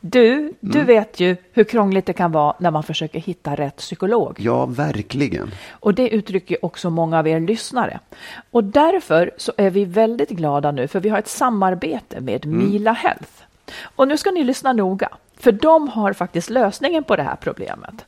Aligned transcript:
Du, 0.00 0.52
du 0.60 0.84
vet 0.84 1.20
ju 1.20 1.36
hur 1.52 1.64
krångligt 1.64 2.06
det 2.06 2.12
kan 2.12 2.32
vara 2.32 2.54
när 2.58 2.70
man 2.70 2.82
försöker 2.82 3.18
hitta 3.18 3.54
rätt 3.54 3.76
psykolog. 3.76 4.36
Ja, 4.40 4.66
verkligen. 4.66 5.50
Och 5.70 5.94
det 5.94 6.08
uttrycker 6.08 6.64
också 6.64 6.90
många 6.90 7.18
av 7.18 7.28
er 7.28 7.40
lyssnare. 7.40 8.00
Och 8.50 8.64
därför 8.64 9.30
så 9.36 9.52
är 9.56 9.70
vi 9.70 9.84
väldigt 9.84 10.30
glada 10.30 10.70
nu 10.70 10.88
för 10.88 11.00
vi 11.00 11.08
har 11.08 11.18
ett 11.18 11.28
samarbete 11.28 12.20
med 12.20 12.46
Mila 12.46 12.92
Health. 12.92 13.32
Och 13.82 14.08
nu 14.08 14.16
ska 14.16 14.30
ni 14.30 14.44
lyssna 14.44 14.72
noga, 14.72 15.08
för 15.36 15.52
de 15.52 15.88
har 15.88 16.12
faktiskt 16.12 16.50
lösningen 16.50 17.04
på 17.04 17.16
det 17.16 17.22
här 17.22 17.36
problemet. 17.36 18.04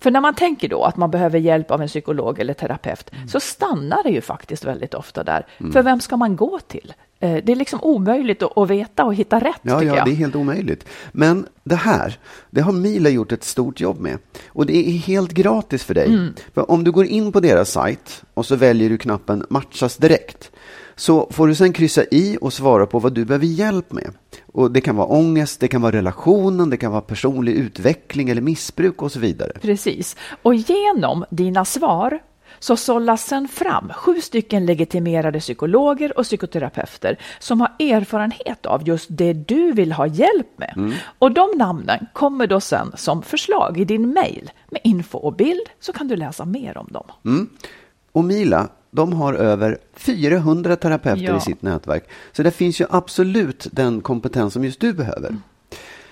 För 0.00 0.10
när 0.10 0.20
man 0.20 0.34
tänker 0.34 0.68
då 0.68 0.84
att 0.84 0.96
man 0.96 1.10
behöver 1.10 1.38
hjälp 1.38 1.70
av 1.70 1.82
en 1.82 1.88
psykolog 1.88 2.40
eller 2.40 2.54
terapeut 2.54 3.10
så 3.28 3.40
stannar 3.40 4.02
det 4.02 4.10
ju 4.10 4.20
faktiskt 4.20 4.64
väldigt 4.64 4.94
ofta 4.94 5.24
där. 5.24 5.46
För 5.72 5.82
vem 5.82 6.00
ska 6.00 6.16
man 6.16 6.36
gå 6.36 6.58
till? 6.58 6.92
Eh, 7.20 7.44
Det 7.44 7.52
är 7.52 7.56
liksom 7.56 7.78
omöjligt 7.82 8.42
att 8.42 8.70
veta 8.70 9.04
och 9.04 9.14
hitta 9.14 9.40
rätt 9.40 9.60
Ja, 9.62 9.82
ja, 9.82 10.04
det 10.04 10.10
är 10.10 10.14
helt 10.14 10.36
omöjligt. 10.36 10.86
Men 11.12 11.46
det 11.64 11.74
här, 11.76 12.18
det 12.50 12.60
har 12.60 12.72
Mila 12.72 13.08
gjort 13.08 13.32
ett 13.32 13.44
stort 13.44 13.80
jobb 13.80 14.00
med. 14.00 14.18
Och 14.48 14.66
det 14.66 14.76
är 14.76 14.90
helt 14.90 15.32
gratis 15.32 15.84
för 15.84 15.94
dig. 15.94 16.06
Mm. 16.08 16.34
För 16.54 16.70
om 16.70 16.84
du 16.84 16.92
går 16.92 17.06
in 17.06 17.32
på 17.32 17.40
deras 17.40 17.70
sajt 17.70 18.22
och 18.34 18.46
så 18.46 18.56
väljer 18.56 18.88
du 18.88 18.98
knappen 18.98 19.46
matchas 19.50 19.96
direkt. 19.96 20.50
Så 20.98 21.28
får 21.30 21.46
du 21.46 21.54
sen 21.54 21.72
kryssa 21.72 22.04
i 22.10 22.38
och 22.40 22.52
svara 22.52 22.86
på 22.86 22.98
vad 22.98 23.12
du 23.12 23.24
behöver 23.24 23.46
hjälp 23.46 23.92
med. 23.92 24.10
Och 24.52 24.70
det 24.70 24.80
kan 24.80 24.96
vara 24.96 25.06
ångest, 25.06 25.60
det 25.60 25.68
kan 25.68 25.82
vara 25.82 25.92
relationen, 25.92 26.70
det 26.70 26.76
kan 26.76 26.92
vara 26.92 27.00
personlig 27.00 27.52
utveckling 27.52 28.28
eller 28.30 28.42
missbruk 28.42 29.02
och 29.02 29.12
så 29.12 29.18
vidare. 29.18 29.52
Precis. 29.62 30.16
Och 30.42 30.54
genom 30.54 31.24
dina 31.30 31.64
svar 31.64 32.18
så 32.58 32.76
sållas 32.76 33.26
sen 33.26 33.48
fram 33.48 33.92
sju 33.96 34.20
stycken 34.20 34.66
legitimerade 34.66 35.40
psykologer 35.40 36.18
och 36.18 36.24
psykoterapeuter 36.24 37.18
som 37.38 37.60
har 37.60 37.72
erfarenhet 37.78 38.66
av 38.66 38.88
just 38.88 39.06
det 39.10 39.32
du 39.32 39.72
vill 39.72 39.92
ha 39.92 40.06
hjälp 40.06 40.58
med. 40.58 40.92
Och 41.18 41.32
de 41.32 41.48
namnen 41.56 42.06
kommer 42.12 42.46
då 42.46 42.60
sen 42.60 42.92
som 42.96 43.22
förslag 43.22 43.80
i 43.80 43.84
din 43.84 44.12
mejl 44.12 44.50
med 44.70 44.80
info 44.84 45.18
och 45.18 45.32
bild 45.32 45.66
så 45.80 45.92
kan 45.92 46.08
du 46.08 46.16
läsa 46.16 46.44
mer 46.44 46.78
om 46.78 46.88
dem. 46.90 47.46
Och 48.12 48.24
Mila, 48.24 48.68
de 48.90 49.12
har 49.12 49.34
över 49.34 49.78
400 49.94 50.76
terapeuter 50.76 51.22
Ja. 51.24 51.36
i 51.36 51.40
sitt 51.40 51.62
nätverk. 51.62 52.08
Så 52.32 52.42
det 52.42 52.50
finns 52.50 52.80
ju 52.80 52.86
absolut 52.90 53.66
den 53.72 54.00
kompetens 54.00 54.52
som 54.52 54.64
just 54.64 54.80
du 54.80 54.92
behöver. 54.92 55.36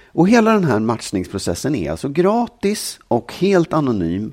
Och 0.09 0.29
hela 0.29 0.53
den 0.53 0.65
här 0.65 0.79
matchningsprocessen 0.81 1.75
är 1.75 1.91
alltså 1.91 2.09
gratis 2.09 2.99
och 3.09 3.33
helt 3.33 3.73
anonym 3.73 4.33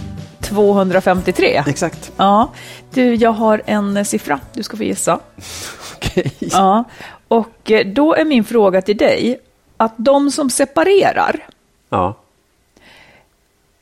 253. 0.51 1.63
Exakt. 1.67 2.11
Ja, 2.17 2.51
du, 2.93 3.15
jag 3.15 3.31
har 3.31 3.61
en 3.65 4.05
siffra 4.05 4.39
du 4.53 4.63
ska 4.63 4.77
få 4.77 4.83
gissa. 4.83 5.19
Okej. 5.95 6.31
Ja, 6.39 6.83
och 7.27 7.71
eh, 7.71 7.87
då 7.87 8.15
är 8.15 8.25
min 8.25 8.43
fråga 8.43 8.81
till 8.81 8.97
dig 8.97 9.39
att 9.77 9.93
de 9.97 10.31
som 10.31 10.49
separerar, 10.49 11.47
Ja. 11.89 12.15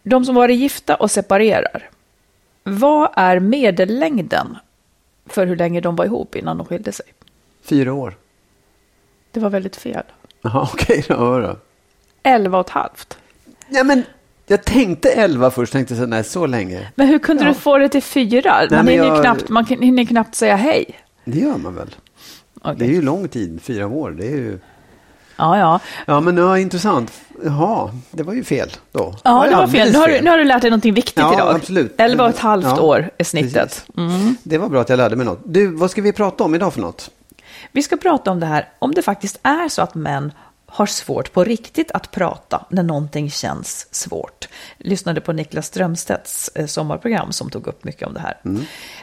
de 0.03 0.25
som 0.25 0.35
varit 0.35 0.57
gifta 0.57 0.95
och 0.95 1.11
separerar, 1.11 1.89
vad 2.63 3.09
är 3.15 3.39
medellängden 3.39 4.57
för 5.25 5.45
hur 5.45 5.55
länge 5.55 5.81
de 5.81 5.95
var 5.95 6.05
ihop 6.05 6.35
innan 6.35 6.57
de 6.57 6.65
skilde 6.67 6.91
sig? 6.91 7.05
Fyra 7.63 7.93
år. 7.93 8.17
Det 9.31 9.39
var 9.39 9.49
väldigt 9.49 9.75
fel. 9.75 10.03
Jaha, 10.41 10.69
okej 10.73 11.05
då. 11.07 11.39
då. 11.39 11.55
Elva 12.23 12.59
och 12.59 12.65
ett 12.65 12.71
halvt. 12.73 13.17
Ja, 13.69 13.83
men 13.83 14.03
jag 14.49 14.63
tänkte 14.65 15.09
elva 15.11 15.51
först, 15.51 15.73
tänkte 15.73 15.95
så, 15.95 16.05
nej, 16.05 16.23
så 16.23 16.45
länge. 16.45 16.87
Men 16.95 17.07
hur 17.07 17.19
kunde 17.19 17.43
du 17.45 17.53
få 17.53 17.77
det 17.77 17.89
till 17.89 18.03
fyra? 18.03 18.55
Man, 18.71 18.85
men 18.85 18.87
hinner, 18.87 19.05
jag- 19.05 19.21
knappt, 19.21 19.49
man 19.49 19.65
hinner 19.65 20.05
knappt 20.05 20.35
säga 20.35 20.55
hej. 20.55 20.85
Det 21.25 21.39
gör 21.39 21.57
man 21.57 21.75
väl? 21.75 21.95
Okej. 22.61 22.75
Det 22.79 22.85
är 22.85 22.89
ju 22.89 23.01
lång 23.01 23.27
tid, 23.27 23.59
fyra 23.61 23.87
år. 23.87 24.11
Det 24.11 24.25
är 24.25 24.31
ju... 24.37 24.59
Ja, 25.37 25.57
ja. 25.57 25.79
Ja, 26.05 26.19
men 26.19 26.37
ja, 26.37 26.57
intressant. 26.57 27.11
Jaha, 27.45 27.91
det 28.11 28.23
var 28.23 28.33
ju 28.33 28.43
fel 28.43 28.69
då. 28.91 29.15
Ja, 29.23 29.45
det 29.49 29.55
var 29.55 29.67
fel. 29.67 29.91
Nu 29.91 29.97
har, 29.97 30.07
du, 30.07 30.21
nu 30.21 30.29
har 30.29 30.37
du 30.37 30.43
lärt 30.43 30.61
dig 30.61 30.69
någonting 30.71 30.93
viktigt 30.93 31.17
Ja, 31.19 31.33
idag. 31.33 31.55
absolut. 31.55 31.95
Elva 32.01 32.23
och 32.23 32.29
ett 32.29 32.39
halvt 32.39 32.65
Ja, 32.65 32.81
år 32.81 33.09
är 33.17 33.23
snittet. 33.23 33.85
Mm. 33.97 34.35
Det 34.43 34.57
var 34.57 34.69
bra 34.69 34.81
att 34.81 34.89
jag 34.89 34.97
lärde 34.97 35.15
mig 35.15 35.25
något. 35.25 35.39
Du, 35.45 35.67
vad 35.67 35.91
ska 35.91 36.01
vi 36.01 36.13
prata 36.13 36.43
om 36.43 36.55
idag 36.55 36.73
för 36.73 36.81
något? 36.81 37.09
Vi 37.71 37.83
ska 37.83 37.97
prata 37.97 38.31
om 38.31 38.39
det 38.39 38.45
här, 38.45 38.67
om 38.79 38.93
det 38.93 39.01
faktiskt 39.01 39.39
är 39.43 39.69
så 39.69 39.81
att 39.81 39.95
män 39.95 40.31
har 40.71 40.85
svårt 40.85 41.33
på 41.33 41.43
riktigt 41.43 41.91
att 41.91 42.11
prata 42.11 42.65
när 42.69 42.83
någonting 42.83 43.31
känns 43.31 43.87
svårt. 43.91 44.49
Lyssnade 44.77 45.21
på 45.21 45.33
Niklas 45.33 45.65
Strömstedts 45.65 46.51
eh, 46.55 46.65
sommarprogram 46.65 47.31
som 47.31 47.49
tog 47.49 47.67
upp 47.67 47.83
mycket 47.83 48.07
om 48.07 48.13
det 48.13 48.19
här. 48.19 48.37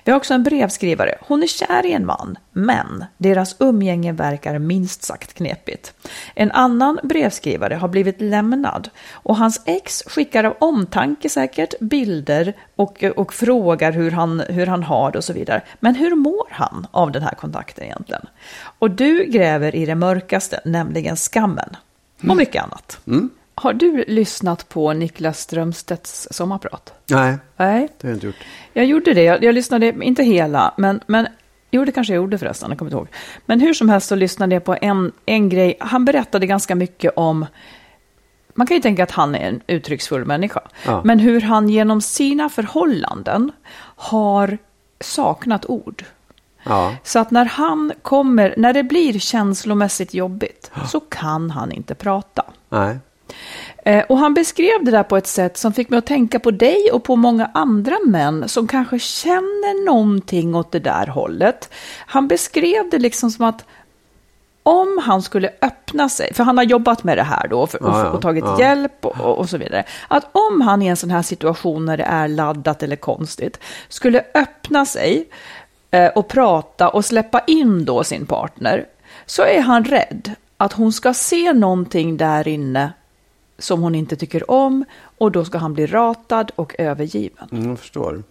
Vi 0.04 0.12
har 0.12 0.16
också 0.16 0.34
en 0.34 0.42
brevskrivare. 0.42 1.18
Hon 1.20 1.42
är 1.42 1.46
kär 1.46 1.86
i 1.86 1.92
en 1.92 2.06
man, 2.06 2.38
men 2.56 3.04
deras 3.18 3.56
umgänge 3.58 4.12
verkar 4.12 4.58
minst 4.58 5.02
sagt 5.02 5.34
knepigt. 5.34 5.92
En 6.34 6.52
annan 6.52 6.98
brevskrivare 7.02 7.74
har 7.74 7.88
blivit 7.88 8.20
lämnad 8.20 8.90
och 9.12 9.36
hans 9.36 9.62
ex 9.66 10.02
skickar 10.06 10.44
av 10.44 10.56
omtanke 10.58 11.28
säkert 11.28 11.80
bilder 11.80 12.52
och, 12.76 13.04
och 13.16 13.32
frågar 13.32 13.92
hur 13.92 14.10
han, 14.10 14.40
hur 14.40 14.66
han 14.66 14.82
har 14.82 15.12
det 15.12 15.18
och 15.18 15.24
så 15.24 15.32
vidare. 15.32 15.62
Men 15.80 15.94
hur 15.94 16.14
mår 16.14 16.46
han 16.50 16.86
av 16.90 17.12
den 17.12 17.22
här 17.22 17.34
kontakten 17.34 17.84
egentligen? 17.84 18.26
Och 18.78 18.90
du 18.90 19.24
gräver 19.24 19.74
i 19.74 19.86
det 19.86 19.94
mörkaste, 19.94 20.60
nämligen 20.64 21.16
skammen 21.16 21.76
och 22.28 22.36
mycket 22.36 22.62
annat. 22.62 22.98
Har 23.54 23.72
du 23.72 24.04
lyssnat 24.08 24.68
på 24.68 24.92
Niklas 24.92 25.40
Strömstedts 25.40 26.28
sommarprat? 26.30 26.92
Nej, 27.10 27.36
Nej, 27.56 27.88
det 27.98 28.06
har 28.06 28.10
jag 28.10 28.16
inte 28.16 28.26
gjort. 28.26 28.36
jag 28.72 28.84
gjorde 28.84 29.14
det. 29.14 29.22
Jag, 29.22 29.44
jag 29.44 29.54
lyssnade, 29.54 29.94
inte 30.02 30.22
hela, 30.22 30.74
men, 30.76 31.00
men 31.06 31.26
jo, 31.70 31.84
det 31.84 31.92
kanske 31.92 32.12
jag 32.12 32.22
gjorde 32.22 32.38
förresten, 32.38 32.70
jag 32.70 32.78
kommer 32.78 32.90
inte 32.90 32.96
ihåg. 32.98 33.08
Men 33.46 33.60
hur 33.60 33.74
som 33.74 33.88
helst 33.88 34.08
så 34.08 34.14
lyssnade 34.14 34.54
jag 34.54 34.64
på 34.64 34.76
en, 34.80 35.12
en 35.26 35.48
grej. 35.48 35.76
Han 35.80 36.04
berättade 36.04 36.46
ganska 36.46 36.74
mycket 36.74 37.12
om, 37.16 37.46
man 38.54 38.66
kan 38.66 38.76
ju 38.76 38.80
tänka 38.82 39.02
att 39.02 39.10
han 39.10 39.34
är 39.34 39.48
en 39.48 39.60
uttrycksfull 39.66 40.24
människa, 40.24 40.60
Ja. 40.86 41.00
men 41.04 41.18
hur 41.18 41.40
han 41.40 41.68
genom 41.68 42.00
sina 42.00 42.48
förhållanden 42.48 43.52
har 43.96 44.58
saknat 45.00 45.66
ord. 45.66 46.04
Ja, 46.68 46.96
Så 47.02 47.18
att 47.18 47.30
när 47.30 47.44
han 47.44 47.92
kommer, 48.02 48.54
när 48.56 48.72
det 48.72 48.82
blir 48.82 49.18
känslomässigt 49.18 50.14
jobbigt, 50.14 50.70
så 50.88 51.00
kan 51.00 51.50
han 51.50 51.72
inte 51.72 51.94
prata. 51.94 52.44
nej. 52.68 52.98
Eh, 53.86 54.04
Och 54.08 54.18
han 54.18 54.34
beskrev 54.34 54.84
det 54.84 54.90
där 54.90 55.02
på 55.02 55.16
ett 55.16 55.26
sätt 55.26 55.56
som 55.56 55.72
fick 55.72 55.90
mig 55.90 55.98
att 55.98 56.06
tänka 56.06 56.38
på 56.38 56.50
dig 56.50 56.90
och 56.92 57.04
på 57.04 57.16
många 57.16 57.50
andra 57.54 57.96
män 58.06 58.48
som 58.48 58.68
kanske 58.68 58.98
känner 58.98 59.84
någonting 59.86 60.54
åt 60.54 60.72
det 60.72 60.78
där 60.78 61.06
hållet. 61.06 61.70
Han 62.06 62.28
beskrev 62.28 62.90
det 62.90 62.98
liksom 62.98 63.30
som 63.30 63.44
att 63.44 63.64
om 64.62 65.00
han 65.04 65.22
skulle 65.22 65.50
öppna 65.62 66.08
sig, 66.08 66.34
för 66.34 66.44
han 66.44 66.56
har 66.56 66.64
jobbat 66.64 67.04
med 67.04 67.18
det 67.18 67.22
här 67.22 67.48
då 67.48 67.60
och, 67.60 67.70
Ja, 67.80 68.00
ja, 68.04 68.10
och 68.10 68.22
tagit 68.22 68.44
ja. 68.44 68.60
hjälp 68.60 69.04
och, 69.06 69.20
och, 69.20 69.38
och 69.38 69.48
så 69.48 69.58
vidare. 69.58 69.84
Att 70.08 70.26
om 70.32 70.60
han 70.60 70.82
i 70.82 70.86
en 70.86 70.96
sån 70.96 71.10
här 71.10 71.22
situation 71.22 71.84
när 71.86 71.96
det 71.96 72.04
är 72.04 72.28
laddat 72.28 72.82
eller 72.82 72.96
konstigt 72.96 73.60
skulle 73.88 74.24
öppna 74.34 74.86
sig 74.86 75.28
eh, 75.90 76.06
och 76.08 76.28
prata 76.28 76.88
och 76.88 77.04
släppa 77.04 77.40
in 77.46 77.84
då 77.84 78.04
sin 78.04 78.26
partner 78.26 78.84
så 79.26 79.42
är 79.42 79.60
han 79.60 79.84
rädd 79.84 80.30
att 80.56 80.72
hon 80.72 80.92
ska 80.92 81.14
se 81.14 81.52
någonting 81.52 82.16
där 82.16 82.48
inne 82.48 82.92
som 83.58 83.80
hon 83.82 83.94
inte 83.94 84.16
tycker 84.16 84.50
om 84.50 84.84
och 85.18 85.32
då 85.32 85.44
ska 85.44 85.58
han 85.58 85.74
bli 85.74 85.86
ratad 85.86 86.52
och 86.56 86.74
övergiven. 86.78 87.48
Mm, 87.52 87.68
jag 87.68 87.78
förstår. 87.78 88.22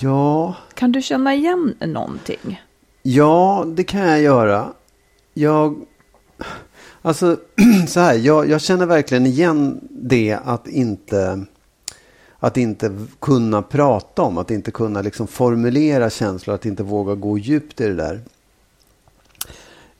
Ja, 0.00 0.54
Kan 0.74 0.92
du 0.92 1.02
känna 1.02 1.34
igen 1.34 1.74
någonting? 1.80 2.62
ja, 3.02 3.64
det 3.66 3.84
kan 3.84 4.00
jag 4.00 4.20
göra. 4.20 4.72
Jag, 5.34 5.84
alltså 7.02 7.36
så 7.88 8.00
här, 8.00 8.14
jag, 8.14 8.48
jag 8.48 8.60
känner 8.60 8.86
verkligen 8.86 9.26
igen 9.26 9.80
det 9.90 10.38
att 10.44 10.68
inte, 10.68 11.44
att 12.38 12.56
inte 12.56 13.06
kunna 13.20 13.62
prata 13.62 14.22
om, 14.22 14.38
att 14.38 14.50
inte 14.50 14.70
kunna 14.70 15.02
liksom 15.02 15.26
formulera 15.26 16.10
känslor, 16.10 16.54
att 16.54 16.66
inte 16.66 16.82
våga 16.82 17.14
gå 17.14 17.38
djupt 17.38 17.80
i 17.80 17.88
det 17.88 17.94
där. 17.94 18.20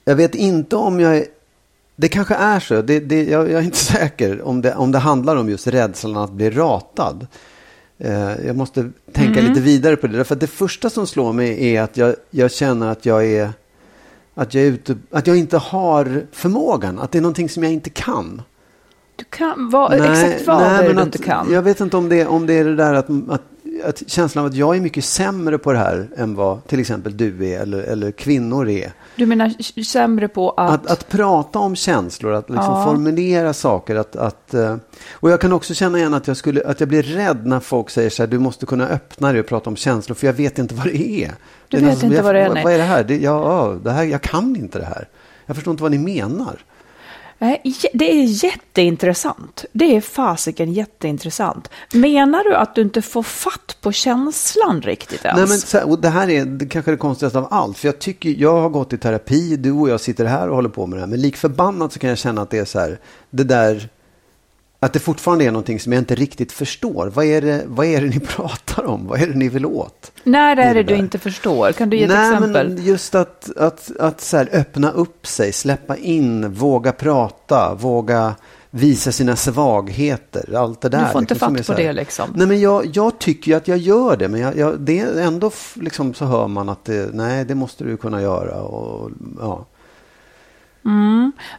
Jag 0.05 0.15
vet 0.15 0.35
inte 0.35 0.75
om 0.75 0.99
jag 0.99 1.25
det 1.95 2.07
kanske 2.07 2.35
är 2.35 2.59
så, 2.59 2.81
det, 2.81 2.99
det, 2.99 3.23
jag, 3.23 3.51
jag 3.51 3.59
är 3.59 3.65
inte 3.65 3.77
säker 3.93 4.41
om 4.41 4.61
det, 4.61 4.75
om 4.75 4.91
det 4.91 4.99
handlar 4.99 5.35
om 5.35 5.49
just 5.49 5.67
rädslan 5.67 6.17
att 6.17 6.31
bli 6.31 6.49
ratad. 6.49 7.27
Eh, 7.97 8.45
jag 8.45 8.55
måste 8.55 8.89
tänka 9.13 9.41
lite 9.41 9.59
vidare 9.61 9.95
på 9.95 10.07
det. 10.07 10.17
Därför 10.17 10.35
att 10.35 10.41
det 10.41 10.47
första 10.47 10.89
som 10.89 11.07
slår 11.07 11.33
mig 11.33 11.75
är 11.75 11.81
att 11.81 11.97
jag, 11.97 12.15
jag 12.29 12.51
känner 12.51 12.87
att 12.87 13.05
jag 13.05 13.25
är 13.25 13.53
att 14.35 14.53
jag, 14.53 14.63
är 14.63 14.67
ute, 14.67 14.97
att 15.11 15.27
jag 15.27 15.37
inte 15.37 15.57
har 15.57 16.25
förmågan, 16.31 16.99
att 16.99 17.11
det 17.11 17.17
är 17.17 17.21
någonting 17.21 17.49
som 17.49 17.63
jag 17.63 17.71
inte 17.71 17.89
kan. 17.89 18.41
Du 19.15 19.23
kan, 19.23 19.69
vad, 19.69 19.93
exakt 19.93 20.47
vad 20.47 20.61
är 20.61 20.83
det 20.83 20.93
du 20.93 21.01
inte 21.01 21.17
kan? 21.17 21.51
Jag 21.51 21.61
vet 21.61 21.79
inte 21.79 21.97
om 21.97 22.09
det, 22.09 22.25
om 22.25 22.45
det 22.45 22.53
är 22.53 22.65
det 22.65 22.75
där 22.75 22.93
att, 22.93 23.09
att, 23.29 23.41
att 23.83 24.09
känslan 24.09 24.45
av 24.45 24.51
att 24.51 24.55
jag 24.55 24.75
är 24.75 24.81
mycket 24.81 25.05
sämre 25.05 25.57
på 25.57 25.71
det 25.71 25.77
här 25.77 26.07
än 26.17 26.35
vad 26.35 26.67
till 26.67 26.79
exempel 26.79 27.17
du 27.17 27.45
är 27.49 27.59
eller, 27.59 27.79
eller 27.83 28.11
kvinnor 28.11 28.69
är. 28.69 28.91
Du 29.15 29.25
menar 29.25 29.83
sämre 29.83 30.27
på 30.27 30.49
att... 30.51 30.71
Att, 30.71 30.91
att 30.91 31.09
prata 31.09 31.59
om 31.59 31.75
känslor, 31.75 32.33
att 32.33 32.49
liksom 32.49 32.73
Ja. 32.73 32.83
formulera 32.85 33.53
saker. 33.53 33.95
Att, 33.95 34.15
att, 34.15 34.53
eh, 34.53 34.75
och 35.11 35.31
jag 35.31 35.41
kan 35.41 35.53
också 35.53 35.73
känna 35.73 35.97
igen 35.97 36.13
att 36.13 36.27
jag, 36.27 36.37
skulle, 36.37 36.65
att 36.65 36.79
jag 36.79 36.89
blir 36.89 37.03
rädd 37.03 37.45
när 37.45 37.59
folk 37.59 37.89
säger 37.89 38.09
så 38.09 38.23
här, 38.23 38.27
du 38.27 38.39
måste 38.39 38.65
kunna 38.65 38.87
öppna 38.87 39.31
dig 39.31 39.39
och 39.41 39.47
prata 39.47 39.69
om 39.69 39.75
känslor, 39.75 40.15
för 40.15 40.27
jag 40.27 40.33
vet 40.33 40.59
inte 40.59 40.75
vad 40.75 40.85
det 40.85 41.23
är. 41.23 41.31
Du 41.67 41.77
vet 41.77 41.85
nästan- 41.85 42.05
inte 42.05 42.17
jag, 42.17 42.23
vad 42.23 42.35
det 42.35 42.41
är, 42.41 42.53
nej. 42.53 42.63
vad 42.63 42.73
är 42.73 42.77
det 42.77 42.83
här? 42.83 43.03
Det, 43.03 43.17
ja, 43.17 43.77
det 43.83 43.91
här? 43.91 44.03
Jag 44.03 44.21
kan 44.21 44.55
inte 44.55 44.79
det 44.79 44.85
här. 44.85 45.07
Jag 45.45 45.55
förstår 45.55 45.71
inte 45.71 45.83
vad 45.83 45.91
ni 45.91 45.97
menar. 45.97 46.59
Eh, 47.39 47.57
det 47.93 48.11
är 48.11 48.43
jätteintressant. 48.43 49.65
Det 49.71 49.95
är 49.95 50.01
fasiken 50.01 50.73
jätteintressant. 50.73 51.69
Menar 51.93 52.43
du 52.43 52.55
att 52.55 52.75
du 52.75 52.81
inte 52.81 53.01
får 53.01 53.23
fatt 53.23 53.77
på 53.81 53.91
känslan 53.91 54.81
riktigt 54.81 55.25
ens? 55.25 55.37
Nej, 55.37 55.47
men, 55.47 55.57
så 55.57 55.77
här, 55.77 55.89
och 55.89 56.01
det 56.01 56.09
här 56.09 56.29
är 56.29 56.45
det 56.45 56.65
kanske 56.65 56.91
det 56.91 56.97
konstigaste 56.97 57.39
av 57.39 57.47
allt. 57.51 57.77
För 57.77 57.87
jag 57.87 57.99
tycker, 57.99 58.29
jag 58.29 58.61
har 58.61 58.69
gått 58.69 58.93
i 58.93 58.97
terapi, 58.97 59.55
du 59.55 59.71
och 59.71 59.89
jag 59.89 60.01
sitter 60.01 60.25
här 60.25 60.49
och 60.49 60.55
håller 60.55 60.69
på 60.69 60.87
med 60.87 60.97
det 60.97 61.01
här. 61.01 61.07
Men 61.07 61.21
lik 61.21 61.37
förbannat 61.37 61.93
så 61.93 61.99
kan 61.99 62.09
jag 62.09 62.17
känna 62.17 62.41
att 62.41 62.49
det 62.49 62.57
är 62.57 62.65
så 62.65 62.79
här, 62.79 62.99
det 63.29 63.43
där, 63.43 63.89
att 64.85 64.93
det 64.93 64.99
fortfarande 64.99 65.45
är 65.45 65.51
någonting 65.51 65.79
som 65.79 65.93
jag 65.93 66.01
inte 66.01 66.15
riktigt 66.15 66.51
förstår. 66.51 67.07
Vad 67.07 67.25
är 67.25 67.41
det, 67.41 67.63
vad 67.67 67.85
är 67.85 68.01
det 68.01 68.07
ni 68.07 68.19
pratar 68.35 68.85
om? 68.85 69.07
Vad 69.07 69.21
är 69.21 69.27
det 69.27 69.33
ni 69.33 69.49
vill 69.49 69.65
åt? 69.65 70.11
När 70.23 70.55
det 70.55 70.63
är 70.63 70.73
det 70.73 70.83
du 70.83 70.93
där. 70.93 70.99
inte 70.99 71.19
förstår? 71.19 71.71
Kan 71.71 71.89
du 71.89 71.97
ge 71.97 72.03
ett 72.03 72.09
Nej, 72.09 72.33
exempel? 72.33 72.69
men 72.69 72.85
just 72.85 73.15
att, 73.15 73.57
att, 73.57 73.91
att 73.99 74.21
så 74.21 74.37
här, 74.37 74.49
öppna 74.51 74.91
upp 74.91 75.27
sig, 75.27 75.53
släppa 75.53 75.97
in, 75.97 76.53
våga 76.53 76.91
prata, 76.91 77.73
våga 77.73 78.35
visa 78.69 79.11
sina 79.11 79.35
svagheter. 79.35 80.55
Allt 80.57 80.81
det 80.81 80.89
där. 80.89 81.05
Du 81.05 81.11
får 81.11 81.21
inte 81.21 81.33
liksom, 81.33 81.55
fatt 81.55 81.67
på 81.67 81.73
det 81.73 81.93
liksom. 81.93 82.33
Nej, 82.35 82.47
men 82.47 82.59
jag, 82.59 82.85
jag 82.93 83.19
tycker 83.19 83.51
ju 83.51 83.57
att 83.57 83.67
jag 83.67 83.77
gör 83.77 84.17
det, 84.17 84.27
men 84.27 84.39
jag, 84.39 84.57
jag, 84.57 84.79
det 84.79 84.99
är 84.99 85.21
ändå 85.21 85.51
liksom, 85.73 86.13
så 86.13 86.25
hör 86.25 86.47
man 86.47 86.69
att 86.69 86.85
det, 86.85 87.09
nej, 87.13 87.45
det 87.45 87.55
måste 87.55 87.83
du 87.83 87.97
kunna 87.97 88.21
göra. 88.21 88.61
Och, 88.61 89.11
ja. 89.39 89.65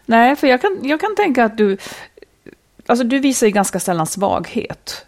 Nej, 0.06 0.36
för 0.36 0.46
jag 0.46 0.60
kan, 0.60 0.78
jag 0.82 1.00
kan 1.00 1.14
tänka 1.16 1.44
att 1.44 1.56
du... 1.56 1.76
Alltså 2.86 3.04
du 3.04 3.18
visar 3.18 3.46
ju 3.46 3.52
ganska 3.52 3.80
sällan 3.80 4.06
svaghet. 4.06 5.06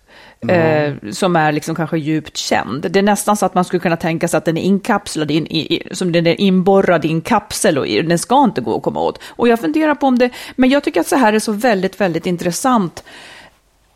Eh, 0.49 0.95
som 1.13 1.37
är 1.37 1.53
liksom 1.53 1.75
kanske 1.75 1.99
djupt 1.99 2.37
känd. 2.37 2.87
Det 2.91 2.99
är 2.99 3.03
nästan 3.03 3.37
så 3.37 3.47
att 3.47 3.55
man 3.55 3.65
skulle 3.65 3.81
kunna 3.81 3.97
tänka 3.97 4.29
sig 4.29 4.39
att 4.39 4.45
den 4.45 4.57
är 4.57 4.63
inkapslad, 4.63 5.31
in, 5.31 5.47
i, 5.47 5.75
i, 5.75 5.95
som 5.95 6.13
den 6.13 6.27
är 6.27 6.41
inborrad 6.41 7.05
i 7.05 7.09
en 7.09 7.21
kapsel 7.21 7.79
och 7.79 7.87
den 7.87 8.19
ska 8.19 8.45
inte 8.45 8.61
gå 8.61 8.77
att 8.77 8.83
komma 8.83 9.01
åt. 9.01 9.21
Och 9.27 9.49
jag 9.49 9.61
funderar 9.61 9.95
på 9.95 10.07
om 10.07 10.19
det, 10.19 10.31
men 10.57 10.71
jag 10.71 10.85
tycker 10.85 11.01
att 11.01 11.07
så 11.07 11.17
här 11.17 11.33
är 11.33 11.39
så 11.39 11.53
väldigt, 11.53 12.01
väldigt 12.01 12.27
intressant. 12.27 13.05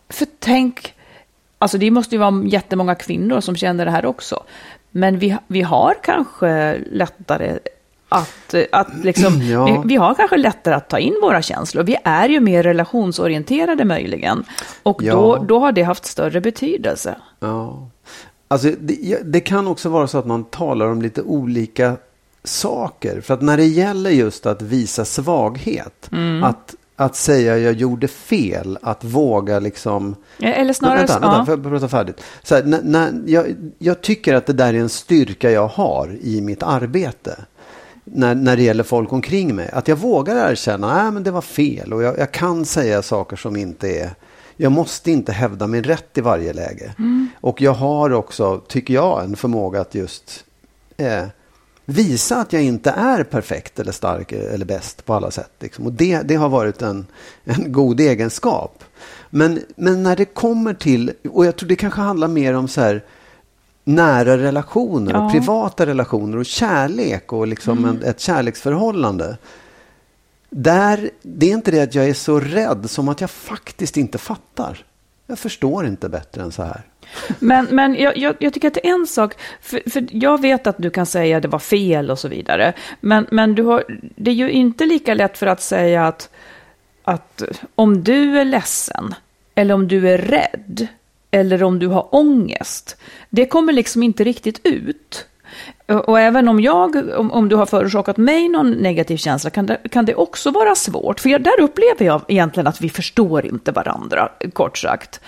För 0.09 0.27
tänk, 0.39 0.95
alltså 1.59 1.79
det 1.79 1.91
måste 1.91 2.15
ju 2.15 2.19
vara 2.19 2.45
jättemånga 2.45 2.95
kvinnor 2.95 3.41
som 3.41 3.57
känner 3.57 3.85
det 3.85 3.91
här 3.91 4.07
också. 4.07 4.43
Men 4.91 5.19
vi, 5.19 5.37
vi 5.47 5.63
har 5.63 5.95
kanske 6.03 6.79
lättare 6.91 7.59
att, 8.13 8.55
att 8.73 8.89
liksom, 9.05 9.43
Ja. 9.51 9.65
vi, 9.65 9.89
vi 9.89 9.97
har 9.97 10.15
kanske 10.15 10.37
lättare 10.37 10.75
att 10.75 10.89
ta 10.89 10.99
in 10.99 11.15
våra 11.23 11.43
känslor. 11.43 11.83
Vi 11.83 11.97
är 12.05 12.29
ju 12.29 12.41
mer 12.41 12.63
relationsorienterade 12.63 13.85
möjligen. 13.85 14.45
Och 14.83 15.03
Ja. 15.03 15.13
då, 15.15 15.45
då 15.49 15.59
har 15.59 15.73
det 15.73 15.83
haft 15.83 16.05
större 16.05 16.41
betydelse. 16.41 17.15
Ja. 17.41 17.89
Alltså, 18.49 18.69
det, 18.81 19.19
det 19.25 19.41
kan 19.41 19.67
också 19.69 19.89
vara 19.89 20.07
så 20.07 20.19
att 20.19 20.27
man 20.27 20.45
talar 20.45 20.87
om 20.87 21.03
lite 21.03 21.23
olika 21.23 21.97
saker. 22.45 23.21
För 23.21 23.35
att 23.35 23.43
när 23.43 23.57
det 23.57 23.65
gäller 23.67 24.11
just 24.11 24.47
att 24.47 24.63
visa 24.63 25.05
svaghet, 25.05 26.09
Mm. 26.13 26.45
att, 26.45 26.75
att 26.97 27.17
säga 27.17 27.59
jag 27.59 27.73
gjorde 27.73 28.09
fel, 28.09 28.79
att 28.83 29.05
våga 29.05 29.59
liksom... 29.59 30.15
Eller 30.39 30.73
snarare... 30.73 30.99
vänta, 30.99 31.19
vänta, 31.19 31.37
ja. 31.39 31.45
får 31.45 31.55
jag 31.55 31.65
prata 31.65 31.89
färdigt? 31.89 32.21
Så 32.43 32.55
här, 32.55 32.63
när, 32.63 32.81
när, 32.83 33.13
jag, 33.27 33.47
jag 33.79 34.01
tycker 34.01 34.35
att 34.35 34.47
det 34.47 34.53
där 34.53 34.75
är 34.75 34.79
en 34.79 34.89
styrka 34.89 35.51
jag 35.51 35.67
har 35.69 36.17
i 36.21 36.41
mitt 36.41 36.63
arbete. 36.63 37.37
När, 38.05 38.35
när 38.35 38.57
det 38.57 38.63
gäller 38.63 38.85
folk 38.85 39.13
omkring 39.13 39.55
mig. 39.55 39.71
Att 39.73 39.89
jag 39.89 39.97
vågar 39.97 40.51
erkänna, 40.51 41.03
nej 41.03 41.13
men 41.13 41.23
det 41.23 41.31
var 41.31 41.41
fel. 41.43 41.93
Och 41.93 42.03
jag, 42.03 42.19
jag 42.19 42.33
kan 42.33 42.65
säga 42.65 43.03
saker 43.03 43.37
som 43.37 43.57
inte 43.57 43.89
är... 43.89 44.11
Jag 44.57 44.73
måste 44.73 45.11
inte 45.11 45.33
hävda 45.33 45.67
min 45.67 45.85
rätt 45.85 46.19
i 46.19 46.21
varje 46.21 46.53
läge. 46.53 46.95
Och 47.41 47.61
jag 47.61 47.73
har 47.73 48.13
också, 48.13 48.59
tycker 48.69 48.95
jag, 48.95 49.25
en 49.25 49.37
förmåga 49.37 49.81
att 49.81 49.95
just 49.95 50.45
eh, 50.97 51.25
visa 51.85 52.37
att 52.37 52.53
jag 52.53 52.63
inte 52.63 52.91
är 52.91 53.25
perfekt 53.25 53.79
eller 53.79 53.93
stark 53.93 54.33
eller 54.33 54.65
bäst 54.65 55.05
på 55.05 55.15
alla 55.15 55.31
sätt. 55.31 55.51
Liksom. 55.61 55.87
Och 55.87 55.93
det, 55.93 56.23
det 56.23 56.35
har 56.35 56.49
varit 56.49 56.83
en, 56.83 57.07
en 57.45 57.73
god 57.73 58.01
egenskap. 58.01 58.85
Men, 59.31 59.61
men 59.77 60.03
när 60.03 60.17
det 60.17 60.25
kommer 60.25 60.75
till, 60.75 61.13
och 61.31 61.47
jag 61.47 61.57
tror 61.57 61.69
det 61.69 61.77
kanske 61.77 62.01
handlar 62.01 62.29
mer 62.29 62.55
om 62.55 62.69
så 62.69 62.81
här 62.81 63.05
nära 63.85 64.39
relationer 64.39 65.13
Ja. 65.13 65.25
och 65.25 65.33
privata 65.33 65.87
relationer 65.87 66.39
och 66.39 66.47
kärlek 66.47 67.33
och 67.33 67.47
liksom 67.47 67.85
en, 67.85 68.03
ett 68.03 68.21
kärleksförhållande. 68.21 69.37
Där, 70.51 71.11
det 71.23 71.51
är 71.51 71.55
inte 71.55 71.71
det 71.71 71.81
att 71.81 71.95
jag 71.95 72.09
är 72.09 72.15
så 72.15 72.41
rädd 72.41 72.91
som 72.91 73.09
att 73.09 73.21
jag 73.21 73.31
faktiskt 73.31 73.97
inte 73.97 74.19
fattar. 74.19 74.85
Jag 75.27 75.39
förstår 75.39 75.87
inte 75.87 76.09
bättre 76.09 76.43
än 76.43 76.53
så 76.53 76.63
här. 76.63 76.83
Men, 77.39 77.67
men 77.71 77.95
jag, 77.95 78.17
jag, 78.17 78.35
jag 78.39 78.53
tycker 78.53 78.69
att 78.69 78.75
det 78.75 78.87
är 78.89 78.95
en 78.95 79.07
sak, 79.07 79.35
för, 79.61 79.91
för 79.91 80.07
jag 80.11 80.41
vet 80.41 80.67
att 80.67 80.77
du 80.79 80.91
kan 80.91 81.07
säga 81.07 81.37
att 81.37 81.43
det 81.43 81.49
var 81.49 81.59
fel 81.59 82.11
och 82.11 82.19
så 82.19 82.29
vidare, 82.29 82.73
men, 83.01 83.27
men 83.31 83.55
du 83.55 83.63
har, 83.63 83.85
det 84.17 84.31
är 84.31 84.35
ju 84.35 84.51
inte 84.51 84.87
lika 84.87 85.15
lätt 85.15 85.39
för 85.39 85.47
att 85.47 85.63
säga 85.63 86.07
att, 86.07 86.31
att 87.05 87.43
om 87.75 88.05
du 88.05 88.39
är 88.39 88.45
ledsen, 88.45 89.15
eller 89.55 89.75
om 89.75 89.89
du 89.89 90.11
är 90.11 90.19
rädd, 90.19 90.87
eller 91.35 91.63
om 91.63 91.79
du 91.79 91.87
har 91.87 92.15
ångest, 92.15 92.97
det 93.31 93.47
kommer 93.47 93.73
liksom 93.73 94.03
inte 94.03 94.25
riktigt 94.25 94.61
ut. 94.65 95.27
Och 95.87 96.21
även 96.21 96.49
om 96.49 96.61
jag, 96.61 97.19
om, 97.19 97.33
om 97.33 97.49
du 97.49 97.57
har 97.57 97.67
förorsakat 97.67 98.17
mig 98.17 98.49
någon 98.49 98.71
negativ 98.71 99.17
känsla, 99.17 99.51
kan 99.51 99.67
det, 99.67 99.79
kan 99.91 100.05
det 100.05 100.15
också 100.15 100.51
vara 100.51 100.75
svårt. 100.75 101.21
För 101.21 101.29
jag, 101.29 101.43
där 101.43 101.61
upplever 101.61 102.05
jag 102.05 102.23
egentligen 102.29 102.67
att 102.67 102.81
vi 102.81 102.91
förstår 102.91 103.47
inte 103.47 103.73
varandra, 103.73 104.29
kort 104.53 104.79
sagt. 104.79 105.21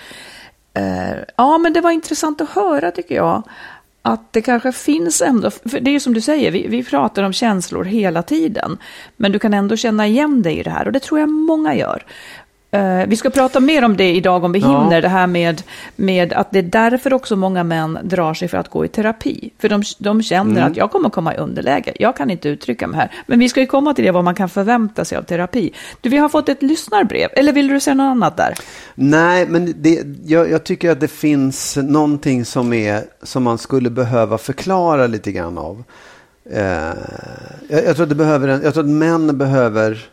Uh, 0.79 1.23
ja, 1.35 1.57
men 1.57 1.73
det 1.73 1.81
var 1.81 1.91
intressant 1.91 2.41
att 2.41 2.49
höra 2.49 2.91
tycker 2.91 3.15
jag. 3.15 3.43
Att 4.01 4.33
det 4.33 4.41
kanske 4.41 4.71
finns 4.71 5.21
ändå, 5.21 5.51
för 5.51 5.79
det 5.79 5.89
är 5.89 5.93
ju 5.93 5.99
som 5.99 6.13
du 6.13 6.21
säger, 6.21 6.51
vi, 6.51 6.67
vi 6.67 6.83
pratar 6.83 7.23
om 7.23 7.33
känslor 7.33 7.83
hela 7.83 8.23
tiden. 8.23 8.77
Men 9.17 9.31
du 9.31 9.39
kan 9.39 9.53
ändå 9.53 9.75
känna 9.75 10.07
igen 10.07 10.41
dig 10.41 10.59
i 10.59 10.63
det 10.63 10.69
här 10.69 10.85
och 10.85 10.91
det 10.91 10.99
tror 10.99 11.19
jag 11.19 11.29
många 11.29 11.75
gör. 11.75 12.05
Eh, 12.75 13.07
vi 13.07 13.15
ska 13.15 13.29
prata 13.29 13.59
mer 13.59 13.85
om 13.85 13.97
det 13.97 14.15
idag 14.15 14.43
om 14.43 14.51
vi 14.51 14.59
Ja. 14.59 14.83
hinner, 14.83 15.01
det 15.01 15.07
här 15.09 15.27
med, 15.27 15.63
med 15.95 16.33
att 16.33 16.51
det 16.51 16.59
är 16.59 16.63
därför 16.63 17.13
också 17.13 17.35
många 17.35 17.63
män 17.63 17.99
drar 18.03 18.33
sig 18.33 18.47
för 18.47 18.57
att 18.57 18.69
gå 18.69 18.85
i 18.85 18.87
terapi. 18.87 19.49
För 19.59 19.69
de, 19.69 19.83
de 19.99 20.23
känner 20.23 20.61
att 20.61 20.77
jag 20.77 20.91
kommer 20.91 21.09
komma 21.09 21.33
i 21.35 21.37
underläge, 21.37 21.93
jag 21.99 22.15
kan 22.17 22.31
inte 22.31 22.49
uttrycka 22.49 22.87
mig 22.87 22.99
här. 22.99 23.11
Men 23.27 23.39
vi 23.39 23.49
ska 23.49 23.59
ju 23.59 23.65
komma 23.67 23.93
till 23.93 24.05
det, 24.05 24.11
vad 24.11 24.23
man 24.23 24.35
kan 24.35 24.49
förvänta 24.49 25.05
sig 25.05 25.17
av 25.17 25.21
terapi. 25.23 25.73
Du, 26.01 26.09
vi 26.09 26.17
har 26.17 26.29
fått 26.29 26.49
ett 26.49 26.61
lyssnarbrev, 26.63 27.29
eller 27.33 27.53
vill 27.53 27.67
du 27.67 27.79
säga 27.79 27.93
något 27.93 28.11
annat 28.11 28.37
där? 28.37 28.53
Nej, 28.95 29.45
men 29.47 29.73
det, 29.77 30.03
jag, 30.25 30.51
jag 30.51 30.63
tycker 30.63 30.91
att 30.91 30.99
det 30.99 31.07
finns 31.07 31.77
någonting 31.77 32.45
som, 32.45 32.73
är, 32.73 33.01
som 33.23 33.43
man 33.43 33.57
skulle 33.57 33.89
behöva 33.89 34.37
förklara 34.37 35.07
lite 35.07 35.31
grann 35.31 35.57
av. 35.57 35.83
Eh, 36.51 36.63
jag, 37.69 37.85
jag, 37.85 37.95
tror 37.95 38.03
att 38.03 38.09
det 38.09 38.15
behöver 38.15 38.47
en, 38.47 38.61
jag 38.63 38.73
tror 38.73 38.83
att 38.83 38.89
män 38.89 39.37
behöver... 39.37 40.09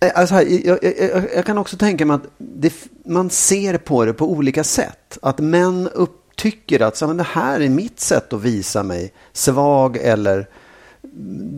Eh, 0.00 0.10
Alltså 0.14 0.34
här, 0.34 0.66
jag, 0.66 0.78
jag, 0.82 1.24
jag, 1.34 1.44
kan 1.44 1.58
också 1.58 1.76
tänka 1.76 2.06
mig 2.06 2.14
att 2.14 2.26
det, 2.38 2.72
man 3.04 3.30
ser 3.30 3.78
på 3.78 4.04
det 4.04 4.12
på 4.12 4.30
olika 4.30 4.64
sätt. 4.64 5.18
Att 5.22 5.38
män 5.38 5.88
upptycker 5.94 6.82
att 6.82 6.96
så, 6.96 7.06
men 7.06 7.16
det 7.16 7.26
här 7.32 7.60
är 7.60 7.68
mitt 7.68 8.00
sätt 8.00 8.32
att 8.32 8.42
visa 8.42 8.82
mig 8.82 9.12
svag 9.32 9.96
eller 9.96 10.48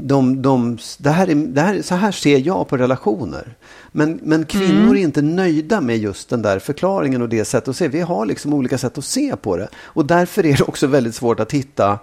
de, 0.03 0.43
de, 0.43 0.79
det 0.99 1.11
här 1.11 1.31
är, 1.31 1.35
det 1.35 1.61
här, 1.61 1.83
så 1.83 1.95
här 1.95 2.13
ser 2.13 2.39
jag 2.39 2.69
på 2.69 2.77
relationer. 2.77 3.55
Men, 3.93 4.21
men 4.23 4.45
kvinnor 4.45 4.97
är 4.97 5.01
inte 5.01 5.23
nöjda 5.23 5.81
med 5.81 5.99
just 5.99 6.29
den 6.29 6.43
där 6.43 6.59
förklaringen 6.59 7.23
och 7.23 7.29
det 7.29 7.45
sättet 7.45 7.69
att 7.69 7.77
se. 7.77 7.89
Vi 7.89 8.01
har 8.01 8.27
liksom 8.27 8.55
olika 8.55 8.79
sätt 8.79 8.99
att 8.99 9.05
se 9.05 9.37
på 9.37 9.57
det. 9.57 9.69
Och 9.77 10.07
därför 10.07 10.47
är 10.47 10.57
det 10.57 10.65
också 10.65 10.87
väldigt 10.87 11.15
svårt 11.15 11.41
att 11.41 11.53
hitta. 11.53 11.99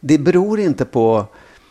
Det 0.00 0.18
beror 0.18 0.60
inte 0.60 0.84
på 0.84 1.26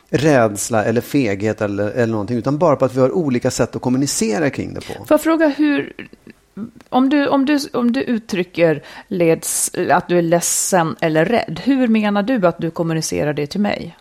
rädsla 0.09 0.83
eller 0.83 1.01
feghet 1.01 1.61
eller, 1.61 1.91
eller 1.91 2.11
någonting, 2.11 2.37
utan 2.37 2.57
bara 2.57 2.75
på 2.75 2.85
att 2.85 2.95
vi 2.95 2.99
har 2.99 3.11
olika 3.11 3.51
sätt 3.51 3.75
att 3.75 3.81
kommunicera 3.81 4.49
kring 4.49 4.73
det 4.73 4.81
på. 4.81 4.93
Får 4.93 5.05
jag 5.09 5.21
fråga 5.21 5.47
hur, 5.47 5.93
om 6.89 7.09
du, 7.09 7.27
om 7.27 7.45
du, 7.45 7.59
om 7.73 7.91
du 7.91 8.01
uttrycker 8.01 8.83
leds, 9.07 9.71
att 9.91 10.07
du 10.07 10.17
är 10.17 10.21
ledsen 10.21 10.95
eller 11.01 11.25
rädd, 11.25 11.61
hur 11.63 11.87
menar 11.87 12.23
du 12.23 12.47
att 12.47 12.57
du 12.57 12.71
kommunicerar 12.71 13.33
det 13.33 13.47
till 13.47 13.61
mig? 13.61 13.97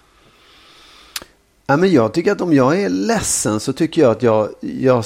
Ja, 1.68 1.76
men 1.76 1.92
jag 1.92 2.12
tycker 2.12 2.32
att 2.32 2.40
om 2.40 2.52
jag 2.52 2.80
är 2.80 2.88
ledsen 2.88 3.60
så 3.60 3.72
tycker 3.72 4.02
jag 4.02 4.10
att 4.10 4.22
jag, 4.22 4.48
jag 4.60 5.04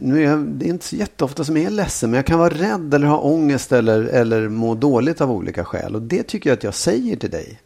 nu 0.00 0.24
är 0.24 0.30
jag, 0.30 0.38
det 0.38 0.66
är 0.66 0.70
inte 0.70 0.84
så 0.84 0.96
jätteofta 0.96 1.44
som 1.44 1.56
jag 1.56 1.66
är 1.66 1.70
ledsen, 1.70 2.10
men 2.10 2.16
jag 2.16 2.26
kan 2.26 2.38
vara 2.38 2.54
rädd 2.54 2.94
eller 2.94 3.06
ha 3.06 3.18
ångest 3.18 3.72
eller, 3.72 4.02
eller 4.02 4.48
må 4.48 4.74
dåligt 4.74 5.20
av 5.20 5.32
olika 5.32 5.64
skäl. 5.64 5.94
Och 5.94 6.02
det 6.02 6.22
tycker 6.22 6.50
jag 6.50 6.56
att 6.56 6.64
jag 6.64 6.74
säger 6.74 7.16
till 7.16 7.30
dig. 7.30 7.60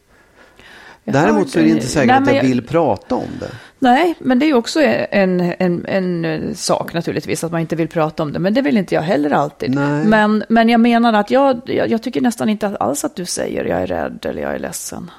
Däremot 1.13 1.49
så 1.49 1.59
är 1.59 1.63
det 1.63 1.69
inte 1.69 1.87
säkert 1.87 2.07
Nej, 2.07 2.17
att 2.21 2.27
jag 2.27 2.35
jag- 2.35 2.41
vill 2.43 2.67
prata 2.67 3.15
om 3.15 3.29
det. 3.39 3.49
Nej, 3.79 4.15
men 4.19 4.39
det 4.39 4.45
är 4.45 4.53
också 4.53 4.81
en, 4.81 5.39
en, 5.59 5.85
en 5.85 6.55
sak 6.55 6.93
naturligtvis, 6.93 7.43
att 7.43 7.51
man 7.51 7.61
inte 7.61 7.75
vill 7.75 7.87
prata 7.87 8.23
om 8.23 8.33
det. 8.33 8.39
Men 8.39 8.53
det 8.53 8.61
vill 8.61 8.77
inte 8.77 8.95
jag 8.95 9.01
heller 9.01 9.31
alltid. 9.31 9.75
Nej. 9.75 10.05
Men, 10.05 10.43
men 10.49 10.69
jag 10.69 10.79
menar 10.79 11.13
att 11.13 11.31
jag, 11.31 11.61
jag, 11.65 11.89
jag 11.89 12.01
tycker 12.03 12.21
nästan 12.21 12.49
inte 12.49 12.67
alls 12.77 13.05
att 13.05 13.15
du 13.15 13.25
säger 13.25 13.65
jag 13.65 13.81
är 13.81 13.87
rädd 13.87 14.25
eller 14.29 14.41
jag 14.41 14.55
är 14.55 14.59
ledsen. 14.59 15.11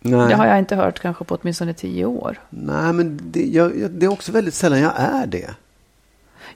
Nej, 0.00 0.28
Det 0.28 0.34
har 0.34 0.46
jag 0.46 0.58
inte 0.58 0.76
hört 0.76 1.00
kanske 1.00 1.24
på 1.24 1.34
åtminstone 1.42 1.74
tio 1.74 2.04
år. 2.04 2.40
Nej 2.50 2.92
men 2.92 3.20
det, 3.22 3.42
jag- 3.46 3.90
det 3.90 4.06
är 4.06 4.10
också 4.12 4.32
väldigt 4.32 4.54
sällan 4.54 4.80
jag 4.80 4.92
är 4.96 5.26
det. 5.26 5.50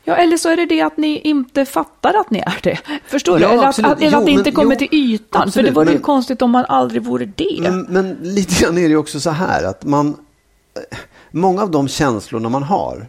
Ja, 0.04 0.16
eller 0.16 0.36
så 0.36 0.48
är 0.48 0.56
det 0.56 0.66
det 0.66 0.80
att 0.80 0.96
ni 0.96 1.18
inte 1.20 1.64
fattar 1.64 2.14
att 2.20 2.30
ni 2.30 2.38
är 2.38 2.58
det. 2.62 2.78
Förstår 3.06 3.36
du? 3.38 3.42
Ja, 3.42 3.50
Eller 3.52 3.64
att, 3.66 3.78
eller 3.78 3.96
Jo, 4.12 4.18
att 4.18 4.24
det 4.26 4.30
inte 4.30 4.44
men- 4.44 4.52
kommer 4.52 4.74
jo, 4.74 4.78
till 4.78 4.88
ytan. 4.92 5.42
absolut, 5.42 5.54
För 5.54 5.62
det 5.62 5.70
vore 5.80 5.88
ju 5.90 5.94
men- 5.94 6.02
konstigt 6.02 6.42
om 6.42 6.50
man 6.50 6.64
aldrig 6.68 7.02
vore 7.02 7.24
det. 7.24 7.58
Men, 7.60 7.80
men 7.88 8.16
lite 8.22 8.62
grann 8.64 8.78
är 8.78 8.82
det 8.82 8.88
ju 8.88 8.96
också 8.96 9.20
så 9.20 9.30
här 9.30 9.64
att 9.64 9.84
man, 9.84 10.08
eh, 10.08 10.98
många 11.30 11.62
av 11.62 11.70
de 11.70 11.88
känslorna 11.88 12.48
man 12.48 12.62
har, 12.62 13.06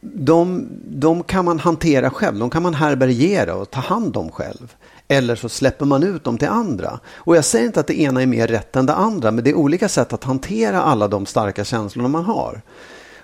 de, 0.00 0.68
de 0.86 1.22
kan 1.22 1.44
man 1.44 1.58
hantera 1.58 2.10
själv, 2.10 2.38
de 2.38 2.50
kan 2.50 2.62
man 2.62 2.74
härbärgera 2.74 3.54
och 3.54 3.70
ta 3.70 3.80
hand 3.80 4.16
om 4.16 4.30
själv. 4.30 4.74
Eller 5.08 5.36
så 5.36 5.48
släpper 5.48 5.84
man 5.84 6.02
ut 6.02 6.24
dem 6.24 6.38
till 6.38 6.48
andra. 6.48 7.00
Och 7.14 7.36
jag 7.36 7.44
säger 7.44 7.66
inte 7.66 7.80
att 7.80 7.86
det 7.86 8.00
ena 8.00 8.22
är 8.22 8.26
mer 8.26 8.46
rätt 8.46 8.76
än 8.76 8.86
det 8.86 8.94
andra, 8.94 9.30
men 9.30 9.44
det 9.44 9.50
är 9.50 9.54
olika 9.54 9.88
sätt 9.88 10.12
att 10.12 10.24
hantera 10.24 10.82
alla 10.82 11.08
de 11.08 11.26
starka 11.26 11.64
känslorna 11.64 12.08
man 12.08 12.24
har. 12.24 12.62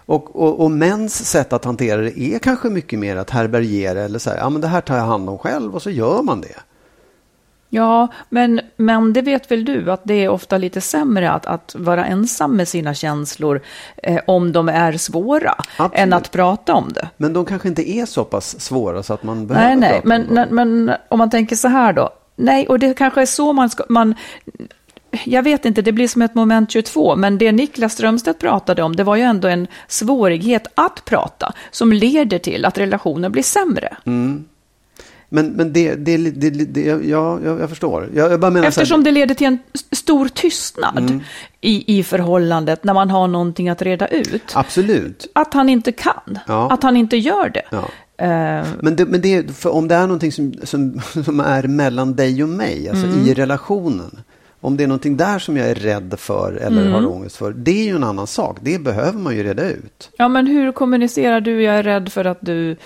Och, 0.09 0.37
och, 0.37 0.61
och 0.61 0.71
mäns 0.71 1.31
sätt 1.31 1.53
att 1.53 1.65
hantera 1.65 2.01
det 2.03 2.21
är 2.21 2.39
kanske 2.39 2.69
mycket 2.69 2.99
mer 2.99 3.17
att 3.17 3.31
härbärgera 3.31 4.01
eller 4.01 4.19
säga, 4.19 4.37
ja 4.37 4.51
men 4.51 4.61
det 4.61 4.69
här 4.69 4.81
tar 4.81 4.97
jag 4.97 5.05
hand 5.05 5.29
om 5.29 5.39
själv 5.39 5.75
och 5.75 5.83
så 5.83 5.91
gör 5.91 6.23
man 6.23 6.41
det. 6.41 6.57
Ja, 7.69 8.09
men, 8.29 8.61
men 8.77 9.13
det 9.13 9.23
vet 9.23 9.51
väl 9.51 9.65
du 9.65 9.91
att 9.91 10.01
det 10.05 10.15
är 10.15 10.29
ofta 10.29 10.59
lite 10.59 10.81
sämre 10.81 11.31
att, 11.31 11.47
att 11.47 11.75
vara 11.79 12.07
ensam 12.07 12.57
med 12.57 12.69
sina 12.69 12.95
känslor 12.95 13.61
eh, 13.97 14.21
om 14.27 14.53
de 14.53 14.69
är 14.69 14.93
svåra 14.93 15.55
Absolut. 15.77 15.93
än 16.03 16.13
att 16.13 16.31
prata 16.31 16.75
om 16.75 16.93
det. 16.93 17.09
Men 17.17 17.33
de 17.33 17.45
kanske 17.45 17.69
inte 17.69 17.91
är 17.91 18.07
så 18.07 18.25
pass 18.25 18.61
svåra 18.61 19.03
så 19.03 19.15
att 19.15 19.23
man 19.23 19.47
behöver 19.47 19.69
Nej, 19.69 19.77
nej, 19.77 19.91
prata 19.91 20.03
om 20.03 20.09
men, 20.09 20.35
dem. 20.35 20.47
men, 20.51 20.85
men 20.85 20.97
om 21.09 21.19
man 21.19 21.31
tänker 21.31 21.57
så 21.57 21.69
här 21.69 21.93
då. 21.93 22.11
Nej, 22.37 22.69
och 22.69 22.79
det 22.79 22.95
kanske 22.95 23.23
är 23.23 23.27
så 23.27 23.53
man 23.53 23.71
ska... 23.71 23.85
Man, 23.89 24.15
jag 25.25 25.43
vet 25.43 25.65
inte, 25.65 25.83
det 25.83 25.93
blir 25.93 26.09
som 26.09 26.23
ett 26.23 26.35
moment 26.35 26.71
22, 26.71 27.17
men 27.17 27.39
det 27.39 27.53
Niklas 27.53 27.93
Strömstedt 27.93 28.39
pratade 28.41 28.83
om, 28.83 28.97
det 28.97 29.05
var 29.05 29.17
ju 29.17 29.23
ändå 29.23 29.49
en 29.49 29.67
svårighet 29.89 30.67
att 30.75 31.05
prata, 31.05 31.53
som 31.71 31.93
leder 31.93 32.39
till 32.39 32.65
att 32.65 32.79
relationen 32.79 33.33
blir 33.33 33.43
sämre. 33.43 33.97
Men, 35.31 35.47
men 35.47 35.73
det, 35.73 35.95
det, 35.95 36.17
det, 36.17 36.51
det, 36.51 36.81
ja, 37.09 37.39
jag, 37.45 37.61
jag 37.61 37.69
förstår. 37.69 38.09
Jag, 38.15 38.33
jag 38.33 38.41
bara 38.41 38.51
menar 38.51 38.67
Eftersom 38.69 39.01
här, 39.01 39.05
det 39.05 39.11
leder 39.11 39.35
till 39.35 39.47
en 39.47 39.59
stor 39.93 40.29
tystnad 40.29 40.99
Mm. 40.99 41.21
i, 41.61 41.99
i 41.99 42.03
förhållandet 42.05 42.85
när 42.85 42.95
man 42.95 43.11
har 43.11 43.29
någonting 43.29 43.69
att 43.69 43.83
reda 43.83 44.07
ut. 44.09 44.43
Absolut. 44.55 45.31
Att 45.33 45.55
han 45.55 45.69
inte 45.69 45.93
kan, 45.93 46.39
Ja. 46.47 46.71
att 46.71 46.83
han 46.83 46.97
inte 46.97 47.17
gör 47.17 47.49
det. 47.49 47.63
Ja. 47.71 47.89
Eh, 48.25 48.67
Men, 48.81 48.97
det, 48.97 49.07
men 49.07 49.21
det, 49.21 49.65
om 49.67 49.89
det 49.89 49.95
är 49.95 50.03
någonting 50.07 50.33
som, 50.33 50.55
som, 50.65 51.01
som 51.25 51.41
är 51.41 51.63
mellan 51.63 52.15
dig 52.17 52.43
och 52.43 52.49
mig, 52.49 52.89
alltså 52.89 53.07
Mm. 53.07 53.27
i 53.27 53.35
relationen. 53.35 54.21
Om 54.61 54.77
det 54.77 54.85
är 54.85 54.89
någonting 54.89 55.17
där 55.17 55.39
som 55.39 55.57
jag 55.57 55.69
är 55.71 55.75
rädd 55.75 56.15
för 56.19 56.53
eller 56.53 56.81
Mm. 56.83 56.93
har 56.93 57.07
ångest 57.13 57.37
för. 57.37 57.53
Det 57.53 57.71
är 57.71 57.85
ju 57.85 57.97
en 57.97 58.05
annan 58.05 58.27
sak. 58.27 58.59
Det 58.63 58.79
behöver 58.79 59.19
man 59.19 59.37
ju 59.37 59.43
reda 59.43 59.71
ut. 59.71 60.11
ja, 60.19 60.29
men 60.29 60.47
hur 60.47 60.73
kommunicerar 60.73 61.41
du? 61.41 61.63
Jag 61.63 61.75
är 61.75 61.83
rädd 61.83 62.13
för 62.13 62.25
att 62.25 62.39
du 62.41 62.77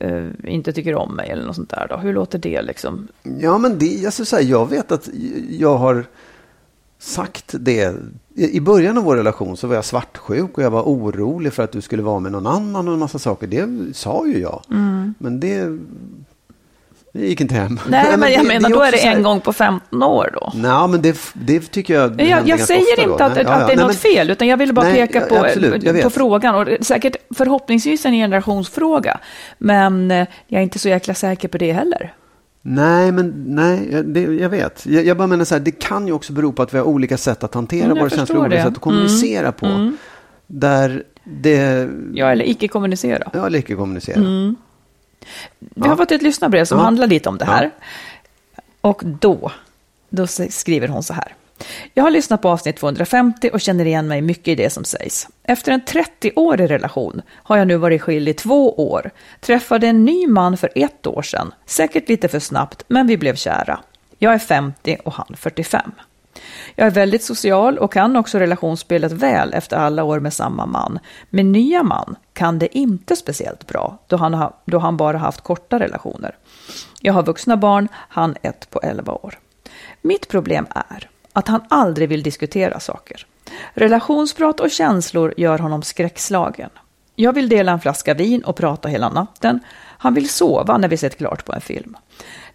eh, 0.00 0.26
inte 0.44 0.72
tycker 0.72 0.94
om 0.94 1.14
mig 1.16 1.30
eller 1.30 1.44
något 1.46 1.56
sånt 1.56 1.70
där. 1.70 1.86
Då? 1.90 1.96
Hur 1.96 2.14
låter 2.14 2.38
det 2.38 2.62
liksom? 2.62 3.08
Ja, 3.40 3.58
men 3.58 3.78
det, 3.78 4.06
alltså, 4.06 4.24
så 4.24 4.36
här, 4.36 4.42
jag 4.42 4.70
vet 4.70 4.92
att 4.92 5.08
jag 5.50 5.76
har 5.78 6.04
sagt 6.98 7.54
det. 7.60 7.94
I 8.34 8.60
början 8.60 8.98
av 8.98 9.04
vår 9.04 9.16
relation 9.16 9.56
så 9.56 9.66
var 9.66 9.74
jag 9.74 9.84
svartsjuk 9.84 10.58
och 10.58 10.64
jag 10.64 10.70
var 10.70 10.82
orolig 10.82 11.52
för 11.52 11.62
att 11.62 11.72
du 11.72 11.80
skulle 11.80 12.02
vara 12.02 12.20
med 12.20 12.32
någon 12.32 12.46
annan 12.46 12.88
och 12.88 12.94
en 12.94 13.00
massa 13.00 13.18
saker. 13.18 13.46
Det 13.46 13.96
sa 13.96 14.26
ju 14.26 14.38
jag. 14.38 14.62
Men 15.18 15.40
det, 15.40 15.78
det 17.12 17.20
gick 17.26 17.40
inte 17.40 17.54
hem. 17.54 17.66
Mm. 17.66 17.78
Nej, 17.88 18.04
men 18.18 18.32
jag 18.32 18.42
det- 18.44 18.48
menar, 18.48 18.68
det 18.68 18.74
då 18.74 18.82
är 18.82 18.92
det 18.92 18.98
så 18.98 19.06
här- 19.06 19.16
en 19.16 19.22
gång 19.22 19.40
på 19.40 19.52
15 19.52 20.02
år 20.02 20.30
då. 20.34 20.52
Nej, 20.54 20.88
men 20.88 21.02
det, 21.02 21.18
det 21.34 21.60
tycker 21.60 21.94
jag 21.94 22.20
Jag, 22.20 22.48
jag 22.48 22.60
säger 22.60 23.00
inte 23.00 23.24
att, 23.24 23.30
att 23.32 23.36
ja, 23.36 23.42
ja. 23.42 23.56
det 23.58 23.62
är 23.62 23.66
Nej, 23.66 23.76
något 23.76 23.86
men- 23.86 23.94
fel, 23.94 24.30
utan 24.30 24.48
jag 24.48 24.56
vill 24.56 24.72
bara 24.74 24.86
Nej, 24.86 24.94
peka 25.06 25.20
på, 25.20 25.36
absolut, 25.36 26.02
på 26.02 26.10
frågan. 26.10 26.54
Och 26.54 26.68
säkert 26.86 27.16
förhoppningsvis 27.36 28.06
en 28.06 28.12
generationsfråga, 28.12 29.18
men 29.58 30.10
eh, 30.10 30.26
jag 30.46 30.58
är 30.58 30.62
inte 30.62 30.78
så 30.78 30.88
jäkla 30.88 31.14
säker 31.14 31.48
på 31.48 31.58
det 31.58 31.72
heller. 31.72 32.14
Nej, 32.62 33.12
men 33.12 33.44
nej, 33.46 34.02
det, 34.04 34.20
jag 34.20 34.48
vet. 34.48 34.86
Jag, 34.86 35.04
jag 35.06 35.16
bara 35.16 35.26
menar 35.26 35.44
så 35.44 35.54
här, 35.54 35.60
det 35.62 35.70
kan 35.70 36.06
ju 36.06 36.12
också 36.12 36.32
bero 36.32 36.52
på 36.52 36.62
att 36.62 36.74
vi 36.74 36.78
har 36.78 36.84
olika 36.84 37.16
sätt 37.16 37.44
att 37.44 37.54
hantera 37.54 37.84
Mm, 37.84 37.98
våra 37.98 38.10
känslor, 38.10 38.38
olika 38.46 38.62
sätt 38.64 38.72
att 38.72 38.80
kommunicera 38.80 39.52
på. 39.52 39.92
Där 40.46 41.02
det, 41.24 41.88
Ja, 42.14 42.30
eller 42.32 42.48
icke-kommunicera. 42.48 43.30
ja, 43.32 43.46
eller 43.46 43.58
icke 43.58 43.74
kommunicera. 43.74 44.20
Vi 45.58 45.88
har 45.88 45.96
fått 45.96 46.12
ett 46.12 46.22
lyssnarbrev 46.22 46.64
som 46.64 46.78
handlar 46.78 47.06
lite 47.06 47.28
om 47.28 47.38
det 47.38 47.44
här. 47.44 47.70
Och 48.80 49.02
då, 49.04 49.52
då 50.08 50.26
skriver 50.26 50.88
hon 50.88 51.02
så 51.02 51.12
här. 51.14 51.34
Jag 51.94 52.04
har 52.04 52.10
lyssnat 52.10 52.42
på 52.42 52.48
avsnitt 52.48 52.76
250 52.76 53.50
och 53.52 53.60
känner 53.60 53.84
igen 53.84 54.08
mig 54.08 54.22
mycket 54.22 54.48
i 54.48 54.54
det 54.54 54.70
som 54.70 54.84
sägs. 54.84 55.28
Efter 55.42 55.72
en 55.72 55.82
30-årig 55.82 56.70
relation 56.70 57.22
har 57.34 57.56
jag 57.56 57.66
nu 57.66 57.76
varit 57.76 58.02
skild 58.02 58.28
i 58.28 58.34
två 58.34 58.90
år. 58.90 59.10
Träffade 59.40 59.86
en 59.86 60.04
ny 60.04 60.26
man 60.26 60.56
för 60.56 60.70
ett 60.74 61.06
år 61.06 61.22
sedan. 61.22 61.54
Säkert 61.66 62.08
lite 62.08 62.28
för 62.28 62.38
snabbt, 62.38 62.84
men 62.88 63.06
vi 63.06 63.16
blev 63.16 63.34
kära. 63.34 63.80
Jag 64.18 64.34
är 64.34 64.38
50 64.38 64.96
och 65.04 65.12
han 65.12 65.36
45. 65.38 65.92
Jag 66.74 66.86
är 66.86 66.90
väldigt 66.90 67.22
social 67.22 67.78
och 67.78 67.92
kan 67.92 68.16
också 68.16 68.38
relationsspelet 68.38 69.12
väl 69.12 69.54
efter 69.54 69.76
alla 69.76 70.04
år 70.04 70.20
med 70.20 70.32
samma 70.32 70.66
man. 70.66 70.98
Min 71.30 71.52
nya 71.52 71.82
man 71.82 72.16
kan 72.32 72.58
det 72.58 72.78
inte 72.78 73.16
speciellt 73.16 73.66
bra 73.66 73.98
då 74.06 74.16
han, 74.16 74.34
ha, 74.34 74.60
då 74.64 74.78
han 74.78 74.96
bara 74.96 75.18
haft 75.18 75.40
korta 75.40 75.78
relationer. 75.78 76.36
Jag 77.00 77.12
har 77.12 77.22
vuxna 77.22 77.56
barn, 77.56 77.88
han 77.94 78.36
ett 78.42 78.70
på 78.70 78.80
11 78.82 79.12
år. 79.12 79.38
Mitt 80.02 80.28
problem 80.28 80.66
är 80.70 81.08
att 81.32 81.48
han 81.48 81.60
aldrig 81.68 82.08
vill 82.08 82.22
diskutera 82.22 82.80
saker. 82.80 83.26
Relationsprat 83.74 84.60
och 84.60 84.70
känslor 84.70 85.34
gör 85.36 85.58
honom 85.58 85.82
skräckslagen. 85.82 86.70
Jag 87.14 87.32
vill 87.32 87.48
dela 87.48 87.72
en 87.72 87.80
flaska 87.80 88.14
vin 88.14 88.44
och 88.44 88.56
prata 88.56 88.88
hela 88.88 89.08
natten. 89.08 89.60
Han 89.98 90.14
vill 90.14 90.28
sova 90.28 90.78
när 90.78 90.88
vi 90.88 90.96
sett 90.96 91.18
klart 91.18 91.44
på 91.44 91.52
en 91.52 91.60
film. 91.60 91.96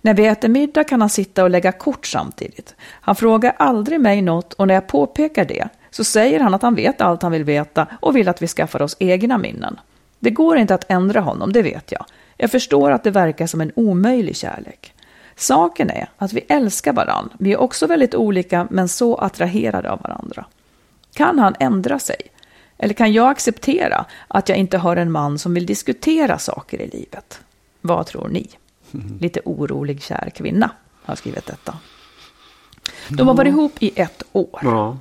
När 0.06 0.14
vi 0.14 0.26
äter 0.26 0.50
middag 0.50 0.84
kan 0.84 1.02
han 1.02 1.10
sitta 1.10 1.44
och 1.44 1.50
lägga 1.50 1.72
kort 1.72 2.06
samtidigt. 2.06 2.76
Han 2.82 3.16
frågar 3.16 3.56
aldrig 3.58 4.02
mig 4.02 4.22
något 4.22 4.54
och 4.54 4.68
när 4.68 4.74
jag 4.74 4.88
påpekar 4.88 5.46
det 5.46 5.68
så 5.92 6.04
säger 6.04 6.40
han 6.40 6.54
att 6.54 6.62
han 6.62 6.76
vet 6.76 7.02
allt 7.02 7.22
han 7.22 7.32
vill 7.32 7.44
veta 7.44 7.88
och 8.00 8.16
vill 8.16 8.30
att 8.30 8.42
vi 8.42 8.48
skaffar 8.48 8.82
oss 8.82 8.96
egna 9.00 9.38
minnen. 9.38 9.80
Det 10.20 10.30
går 10.30 10.58
inte 10.58 10.76
att 10.76 10.92
ändra 10.92 11.20
honom, 11.20 11.54
det 11.54 11.62
vet 11.62 11.92
jag. 11.92 12.06
Jag 12.38 12.52
förstår 12.52 12.92
att 12.92 13.04
det 13.04 13.12
verkar 13.12 13.48
som 13.48 13.62
en 13.62 13.72
omöjlig 13.76 14.36
kärlek. 14.36 14.94
Saken 15.36 15.90
är 15.90 16.10
att 16.18 16.34
vi 16.34 16.46
älskar 16.48 16.94
varandra. 16.94 17.36
Vi 17.40 17.54
är 17.54 17.58
också 17.58 17.88
väldigt 17.88 18.16
olika 18.16 18.68
men 18.70 18.88
så 18.88 19.16
attraherade 19.16 19.92
av 19.92 20.02
varandra. 20.02 20.46
Kan 21.14 21.40
han 21.40 21.56
ändra 21.60 22.00
sig? 22.00 22.22
Eller 22.78 22.94
kan 22.94 23.14
jag 23.14 23.30
acceptera 23.30 24.06
att 24.28 24.50
jag 24.50 24.58
inte 24.58 24.78
har 24.78 24.96
en 24.96 25.12
man 25.12 25.40
som 25.40 25.54
vill 25.54 25.66
diskutera 25.66 26.38
saker 26.38 26.82
i 26.82 26.88
livet? 26.88 27.42
Vad 27.82 28.06
tror 28.06 28.28
ni? 28.28 28.50
Lite 29.20 29.42
orolig 29.46 30.02
kär 30.02 30.32
kvinna 30.36 30.72
har 31.04 31.16
skrivit 31.16 31.46
detta. 31.46 31.78
De 33.10 33.28
har 33.28 33.36
varit 33.36 33.50
ihop 33.50 33.72
i 33.80 33.92
ett 33.96 34.24
år. 34.32 34.60
Ja. 34.64 34.98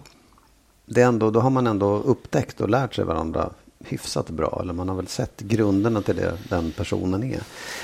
Det 0.87 1.03
är 1.03 1.07
ändå, 1.07 1.31
då 1.31 1.41
har 1.41 1.51
man 1.51 1.67
ändå 1.67 1.97
upptäckt 1.97 2.61
och 2.61 2.69
lärt 2.69 2.95
sig 2.95 3.05
varandra 3.05 3.51
hyfsat 3.85 4.31
bra. 4.31 4.59
Eller 4.63 4.73
man 4.73 4.89
har 4.89 4.97
väl 4.97 5.07
sett 5.07 5.41
grunderna 5.41 6.03
till 6.03 6.17
det 6.17 6.39
den 6.49 6.73
personen 6.73 7.23
är. 7.23 7.41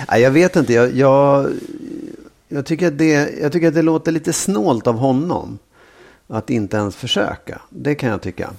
Nej, 0.09 0.23
jag 0.23 0.31
vet 0.31 0.57
inte. 0.57 0.73
Jag, 0.73 0.95
jag, 0.95 1.51
jag, 2.49 2.67
tycker 2.67 2.87
att 2.87 2.99
det, 2.99 3.41
jag 3.41 3.53
tycker 3.53 3.69
att 3.69 3.75
det 3.75 3.83
låter 3.83 4.13
lite 4.13 4.33
snålt 4.33 4.87
av 4.87 4.97
honom. 4.97 5.59
Att 6.27 6.51
inte 6.51 6.77
ens 6.77 6.97
försöka. 6.97 7.61
Det 7.69 7.95
kan 7.95 8.09
jag 8.09 8.23
tycka. 8.23 8.51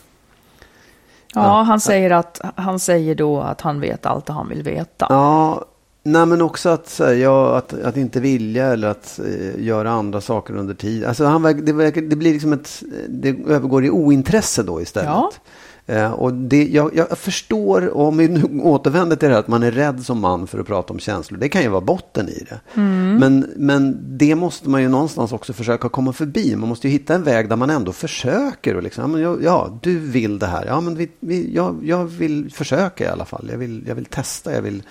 Ja, 1.34 1.62
han 1.62 1.80
säger, 1.80 2.12
att, 2.12 2.42
han 2.56 2.80
säger 2.80 3.16
då 3.16 3.40
att 3.40 3.62
han 3.62 3.80
vet 3.80 4.06
allt 4.06 4.30
han 4.30 4.50
vill 4.50 4.64
veta. 4.64 5.06
Ja, 5.10 5.66
nej 6.04 6.26
men 6.26 6.42
också 6.42 6.70
att, 6.70 6.96
här, 7.00 7.14
ja, 7.14 7.58
att, 7.58 7.74
att 7.74 7.98
inte 7.98 8.20
vilja 8.20 8.66
eller 8.66 8.88
att 8.88 9.20
eh, 9.26 9.64
göra 9.66 9.92
andra 9.92 10.22
saker 10.22 10.56
under 10.56 10.74
tid. 10.74 11.04
Alltså 11.06 11.26
han, 11.26 11.42
verkar- 11.44 11.62
det, 11.62 11.74
verkar- 11.74 12.02
det 12.02 12.16
blir 12.16 12.34
liksom 12.34 12.54
ett, 12.54 12.84
det 13.10 13.36
övergår 13.48 13.86
i 13.86 13.90
ointresse 13.90 14.64
då 14.64 14.82
istället. 14.82 15.10
Ja. 15.10 15.32
Eh, 15.86 16.12
och 16.12 16.34
det, 16.34 16.68
jag, 16.68 16.96
jag 16.96 17.18
förstår, 17.18 17.98
om 17.98 18.18
vi 18.18 18.28
nu 18.28 18.44
återvänder 18.64 19.16
till 19.16 19.28
det 19.30 19.34
här 19.36 19.40
att 19.40 19.48
man 19.48 19.64
är 19.64 19.72
rädd 19.72 20.04
som 20.06 20.20
man 20.20 20.48
för 20.48 20.60
att 20.60 20.68
prata 20.68 20.94
om 20.94 21.00
känslor. 21.00 21.40
Det 21.40 21.50
kan 21.50 21.62
ju 21.62 21.68
vara 21.68 21.82
botten 21.82 22.30
i 22.30 22.46
det. 22.50 22.60
Men, 23.20 23.46
men 23.56 23.98
det 24.18 24.36
måste 24.36 24.70
man 24.70 24.82
ju 24.82 24.90
någonstans 24.90 25.32
också 25.32 25.54
försöka 25.54 25.90
komma 25.90 26.14
förbi. 26.14 26.56
Man 26.56 26.70
måste 26.70 26.88
ju 26.88 26.92
hitta 26.94 27.16
en 27.16 27.24
väg 27.24 27.50
där 27.50 27.56
man 27.56 27.70
ändå 27.70 27.92
försöker. 27.94 28.76
Och 28.76 28.84
liksom, 28.84 29.22
ja, 29.22 29.38
ja, 29.42 29.80
du 29.82 30.00
vill 30.00 30.40
det 30.40 30.46
här. 30.48 30.66
Ja, 30.66 30.82
men 30.82 30.96
vi, 30.96 31.12
vi, 31.20 31.56
jag, 31.56 31.80
jag 31.84 32.06
vill 32.06 32.52
försöka 32.54 33.04
i 33.04 33.08
alla 33.08 33.26
fall. 33.26 33.48
Jag 33.52 33.58
vill, 33.58 33.84
jag 33.88 33.96
vill 33.96 34.06
testa. 34.06 34.54
Jag 34.54 34.62
vill 34.62 34.84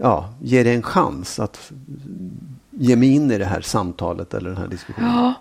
ja, 0.00 0.28
ge 0.42 0.62
dig 0.62 0.74
en 0.74 0.82
chans 0.82 1.38
att 1.38 1.72
ge 2.70 2.96
mig 2.96 3.14
in 3.14 3.30
i 3.30 3.38
det 3.38 3.44
här 3.44 3.60
samtalet 3.60 4.34
eller 4.34 4.50
den 4.50 4.58
här 4.58 4.68
diskussionen. 4.68 5.10
Ja, 5.14 5.34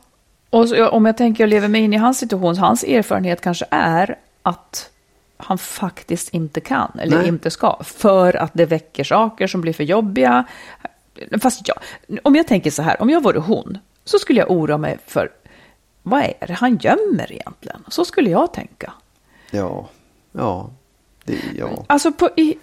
och 0.50 0.70
så, 0.70 0.88
om 0.88 1.06
jag 1.06 1.18
tänker 1.18 1.44
och 1.44 1.48
lever 1.48 1.68
mig 1.68 1.82
in 1.82 1.94
i 1.94 1.98
hans 1.98 2.18
situation, 2.18 2.58
hans 2.58 2.84
erfarenhet 2.84 3.42
kanske 3.42 3.66
är 3.72 4.18
att 4.44 4.90
han 5.38 5.58
faktiskt 5.58 6.34
inte 6.34 6.62
kan 6.62 7.00
eller 7.00 7.18
Nej. 7.18 7.28
inte 7.28 7.52
ska, 7.52 7.78
för 7.84 8.36
att 8.36 8.52
det 8.54 8.66
väcker 8.66 9.04
saker 9.04 9.48
som 9.48 9.62
blir 9.62 9.74
för 9.74 9.84
jobbiga. 9.84 10.46
Fast 11.42 11.68
ja, 11.68 11.74
om 12.24 12.36
jag 12.36 12.48
tänker 12.48 12.72
så 12.72 12.82
här, 12.82 13.02
om 13.02 13.10
jag 13.10 13.24
vore 13.24 13.40
hon, 13.40 13.78
så 14.04 14.20
skulle 14.20 14.40
jag 14.40 14.52
oroa 14.52 14.78
mig 14.78 14.98
för 15.06 15.30
vad 16.04 16.22
är 16.22 16.48
det 16.48 16.54
han 16.54 16.78
gömmer 16.78 17.32
egentligen? 17.32 17.84
Så 17.88 18.06
skulle 18.06 18.30
jag 18.30 18.54
tänka. 18.54 18.94
Ja, 19.52 19.90
ja, 20.32 20.70
det, 21.24 21.38
ja. 21.56 21.70
Alltså 21.88 22.12
på, 22.12 22.30
i, 22.36 22.58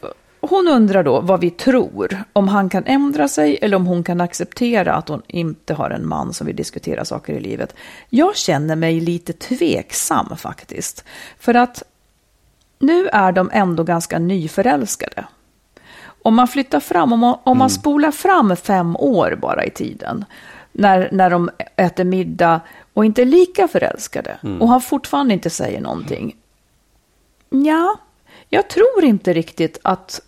hon 0.50 0.68
undrar 0.68 1.02
då 1.02 1.20
vad 1.20 1.40
vi 1.40 1.50
tror, 1.50 2.24
om 2.32 2.48
han 2.48 2.68
kan 2.68 2.84
ändra 2.86 3.28
sig 3.28 3.58
eller 3.62 3.76
om 3.76 3.86
hon 3.86 4.04
kan 4.04 4.20
acceptera 4.20 4.94
att 4.94 5.08
hon 5.08 5.22
inte 5.26 5.74
har 5.74 5.90
en 5.90 6.08
man 6.08 6.32
som 6.32 6.46
vill 6.46 6.56
diskutera 6.56 7.04
saker 7.04 7.32
i 7.32 7.40
livet. 7.40 7.74
Jag 8.10 8.36
känner 8.36 8.76
mig 8.76 9.00
lite 9.00 9.32
tveksam 9.32 10.36
faktiskt. 10.36 11.04
För 11.38 11.54
att 11.54 11.82
nu 12.78 13.08
är 13.08 13.32
de 13.32 13.50
ändå 13.52 13.82
ganska 13.82 14.18
nyförälskade. 14.18 15.24
Om 16.22 16.34
man 16.34 16.48
flyttar 16.48 16.80
fram, 16.80 17.12
om 17.12 17.20
man, 17.20 17.38
om 17.44 17.58
man 17.58 17.70
spolar 17.70 18.10
fram 18.10 18.56
fem 18.56 18.96
år 18.96 19.38
bara 19.42 19.64
i 19.64 19.70
tiden, 19.70 20.24
när, 20.72 21.08
när 21.12 21.30
de 21.30 21.50
äter 21.76 22.04
middag 22.04 22.60
och 22.94 23.04
inte 23.04 23.22
är 23.22 23.26
lika 23.26 23.68
förälskade 23.68 24.38
och 24.60 24.68
han 24.68 24.80
fortfarande 24.80 25.34
inte 25.34 25.50
säger 25.50 25.80
någonting. 25.80 26.36
Ja, 27.48 27.96
jag 28.48 28.68
tror 28.68 29.04
inte 29.04 29.32
riktigt 29.32 29.78
att... 29.82 30.20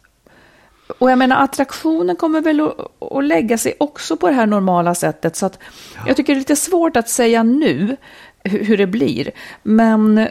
Och 0.98 1.10
jag 1.10 1.18
menar, 1.18 1.44
attraktionen 1.44 2.16
kommer 2.16 2.40
väl 2.40 2.60
att, 2.60 3.24
lägga 3.24 3.58
sig 3.58 3.74
också 3.80 4.16
på 4.16 4.28
det 4.28 4.34
här 4.34 4.46
normala 4.46 4.94
sättet. 4.94 5.36
Så 5.36 5.46
att 5.46 5.58
jag 6.06 6.16
tycker 6.16 6.32
det 6.32 6.36
är 6.36 6.40
lite 6.40 6.56
svårt 6.56 6.96
att 6.96 7.08
säga 7.08 7.42
nu 7.42 7.96
hur, 8.44 8.64
hur 8.64 8.76
det 8.76 8.86
blir. 8.86 9.30
Men... 9.62 10.28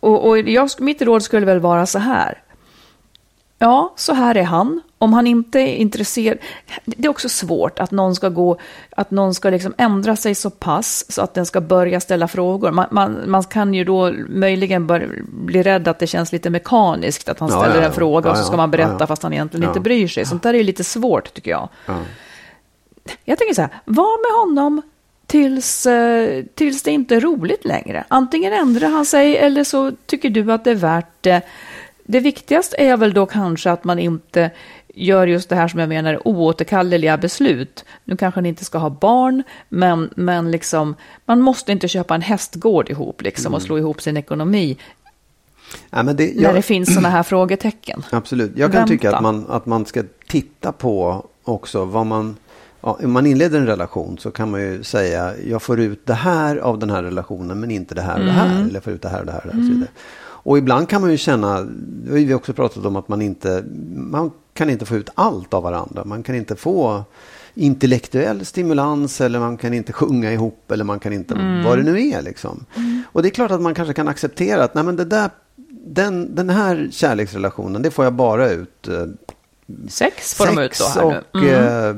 Och, 0.00 0.28
och 0.28 0.38
jag, 0.38 0.70
mitt 0.78 1.02
råd 1.02 1.22
skulle 1.22 1.46
väl 1.46 1.60
vara 1.60 1.86
så 1.86 1.98
här. 1.98 2.42
Ja, 3.58 3.92
så 3.96 4.12
här 4.14 4.36
är 4.36 4.42
han. 4.42 4.80
Om 5.02 5.12
han 5.12 5.26
inte 5.26 5.58
är 5.60 5.76
intresserad. 5.76 6.38
Det 6.84 7.06
är 7.06 7.10
också 7.10 7.28
svårt 7.28 7.78
att 7.78 7.90
någon 7.90 8.14
ska 8.14 8.28
gå, 8.28 8.58
att 8.90 9.10
någon 9.10 9.34
ska 9.34 9.50
liksom 9.50 9.74
ändra 9.78 10.16
sig 10.16 10.34
så 10.34 10.50
pass 10.50 11.04
så 11.08 11.22
att 11.22 11.34
den 11.34 11.46
ska 11.46 11.60
börja 11.60 12.00
ställa 12.00 12.28
frågor. 12.28 12.70
Man, 12.70 12.86
man, 12.90 13.18
man 13.26 13.44
kan 13.44 13.74
ju 13.74 13.84
då 13.84 14.12
möjligen 14.28 14.86
bör, 14.86 15.08
bli 15.32 15.62
rädd 15.62 15.88
att 15.88 15.98
det 15.98 16.06
känns 16.06 16.32
lite 16.32 16.50
mekaniskt 16.50 17.28
att 17.28 17.38
han 17.38 17.48
Ja, 17.48 17.58
ställer 17.58 17.74
ja, 17.74 17.80
ja. 17.80 17.86
en 17.86 17.92
fråga 17.92 18.30
och 18.30 18.36
så 18.36 18.44
ska 18.44 18.56
man 18.56 18.70
berätta 18.70 19.06
fast 19.06 19.22
han 19.22 19.32
egentligen 19.32 19.68
inte 19.68 19.80
bryr 19.80 20.08
sig. 20.08 20.24
Sånt 20.26 20.42
där 20.42 20.54
är 20.54 20.58
ju 20.58 20.64
lite 20.64 20.84
svårt 20.84 21.34
tycker 21.34 21.50
jag. 21.50 21.68
ja. 21.86 21.98
Jag 23.24 23.38
tänker 23.38 23.54
så 23.54 23.60
här, 23.62 23.70
var 23.84 24.22
med 24.22 24.40
honom 24.40 24.82
tills, 25.26 25.86
eh, 25.86 26.44
tills 26.54 26.82
det 26.82 26.90
inte 26.90 27.16
är 27.16 27.20
roligt 27.20 27.64
längre. 27.64 28.04
Antingen 28.08 28.52
ändrar 28.52 28.88
han 28.88 29.06
sig 29.06 29.36
eller 29.36 29.64
så 29.64 29.92
tycker 30.06 30.30
du 30.30 30.52
att 30.52 30.64
det 30.64 30.70
är 30.70 30.74
värt 30.74 31.12
det. 31.20 31.42
Det 32.04 32.20
viktigaste 32.20 32.76
är 32.78 32.96
väl 32.96 33.14
då 33.14 33.26
kanske 33.26 33.70
att 33.70 33.84
man 33.84 33.98
inte 33.98 34.50
gör 34.94 35.26
just 35.26 35.48
det 35.48 35.56
här 35.56 35.68
som 35.68 35.80
jag 35.80 35.88
menar 35.88 36.28
oåterkalleliga 36.28 37.16
beslut. 37.16 37.84
Nu 38.04 38.16
kanske 38.16 38.40
ni 38.40 38.48
inte 38.48 38.64
ska 38.64 38.78
ha 38.78 38.90
barn, 38.90 39.42
men, 39.68 40.10
men 40.16 40.50
liksom, 40.50 40.94
man 41.26 41.40
måste 41.40 41.72
inte 41.72 41.88
köpa 41.88 42.14
en 42.14 42.22
hästgård 42.22 42.90
ihop 42.90 43.22
liksom, 43.22 43.54
och 43.54 43.62
slå 43.62 43.78
ihop 43.78 44.02
sin 44.02 44.16
ekonomi 44.16 44.76
men 45.90 46.16
det, 46.16 46.34
när 46.34 46.42
jag, 46.42 46.54
det 46.54 46.62
finns 46.62 46.88
sådana 46.88 47.08
här 47.08 47.22
frågetecken. 47.22 48.02
Absolut. 48.10 48.52
Jag 48.56 48.72
kan 48.72 48.78
Vänta. 48.78 48.92
tycka 48.92 49.16
att 49.16 49.22
man, 49.22 49.46
att 49.48 49.66
man 49.66 49.86
ska 49.86 50.02
titta 50.28 50.72
på 50.72 51.26
också 51.44 51.84
vad 51.84 52.06
man... 52.06 52.36
Ja, 52.80 52.98
om 53.04 53.12
man 53.12 53.26
inleder 53.26 53.58
en 53.58 53.66
relation 53.66 54.18
så 54.18 54.30
kan 54.30 54.50
man 54.50 54.60
ju 54.60 54.82
säga 54.82 55.32
jag 55.46 55.62
får 55.62 55.80
ut 55.80 56.06
det 56.06 56.14
här 56.14 56.56
av 56.56 56.78
den 56.78 56.90
här 56.90 57.02
relationen 57.02 57.60
men 57.60 57.70
inte 57.70 57.94
det 57.94 58.02
här 58.02 58.18
och 58.18 58.24
det 58.24 58.32
här. 58.32 58.60
Eller 58.60 58.74
jag 58.74 58.84
får 58.84 58.92
ut 58.92 59.02
det 59.02 59.08
här 59.08 59.20
och 59.20 59.26
det 59.26 59.32
här 59.32 59.40
och 59.40 59.46
det 59.46 59.52
här. 59.52 59.60
Och, 59.60 59.70
vidare. 59.70 59.90
och 60.22 60.58
ibland 60.58 60.88
kan 60.88 61.00
man 61.00 61.10
ju 61.10 61.16
känna, 61.16 61.62
det 61.62 62.10
har 62.10 62.18
vi 62.18 62.34
också 62.34 62.52
pratat 62.52 62.86
om 62.86 62.96
att 62.96 63.08
man 63.08 63.22
inte, 63.22 63.64
man 63.94 64.30
kan 64.54 64.70
inte 64.70 64.86
få 64.86 64.96
ut 64.96 65.10
allt 65.14 65.54
av 65.54 65.62
varandra. 65.62 66.04
Man 66.04 66.22
kan 66.22 66.34
inte 66.34 66.56
få 66.56 67.04
intellektuell 67.54 68.46
stimulans 68.46 69.20
eller 69.20 69.38
man 69.38 69.56
kan 69.56 69.74
inte 69.74 69.92
sjunga 69.92 70.32
ihop 70.32 70.70
eller 70.72 70.84
man 70.84 71.00
kan 71.00 71.12
inte, 71.12 71.62
vad 71.64 71.78
det 71.78 71.84
nu 71.84 72.08
är 72.08 72.22
liksom. 72.22 72.66
Och 73.12 73.22
det 73.22 73.28
är 73.28 73.30
klart 73.30 73.50
att 73.50 73.60
man 73.60 73.74
kanske 73.74 73.94
kan 73.94 74.08
acceptera 74.08 74.64
att 74.64 74.74
nej 74.74 74.84
men 74.84 74.96
det 74.96 75.04
där, 75.04 75.30
den, 75.86 76.34
den 76.34 76.50
här 76.50 76.88
kärleksrelationen, 76.92 77.82
det 77.82 77.90
får 77.90 78.04
jag 78.04 78.12
bara 78.12 78.50
ut 78.50 78.88
eh, 78.88 79.06
Sex 79.88 80.34
får 80.34 80.46
de 80.46 80.58
ut 80.58 80.78
då 80.78 80.84
sex 80.84 80.94
här 80.94 81.04
och 81.04 81.14
nu. 81.34 81.54
Mm. 81.54 81.86
eh, 81.86 81.94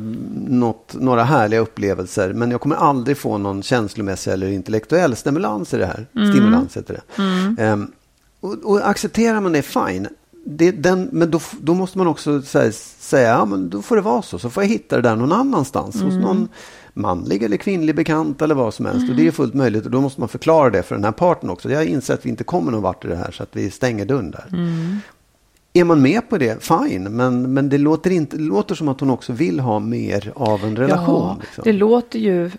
något, 0.50 0.94
några 0.94 1.24
härliga 1.24 1.60
upplevelser. 1.60 2.32
Men 2.32 2.50
jag 2.50 2.60
kommer 2.60 2.76
aldrig 2.76 3.18
få 3.18 3.38
någon 3.38 3.62
känslomässig 3.62 4.32
eller 4.32 4.46
intellektuell 4.46 5.16
stimulans 5.16 5.74
i 5.74 5.76
det 5.76 5.86
här. 5.86 6.06
Mm. 6.16 6.32
Stimulans 6.32 6.76
heter 6.76 6.94
det. 6.94 7.22
Ehm, 7.62 7.92
och, 8.40 8.58
och 8.64 8.88
accepterar 8.88 9.40
man 9.40 9.52
det, 9.52 9.62
fine. 9.62 10.08
Det, 10.46 10.70
den, 10.70 11.08
men 11.12 11.30
då, 11.30 11.40
då 11.60 11.74
måste 11.74 11.98
man 11.98 12.06
också 12.06 12.42
så 12.42 12.58
här, 12.58 12.70
säga, 13.00 13.28
ja 13.28 13.44
men 13.44 13.70
då 13.70 13.82
får 13.82 13.96
det 13.96 14.02
vara 14.02 14.22
så. 14.22 14.38
Så 14.38 14.50
får 14.50 14.62
jag 14.62 14.70
hitta 14.70 14.96
det 14.96 15.02
där 15.02 15.16
någon 15.16 15.32
annanstans. 15.32 15.94
Mm. 15.94 16.06
Hos 16.06 16.16
någon 16.16 16.48
manlig 16.94 17.42
eller 17.42 17.56
kvinnlig 17.56 17.94
bekant 17.94 18.42
eller 18.42 18.54
vad 18.54 18.74
som 18.74 18.86
helst. 18.86 19.10
Och 19.10 19.16
det 19.16 19.26
är 19.26 19.30
fullt 19.30 19.54
möjligt. 19.54 19.84
Och 19.84 19.90
då 19.90 20.00
måste 20.00 20.20
man 20.20 20.28
förklara 20.28 20.70
det 20.70 20.82
för 20.82 20.94
den 20.94 21.04
här 21.04 21.12
parten 21.12 21.50
också. 21.50 21.70
Jag 21.70 21.84
inser 21.84 22.14
att 22.14 22.26
vi 22.26 22.30
inte 22.30 22.44
kommer 22.44 22.72
någon 22.72 22.82
vart 22.82 23.04
i 23.04 23.08
det 23.08 23.16
här. 23.16 23.30
Så 23.30 23.42
att 23.42 23.56
vi 23.56 23.70
stänger 23.70 24.04
dörren 24.04 24.30
där. 24.30 24.46
Mm. 24.52 24.98
Är 25.72 25.84
man 25.84 26.02
med 26.02 26.28
på 26.28 26.38
det, 26.38 26.64
fine. 26.64 27.02
Men, 27.02 27.54
men 27.54 27.68
det, 27.68 27.78
låter 27.78 28.10
inte, 28.10 28.36
det 28.36 28.42
låter 28.42 28.74
som 28.74 28.88
att 28.88 29.00
hon 29.00 29.10
också 29.10 29.32
vill 29.32 29.60
ha 29.60 29.78
mer 29.78 30.32
av 30.36 30.64
en 30.64 30.76
relation. 30.76 31.26
Ja, 31.28 31.36
liksom. 31.40 31.64
det 31.64 31.72
låter 31.72 32.18
ju 32.18 32.50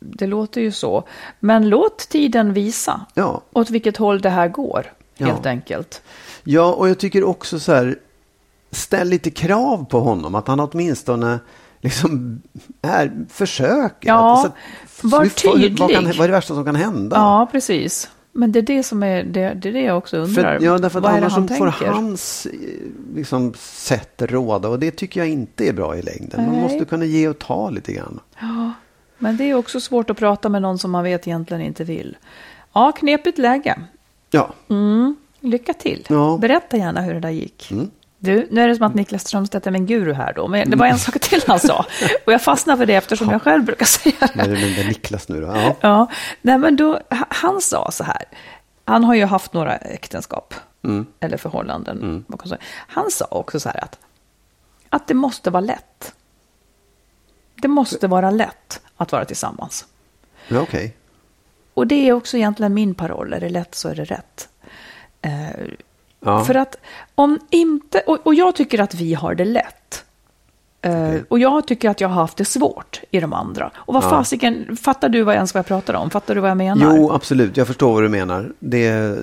det 0.00 0.26
låter 0.26 0.60
ju 0.60 0.72
så. 0.72 1.04
Men 1.40 1.68
låt 1.68 1.98
tiden 1.98 2.52
visa 2.52 3.06
ja. 3.14 3.42
åt 3.52 3.70
vilket 3.70 3.96
håll 3.96 4.20
det 4.20 4.30
här 4.30 4.48
går, 4.48 4.92
helt 5.18 5.44
Ja. 5.44 5.50
enkelt. 5.50 6.02
ja, 6.44 6.72
och 6.72 6.88
jag 6.88 6.98
tycker 6.98 7.24
också 7.24 7.60
så 7.60 7.72
här, 7.72 7.96
ställ 8.70 9.08
lite 9.08 9.30
krav 9.30 9.84
på 9.90 10.00
honom. 10.00 10.34
Att 10.34 10.48
han 10.48 10.60
åtminstone 10.60 11.38
liksom 11.80 12.42
är, 12.82 13.26
försöker. 13.30 14.08
Ja, 14.08 14.44
Att- 14.46 14.52
var 15.02 15.18
hur- 15.22 15.28
Vad, 15.28 15.34
kan, 15.34 15.52
tydlig. 15.52 15.78
vad 16.18 16.24
är 16.24 16.28
det 16.28 16.32
värsta 16.32 16.54
som 16.54 16.64
kan 16.64 16.76
hända? 16.76 17.16
Ja, 17.16 17.48
precis. 17.52 18.10
Men 18.32 18.52
det 18.52 18.58
är 18.58 18.62
det 18.62 18.82
som 18.82 19.02
är 19.02 19.24
det, 19.24 19.54
det, 19.54 19.68
är 19.68 19.72
det 19.72 19.80
jag 19.82 19.98
också 19.98 20.16
undrar. 20.16 20.58
För, 20.58 20.64
ja, 20.66 20.78
därför 20.78 20.98
att 20.98 21.02
Vad 21.04 21.12
annars 21.14 21.32
han 21.32 21.48
så 21.48 21.54
får 21.54 21.66
hans 21.66 22.46
eh, 22.46 22.52
liksom, 23.14 23.54
sätt 23.56 24.22
råda. 24.22 24.68
Och 24.68 24.78
det 24.78 24.90
tycker 24.90 25.20
jag 25.20 25.28
inte 25.28 25.68
är 25.68 25.72
bra 25.72 25.96
i 25.96 26.02
längden. 26.02 26.44
Man 26.46 26.54
Nej. 26.54 26.62
måste 26.62 26.84
kunna 26.84 27.04
ge 27.04 27.28
och 27.28 27.38
ta 27.38 27.70
lite 27.70 27.92
grann. 27.92 28.20
Ja, 28.40 28.72
men 29.18 29.36
det 29.36 29.44
är 29.44 29.54
också 29.54 29.80
svårt 29.80 30.10
att 30.10 30.16
prata 30.16 30.48
med 30.48 30.62
någon 30.62 30.78
som 30.78 30.90
man 30.90 31.04
vet 31.04 31.26
egentligen 31.28 31.62
inte 31.62 31.84
vill. 31.84 32.16
Ja, 32.72 32.92
knepigt 32.92 33.38
läge. 33.38 33.80
Ja, 34.30 34.50
Mm, 34.68 35.16
lycka 35.40 35.74
till. 35.74 36.06
Ja. 36.08 36.38
Berätta 36.40 36.76
gärna 36.76 37.00
hur 37.00 37.14
det 37.14 37.20
där 37.20 37.30
gick. 37.30 37.70
Mm. 37.70 37.90
Du, 38.18 38.48
nu 38.50 38.60
är 38.62 38.68
det 38.68 38.76
som 38.76 38.86
att 38.86 38.94
Niklas 38.94 39.22
Strömstedt 39.26 39.66
är 39.66 39.70
min 39.70 39.86
guru 39.86 40.12
här 40.12 40.32
då, 40.32 40.48
men 40.48 40.70
det 40.70 40.76
var 40.76 40.86
en 40.86 40.98
sak 40.98 41.20
till 41.20 41.42
han 41.46 41.60
sa. 41.60 41.86
Och 42.26 42.32
jag 42.32 42.42
fastnade 42.42 42.78
för 42.78 42.86
det 42.86 42.94
eftersom 42.94 43.30
jag 43.30 43.42
själv 43.42 43.64
brukar 43.64 43.86
säga 43.86 44.14
det. 44.34 44.40
är 44.40 44.48
det 44.48 44.74
där 44.76 44.84
Niklas 44.88 45.28
nu 45.28 45.40
då? 45.40 45.46
Ja. 45.46 45.76
Ja, 45.80 46.06
nej 46.42 46.58
men 46.58 46.76
då, 46.76 46.92
ha- 46.92 47.26
han 47.28 47.60
sa 47.60 47.90
så 47.90 48.04
här, 48.04 48.24
han 48.84 49.04
har 49.04 49.14
ju 49.14 49.24
haft 49.24 49.52
några 49.52 49.76
äktenskap, 49.76 50.54
Mm. 50.84 51.06
eller 51.20 51.36
förhållanden. 51.36 52.24
säga. 52.44 52.58
Han 52.88 53.10
sa 53.10 53.24
också 53.30 53.60
så 53.60 53.68
här 53.68 53.84
att, 53.84 53.98
att 54.88 55.06
det 55.06 55.14
måste 55.14 55.50
vara 55.50 55.60
lätt. 55.60 56.14
Det 57.54 57.68
måste 57.68 58.06
vara 58.06 58.30
lätt 58.30 58.80
att 58.96 59.12
vara 59.12 59.24
tillsammans. 59.24 59.86
Ja, 60.48 60.60
okej. 60.60 60.96
Och 61.78 61.86
det 61.86 62.08
är 62.08 62.12
också 62.12 62.36
egentligen 62.36 62.74
min 62.74 62.94
paroll, 62.94 63.32
är 63.32 63.40
det 63.40 63.48
lätt 63.48 63.74
så 63.74 63.88
är 63.88 63.94
det 63.94 64.04
rätt. 64.04 64.48
Eh, 65.22 65.66
Ja. 66.20 66.44
För 66.44 66.54
att 66.54 66.76
om 67.14 67.38
inte, 67.50 68.00
och, 68.00 68.26
och 68.26 68.34
jag 68.34 68.54
tycker 68.54 68.80
att 68.80 68.94
vi 68.94 69.14
har 69.14 69.34
det 69.34 69.44
lätt. 69.44 70.04
Eh, 70.82 71.14
och 71.28 71.38
jag 71.38 71.66
tycker 71.66 71.90
att 71.90 72.00
jag 72.00 72.08
har 72.08 72.14
haft 72.20 72.36
det 72.36 72.44
svårt 72.44 73.00
i 73.10 73.20
de 73.20 73.32
andra. 73.32 73.70
Och 73.76 73.94
vad 73.94 74.04
Ja. 74.04 74.10
fasiken, 74.10 74.76
fattar 74.76 75.08
du 75.08 75.22
vad 75.22 75.34
jag 75.34 75.36
ens 75.38 75.54
vad 75.54 75.58
jag 75.58 75.66
pratar 75.66 75.94
om? 75.94 76.10
Fattar 76.10 76.34
du 76.34 76.40
vad 76.40 76.50
jag 76.50 76.56
menar? 76.56 76.96
Jo, 76.96 77.12
absolut. 77.12 77.56
Jag 77.56 77.66
förstår 77.66 77.92
vad 77.92 78.02
du 78.02 78.08
menar. 78.08 78.52
Det, 78.58 79.16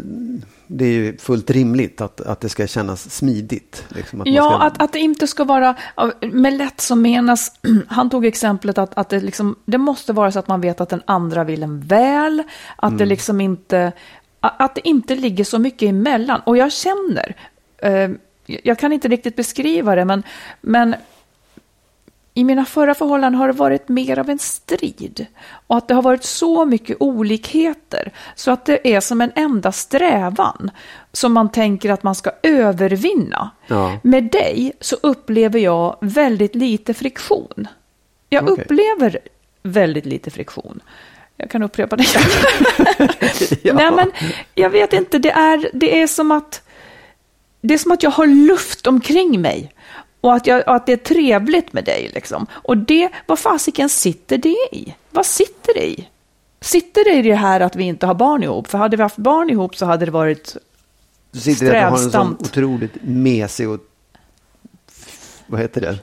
det 0.68 0.86
är 0.86 0.90
ju 0.90 1.18
fullt 1.18 1.50
rimligt 1.50 2.02
att, 2.02 2.22
att 2.22 2.42
det 2.42 2.50
ska 2.50 2.68
kännas 2.68 3.12
smidigt. 3.16 3.86
Liksom, 3.90 4.22
att 4.22 4.28
Ja, 4.28 4.50
ska... 4.50 4.56
att, 4.66 4.82
att 4.82 4.94
det 4.94 5.00
inte 5.00 5.28
ska 5.28 5.44
vara, 5.44 5.76
med 6.22 6.54
lätt 6.54 6.82
som 6.82 7.02
menas, 7.02 7.52
han 7.88 8.10
tog 8.10 8.26
exemplet 8.26 8.78
att, 8.78 8.98
att 8.98 9.10
det, 9.10 9.20
liksom, 9.20 9.56
det 9.66 9.78
måste 9.78 10.14
vara 10.14 10.32
så 10.32 10.40
att 10.40 10.48
man 10.48 10.62
vet 10.62 10.82
att 10.82 10.90
den 10.90 11.02
andra 11.06 11.44
vill 11.44 11.64
en 11.64 11.82
väl, 11.82 12.44
att 12.76 12.90
Mm. 12.90 12.98
det 12.98 13.06
liksom 13.06 13.42
inte, 13.42 13.92
att 14.40 14.76
det 14.76 14.88
inte 14.88 15.16
ligger 15.16 15.44
så 15.44 15.60
mycket 15.60 15.90
emellan. 15.90 16.42
Och 16.46 16.58
jag 16.58 16.72
känner, 16.72 17.36
eh, 17.78 18.10
jag 18.64 18.80
kan 18.80 18.94
inte 18.94 19.08
riktigt 19.08 19.36
beskriva 19.36 19.96
det, 19.96 20.06
men, 20.06 20.24
men 20.62 20.96
i 22.38 22.44
mina 22.44 22.66
förra 22.66 22.96
förhållanden 22.96 23.40
har 23.40 23.48
det 23.48 23.54
varit 23.54 23.90
mer 23.90 24.20
av 24.20 24.30
en 24.30 24.40
strid. 24.40 25.26
Och 25.68 25.78
att 25.78 25.88
det 25.88 25.94
har 25.94 26.02
varit 26.02 26.24
så 26.24 26.66
mycket 26.66 26.98
olikheter. 27.00 28.12
Så 28.36 28.52
att 28.52 28.66
det 28.66 28.94
är 28.94 29.00
som 29.00 29.22
en 29.22 29.32
enda 29.36 29.72
strävan. 29.72 30.72
Som 31.12 31.34
man 31.34 31.52
tänker 31.52 31.90
att 31.92 32.04
man 32.04 32.16
ska 32.16 32.32
övervinna. 32.44 33.50
Ja. 33.68 34.00
Med 34.04 34.24
dig 34.24 34.74
så 34.80 34.96
upplever 35.04 35.60
jag 35.60 35.98
väldigt 36.02 36.56
lite 36.56 36.94
friktion. 36.94 37.68
Jag 38.30 38.50
Okej. 38.50 38.64
upplever 38.64 39.20
väldigt 39.64 40.06
lite 40.06 40.32
friktion. 40.32 40.80
Jag 41.38 41.50
kan 41.50 41.64
upprepa 41.64 41.96
det. 41.96 42.06
Ja. 43.62 43.74
Nej, 43.74 43.92
men 43.92 44.12
jag 44.56 44.70
vet 44.70 44.94
inte. 44.94 45.20
Det 45.20 45.32
är, 45.32 45.70
det 45.74 46.02
är 46.02 46.08
som 46.08 46.32
att 46.32 46.62
det 47.62 47.74
är 47.74 47.78
som 47.78 47.92
att 47.92 48.04
jag 48.04 48.12
har 48.12 48.28
luft 48.28 48.88
omkring 48.88 49.42
mig. 49.42 49.72
Och 50.26 50.34
att, 50.34 50.48
jag, 50.48 50.68
och 50.68 50.76
att 50.76 50.86
det 50.86 50.94
är 50.94 50.98
trevligt 50.98 51.74
med 51.74 51.86
dig. 51.86 52.12
Liksom. 52.14 52.48
Och 52.52 52.78
det, 52.78 53.10
vad 53.26 53.40
fasiken 53.40 53.90
sitter 53.90 54.38
det 54.38 54.58
i? 54.72 54.96
Vad 55.12 55.26
sitter 55.26 55.74
det 55.74 55.88
i? 55.88 56.08
Sitter 56.62 57.04
det 57.04 57.14
i 57.14 57.22
det 57.22 57.36
här 57.36 57.60
att 57.60 57.76
vi 57.76 57.84
inte 57.84 58.06
har 58.06 58.14
barn 58.14 58.44
ihop? 58.44 58.68
För 58.68 58.78
hade 58.78 58.98
vi 58.98 59.04
haft 59.04 59.18
barn 59.18 59.50
ihop 59.50 59.78
så 59.78 59.86
hade 59.86 60.06
det 60.06 60.12
varit... 60.12 60.58
Du 61.32 61.40
sitter 61.40 61.66
där 61.66 61.86
och 61.86 61.92
har 61.92 62.04
en 62.04 62.12
sån 62.12 62.38
otroligt 62.40 62.92
mesig 63.02 63.70
och 63.70 63.80
vad 65.48 65.62
heter 65.62 65.82
det? 65.82 66.00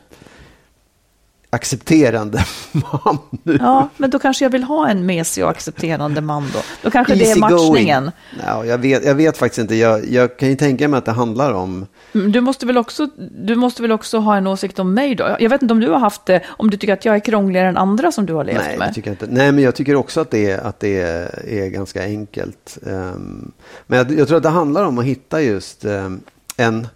Accepterande 1.55 2.45
man 2.73 3.19
nu. 3.43 3.59
Ja, 3.61 3.89
men 3.97 4.11
då 4.11 4.19
kanske 4.19 4.45
jag 4.45 4.51
vill 4.51 4.65
ha 4.65 4.89
en 4.89 5.07
mesig 5.07 5.45
och 5.45 5.51
accepterande 5.51 6.21
man 6.21 6.51
då. 6.55 6.59
Då 6.83 6.91
kanske 6.91 7.15
det 7.15 7.25
är 7.25 7.29
Easy 7.29 7.41
going. 7.41 7.53
matchningen. 7.71 8.11
Ja, 8.47 8.65
jag, 8.65 8.79
vet, 8.79 9.05
jag 9.05 9.15
vet 9.15 9.37
faktiskt 9.37 9.59
inte. 9.59 9.75
Jag, 9.75 10.09
jag 10.11 10.37
kan 10.37 10.49
ju 10.49 10.57
tänka 10.57 10.89
mig 10.89 10.99
att 10.99 11.05
det 11.05 11.13
handlar 11.13 11.53
om... 11.53 11.87
Mm, 12.15 12.33
Du 12.33 12.41
måste, 12.41 12.67
väl 12.67 12.79
också, 12.79 13.07
du 13.45 13.55
måste 13.55 13.83
väl 13.83 13.93
också 13.93 14.19
ha 14.19 14.37
en 14.37 14.47
åsikt 14.47 14.79
om 14.79 14.95
mig 14.95 15.15
då? 15.15 15.37
Jag 15.41 15.51
vet 15.51 15.63
inte 15.63 15.73
om 15.75 15.81
du 15.81 15.91
har 15.91 15.99
haft 15.99 16.27
det, 16.27 16.41
om 16.47 16.71
du 16.71 16.77
tycker 16.77 16.93
att 16.93 17.05
jag 17.05 17.15
är 17.15 17.21
krångligare 17.21 17.69
än 17.69 17.77
andra 17.77 18.13
som 18.13 18.27
du 18.27 18.35
har 18.35 18.45
levt 18.45 18.59
Nej, 18.59 18.79
med. 18.79 18.95
tycker 18.95 19.11
jag 19.11 19.13
inte. 19.15 19.27
Nej, 19.31 19.53
men 19.53 19.65
jag 19.65 19.75
tycker 19.75 19.95
också 19.95 20.21
att 20.21 20.31
det 20.31 20.51
är, 20.51 20.59
att 20.59 20.81
det 20.81 21.01
är, 21.01 21.49
är 21.49 21.69
ganska 21.69 22.03
enkelt. 22.03 22.79
Ehm, 22.87 23.53
men 23.87 23.99
jag, 23.99 24.13
jag 24.19 24.29
tror 24.29 24.37
att 24.37 24.43
det 24.43 24.49
handlar 24.49 24.85
om 24.85 24.99
att 24.99 25.05
hitta 25.05 25.43
just 25.43 25.85
ehm, 25.85 26.21
en, 26.57 26.87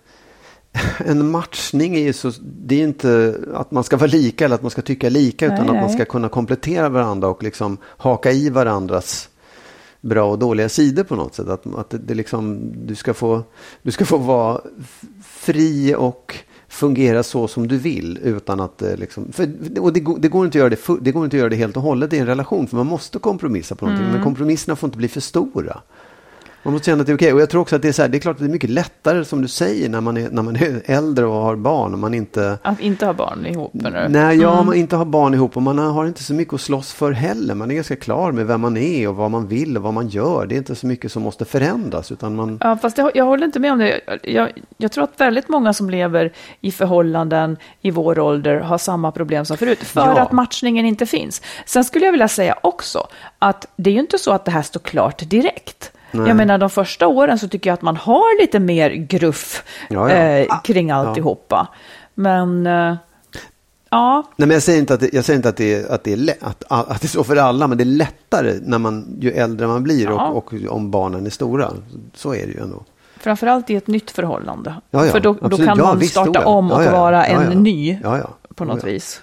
en 0.99 1.31
matchning. 1.31 1.97
Är 1.97 2.01
ju 2.01 2.13
så, 2.13 2.33
det 2.43 2.75
är 2.75 2.85
inte 2.85 3.35
att 3.55 3.71
man 3.71 3.85
ska 3.85 3.97
vara 3.97 4.11
lika 4.11 4.45
eller 4.45 4.55
att 4.55 4.63
man 4.63 4.71
ska 4.71 4.83
tycka 4.83 5.09
lika, 5.09 5.47
utan 5.47 5.59
Nej, 5.59 5.69
att 5.69 5.75
man 5.75 5.85
nej. 5.85 5.95
ska 5.95 6.05
kunna 6.05 6.29
komplettera 6.29 6.89
varandra 6.89 7.29
och 7.29 7.43
liksom 7.43 7.79
haka 7.85 8.33
i 8.33 8.51
varandras 8.51 9.29
bra 10.01 10.31
och 10.31 10.39
dåliga 10.39 10.69
sidor 10.69 11.05
på 11.05 11.17
något 11.17 11.35
sätt. 11.35 11.49
Att, 11.49 11.67
att 11.77 11.95
det, 12.07 12.15
liksom, 12.15 12.73
du, 12.87 12.95
ska 12.95 13.15
få, 13.15 13.43
du 13.83 13.91
ska 13.91 14.05
få 14.05 14.17
vara 14.19 14.61
fri 15.25 15.95
och 15.99 16.37
fungera 16.69 17.23
så 17.23 17.49
som 17.49 17.69
du 17.69 17.79
vill 17.79 18.19
utan 18.23 18.61
att 18.61 18.83
eh, 18.83 18.97
liksom, 18.97 19.33
för, 19.33 19.49
och 19.81 19.93
det, 19.93 20.01
går- 20.01 20.19
det, 20.19 20.29
går 20.29 20.45
inte 20.45 20.59
att 20.59 20.61
göra 20.61 20.71
det, 20.71 21.05
det 21.05 21.13
går 21.13 21.25
inte 21.25 21.37
att 21.37 21.39
göra 21.39 21.49
det 21.49 21.57
helt 21.57 21.77
och 21.77 21.83
hållet 21.83 22.13
i 22.13 22.19
en 22.19 22.27
relation 22.27 22.67
för 22.67 22.77
man 22.77 22.87
måste 22.87 23.19
kompromissa 23.19 23.75
på 23.75 23.87
någonting 23.87 24.13
men 24.13 24.23
kompromisserna 24.23 24.77
får 24.77 24.87
inte 24.87 24.99
bli 24.99 25.09
för 25.09 25.21
stora. 25.21 25.81
Man 26.67 26.73
måste 26.73 26.87
känna 26.87 27.01
att 27.01 27.07
det 27.07 27.13
är 27.13 27.17
okej. 27.17 27.33
Och 27.33 27.41
jag 27.41 27.51
tror 27.51 27.61
också 27.63 27.77
att 27.77 27.83
det 27.83 27.89
är 27.89 27.93
så 27.93 28.03
här, 28.03 28.09
det 28.09 28.19
är 28.19 28.21
klart 28.21 28.35
att 28.37 28.41
det 28.41 28.47
är 28.47 28.49
mycket 28.49 28.71
lättare 28.71 29.25
som 29.25 29.43
du 29.43 29.49
säger 29.49 29.89
när 29.89 30.01
man 30.01 30.17
är, 30.17 30.31
när 30.31 30.43
man 30.43 30.57
är 30.57 30.83
äldre 30.85 31.27
och 31.27 31.35
har 31.43 31.57
barn 31.57 31.93
och 31.93 31.99
man 31.99 32.15
inte 32.15 32.59
Att 32.63 32.81
inte 32.81 33.07
ha 33.07 33.13
barn 33.13 33.47
ihop? 33.47 33.75
Eller? 33.85 34.09
Nej, 34.09 34.39
ja, 34.39 34.63
man 34.63 34.75
inte 34.75 34.97
har 34.97 35.05
barn 35.05 35.35
ihop 35.35 35.57
och 35.57 35.63
man 35.63 35.79
har 35.79 36.07
inte 36.07 36.23
så 36.23 36.35
mycket 36.35 36.55
att 36.55 36.61
slåss 36.61 36.93
för 36.93 37.13
heller. 37.13 37.55
Man 37.55 37.71
är 37.71 37.75
ganska 37.75 37.97
klar 37.97 38.33
med 38.33 38.47
vem 38.47 38.61
man 38.61 38.77
är 38.77 39.09
och 39.09 39.17
vad 39.17 39.31
man 39.31 39.49
vill 39.49 39.77
och 39.77 39.83
vad 39.83 39.95
man 39.95 40.09
gör. 40.09 40.47
Det 40.47 40.55
är 40.55 40.57
inte 40.57 40.75
så 40.75 40.87
mycket 40.87 41.13
som 41.13 41.23
måste 41.23 41.45
förändras 41.45 42.13
utan 42.13 42.37
man... 42.37 42.59
Ja, 42.61 42.77
fast 42.83 42.97
det, 42.97 43.11
jag 43.15 43.25
håller 43.25 43.47
inte 43.47 43.59
med 43.59 43.73
om 43.73 43.79
det. 43.79 44.01
Jag, 44.23 44.53
jag 44.79 44.93
tror 44.93 45.05
att 45.05 45.21
väldigt 45.21 45.49
många 45.49 45.73
som 45.73 45.91
lever 45.91 46.33
i 46.61 46.73
förhållanden 46.73 47.57
i 47.81 47.91
vår 47.91 48.19
ålder 48.19 48.61
har 48.61 48.79
samma 48.79 49.13
problem 49.13 49.45
som 49.45 49.57
förut, 49.57 49.79
för 49.79 50.01
Ja. 50.01 50.21
att 50.21 50.33
matchningen 50.33 50.87
inte 50.87 51.07
finns. 51.07 51.43
Sen 51.67 51.85
skulle 51.85 52.05
jag 52.05 52.13
vilja 52.13 52.29
säga 52.29 52.59
också 52.63 53.07
att 53.39 53.67
det 53.77 53.91
är 53.91 53.95
ju 53.95 54.01
inte 54.01 54.19
så 54.19 54.33
att 54.33 54.45
det 54.45 54.51
här 54.51 54.63
står 54.63 54.81
klart 54.81 55.31
direkt. 55.31 55.93
Nej. 56.19 56.29
Jag 56.29 56.37
menar 56.37 56.59
de 56.59 56.71
första 56.71 57.07
åren 57.07 57.39
så 57.39 57.49
tycker 57.49 57.71
jag 57.71 57.75
att 57.75 57.83
man 57.83 57.97
har 57.97 58.41
lite 58.41 58.59
mer 58.61 58.91
gruff 58.91 59.65
Ja, 59.89 60.11
ja. 60.11 60.17
Eh, 60.17 60.61
kring 60.63 60.91
alltihopa. 60.91 61.69
Men 62.15 62.67
eh, 62.67 62.95
ja, 63.91 64.23
Nej, 64.37 64.49
men 64.49 64.55
jag 64.55 64.63
säger 64.63 64.79
inte 64.79 64.95
att 64.95 65.01
det, 65.01 65.15
jag 65.15 65.25
säger 65.25 65.37
inte 65.37 65.49
att 65.49 65.57
det, 65.57 65.75
är, 65.75 65.93
att, 65.93 66.05
det 66.05 66.13
är 66.13 66.17
lätt, 66.17 66.43
att, 66.43 66.65
att 66.69 67.01
det 67.01 67.07
är 67.07 67.09
så 67.09 67.25
för 67.25 67.37
alla, 67.37 67.67
men 67.67 67.79
det 67.79 67.85
är 67.85 67.87
lättare 67.87 68.55
när 68.63 68.79
man, 68.79 69.17
ju 69.21 69.31
äldre 69.31 69.67
man 69.67 69.83
blir 69.83 70.05
Ja. 70.05 70.29
och, 70.29 70.37
och 70.55 70.55
om 70.69 70.91
barnen 70.91 71.27
är 71.27 71.31
stora. 71.31 71.71
Så 72.15 72.35
är 72.35 72.47
det 72.47 72.53
ju 72.53 72.61
ändå. 72.61 72.83
framförallt 73.19 73.71
i 73.71 73.77
ett 73.77 73.87
nytt 73.87 74.11
förhållande. 74.11 74.75
Ja, 74.91 75.07
ja, 75.07 75.13
för 75.13 75.21
då, 75.21 75.33
då 75.33 75.57
kan 75.57 75.67
Ja, 75.67 75.75
man 75.75 75.99
visst, 75.99 76.11
starta 76.13 76.41
ja. 76.43 76.47
om 76.47 76.73
och 76.73 76.81
Ja, 76.83 76.85
ja. 76.85 76.93
vara 76.93 77.29
Ja, 77.29 77.41
en 77.43 77.53
ja. 77.53 77.59
ny 77.59 77.99
Ja, 78.03 78.19
ja. 78.19 78.31
på 78.55 78.65
något 78.65 78.83
Ja, 78.83 78.89
ja. 78.89 78.93
vis. 78.93 79.23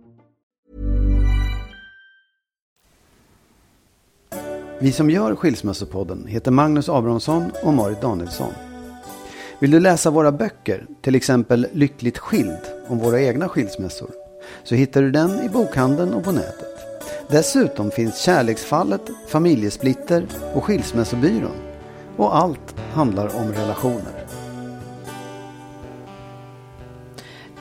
Vi 4.83 4.91
som 4.91 5.09
gör 5.09 5.35
Skilsmässopodden 5.35 6.27
heter 6.27 6.51
Magnus 6.51 6.89
Abrahamsson 6.89 7.51
och 7.63 7.73
Marit 7.73 8.01
Danielsson. 8.01 8.53
Vill 9.59 9.71
du 9.71 9.79
läsa 9.79 10.09
våra 10.09 10.31
böcker, 10.31 10.85
till 11.01 11.15
exempel 11.15 11.67
Lyckligt 11.71 12.17
skild 12.17 12.59
om 12.87 12.99
våra 12.99 13.21
egna 13.21 13.49
skilsmässor, 13.49 14.09
så 14.63 14.75
hittar 14.75 15.01
du 15.01 15.11
den 15.11 15.45
i 15.45 15.49
bokhandeln 15.49 16.13
och 16.13 16.23
på 16.23 16.31
nätet. 16.31 16.77
Dessutom 17.29 17.91
finns 17.91 18.21
Kärleksfallet, 18.21 19.01
Familjesplitter 19.27 20.25
och 20.53 20.63
Skilsmässobyrån. 20.63 21.55
Och 22.17 22.37
allt 22.37 22.75
handlar 22.93 23.35
om 23.35 23.51
relationer. 23.51 24.25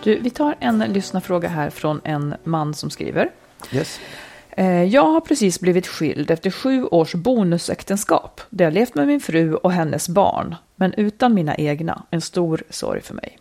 Du, 0.02 0.20
vi 0.20 0.30
tar 0.30 0.56
en 0.60 0.78
lyssnarfråga 0.78 1.48
här 1.48 1.70
från 1.70 2.00
en 2.04 2.34
man 2.44 2.74
som 2.74 2.90
skriver. 2.90 3.30
Yes. 3.72 4.00
Eh, 4.60 4.84
jag 4.84 5.04
har 5.04 5.20
precis 5.20 5.60
blivit 5.60 5.86
skild 5.86 6.30
efter 6.30 6.50
sju 6.50 6.84
års 6.84 7.14
bonusäktenskap 7.14 8.40
där 8.50 8.64
jag 8.64 8.74
levt 8.74 8.94
med 8.94 9.06
min 9.06 9.20
fru 9.20 9.54
och 9.54 9.72
hennes 9.72 10.08
barn, 10.08 10.56
men 10.76 10.94
utan 10.94 11.34
mina 11.34 11.54
egna. 11.54 12.02
En 12.10 12.20
stor 12.20 12.62
sorg 12.70 13.00
för 13.00 13.14
mig. 13.14 13.38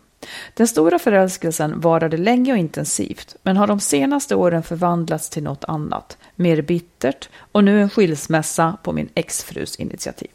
Den 0.54 0.68
stora 0.68 0.98
förälskelsen 0.98 1.80
varade 1.80 2.16
länge 2.16 2.52
och 2.52 2.58
intensivt, 2.58 3.36
men 3.42 3.56
har 3.56 3.66
de 3.66 3.80
senaste 3.80 4.34
åren 4.34 4.62
förvandlats 4.62 5.30
till 5.30 5.42
något 5.42 5.64
annat, 5.64 6.18
mer 6.36 6.62
bittert 6.62 7.28
och 7.52 7.64
nu 7.64 7.82
en 7.82 7.90
skilsmässa 7.90 8.76
på 8.82 8.92
min 8.92 9.08
exfrus 9.14 9.76
initiativ. 9.76 10.30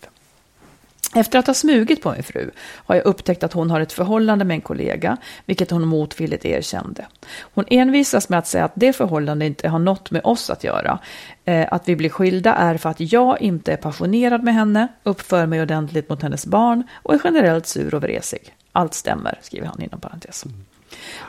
Efter 1.18 1.40
att 1.40 1.48
ha 1.48 1.54
smugit 1.54 2.02
på 2.02 2.12
min 2.12 2.24
fru 2.24 2.52
har 2.60 2.96
jag 2.96 3.06
upptäckt 3.06 3.44
att 3.44 3.54
hon 3.54 3.70
har 3.70 3.80
ett 3.80 3.94
förhållande 3.94 4.46
med 4.46 4.56
en 4.56 4.62
kollega, 4.62 5.18
vilket 5.46 5.72
hon 5.72 5.88
motvilligt 5.88 6.46
erkände. 6.46 7.06
Hon 7.40 7.66
envisas 7.68 8.30
med 8.30 8.40
att 8.40 8.48
säga 8.48 8.66
att 8.66 8.72
det 8.76 8.94
förhållandet 8.94 9.46
inte 9.46 9.70
har 9.70 9.80
något 9.80 10.12
med 10.12 10.22
oss 10.24 10.50
att 10.50 10.64
göra. 10.64 11.00
Eh, 11.46 11.68
att 11.72 11.90
vi 11.90 11.96
blir 11.96 12.10
skilda 12.10 12.54
är 12.54 12.78
för 12.78 12.90
att 12.90 13.00
jag 13.00 13.42
inte 13.42 13.74
är 13.74 13.78
passionerad 13.78 14.44
med 14.44 14.54
henne, 14.54 14.88
uppför 15.04 15.46
mig 15.46 15.62
ordentligt 15.62 16.10
mot 16.10 16.22
hennes 16.22 16.46
barn 16.46 16.84
och 17.04 17.14
är 17.14 17.22
generellt 17.24 17.68
sur 17.68 17.96
och 17.96 18.02
vresig. 18.02 18.56
Allt 18.72 18.94
stämmer, 18.94 19.40
skriver 19.42 19.68
han 19.68 19.82
inom 19.82 20.00
parentes. 20.00 20.46
Mm. 20.46 20.66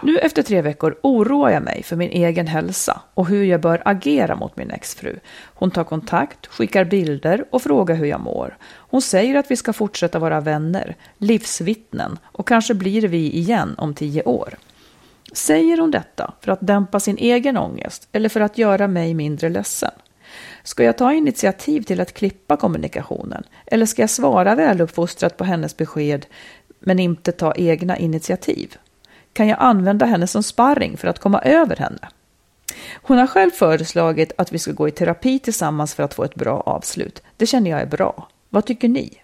Nu 0.03 0.19
efter 0.19 0.43
tre 0.43 0.63
veckor 0.63 0.99
oroar 1.03 1.51
jag 1.51 1.63
mig 1.63 1.83
för 1.83 1.97
min 1.97 2.11
egen 2.11 2.47
hälsa 2.47 3.01
och 3.15 3.27
hur 3.27 3.45
jag 3.45 3.61
bör 3.61 3.83
agera 3.85 4.37
mot 4.37 4.57
min 4.57 4.71
exfru. 4.71 5.19
Hon 5.45 5.71
tar 5.71 5.85
kontakt, 5.85 6.47
skickar 6.47 6.85
bilder 6.85 7.45
och 7.51 7.63
frågar 7.63 7.95
hur 7.95 8.07
jag 8.07 8.21
mår. 8.21 8.57
Hon 8.75 9.03
säger 9.03 9.35
att 9.35 9.51
vi 9.51 9.57
ska 9.57 9.73
fortsätta 9.73 10.19
vara 10.19 10.41
vänner, 10.41 10.97
livsvittnen 11.19 12.19
och 12.25 12.49
kanske 12.49 12.75
blir 12.75 13.09
vi 13.09 13.33
igen 13.33 13.75
om 13.79 13.95
tio 13.95 14.23
år. 14.23 14.55
Säger 15.33 15.79
hon 15.79 15.91
detta 15.91 16.35
för 16.41 16.53
att 16.53 16.67
dämpa 16.67 17.01
sin 17.01 17.19
egen 17.19 17.57
ångest 17.57 18.09
eller 18.13 18.29
för 18.29 18.41
att 18.41 18.59
göra 18.59 18.89
mig 18.89 19.15
mindre 19.15 19.49
ledsen? 19.49 19.91
Ska 20.63 20.85
jag 20.85 20.99
ta 20.99 21.13
initiativ 21.13 21.83
till 21.83 22.01
att 22.01 22.15
klippa 22.15 22.57
kommunikationen 22.57 23.45
eller 23.67 23.87
ska 23.87 24.03
jag 24.03 24.11
svara 24.11 24.55
väluppfostrat 24.55 25.37
på 25.37 25.45
hennes 25.45 25.77
besked 25.77 26.27
men 26.79 26.99
inte 26.99 27.33
ta 27.33 27.55
egna 27.55 27.99
initiativ? 27.99 28.77
Kan 29.37 29.49
jag 29.49 29.59
använda 29.61 30.07
henne 30.07 30.27
som 30.27 30.43
sparring 30.43 30.97
för 30.97 31.09
att 31.09 31.19
komma 31.19 31.41
över 31.41 31.77
henne? 31.77 32.09
Hon 33.03 33.19
har 33.19 33.27
själv 33.27 33.51
föreslagit 33.51 34.33
att 34.39 34.53
vi 34.53 34.59
ska 34.59 34.73
gå 34.73 34.89
i 34.89 34.91
terapi 34.91 35.39
tillsammans 35.39 35.95
för 35.95 36.03
att 36.03 36.15
få 36.15 36.25
ett 36.25 36.35
bra 36.35 36.61
avslut. 36.61 37.23
Det 37.37 37.47
känner 37.47 37.71
jag 37.71 37.81
är 37.81 37.87
bra. 37.87 38.29
Vad 38.51 38.65
tycker 38.65 38.89
ni? 38.89 39.23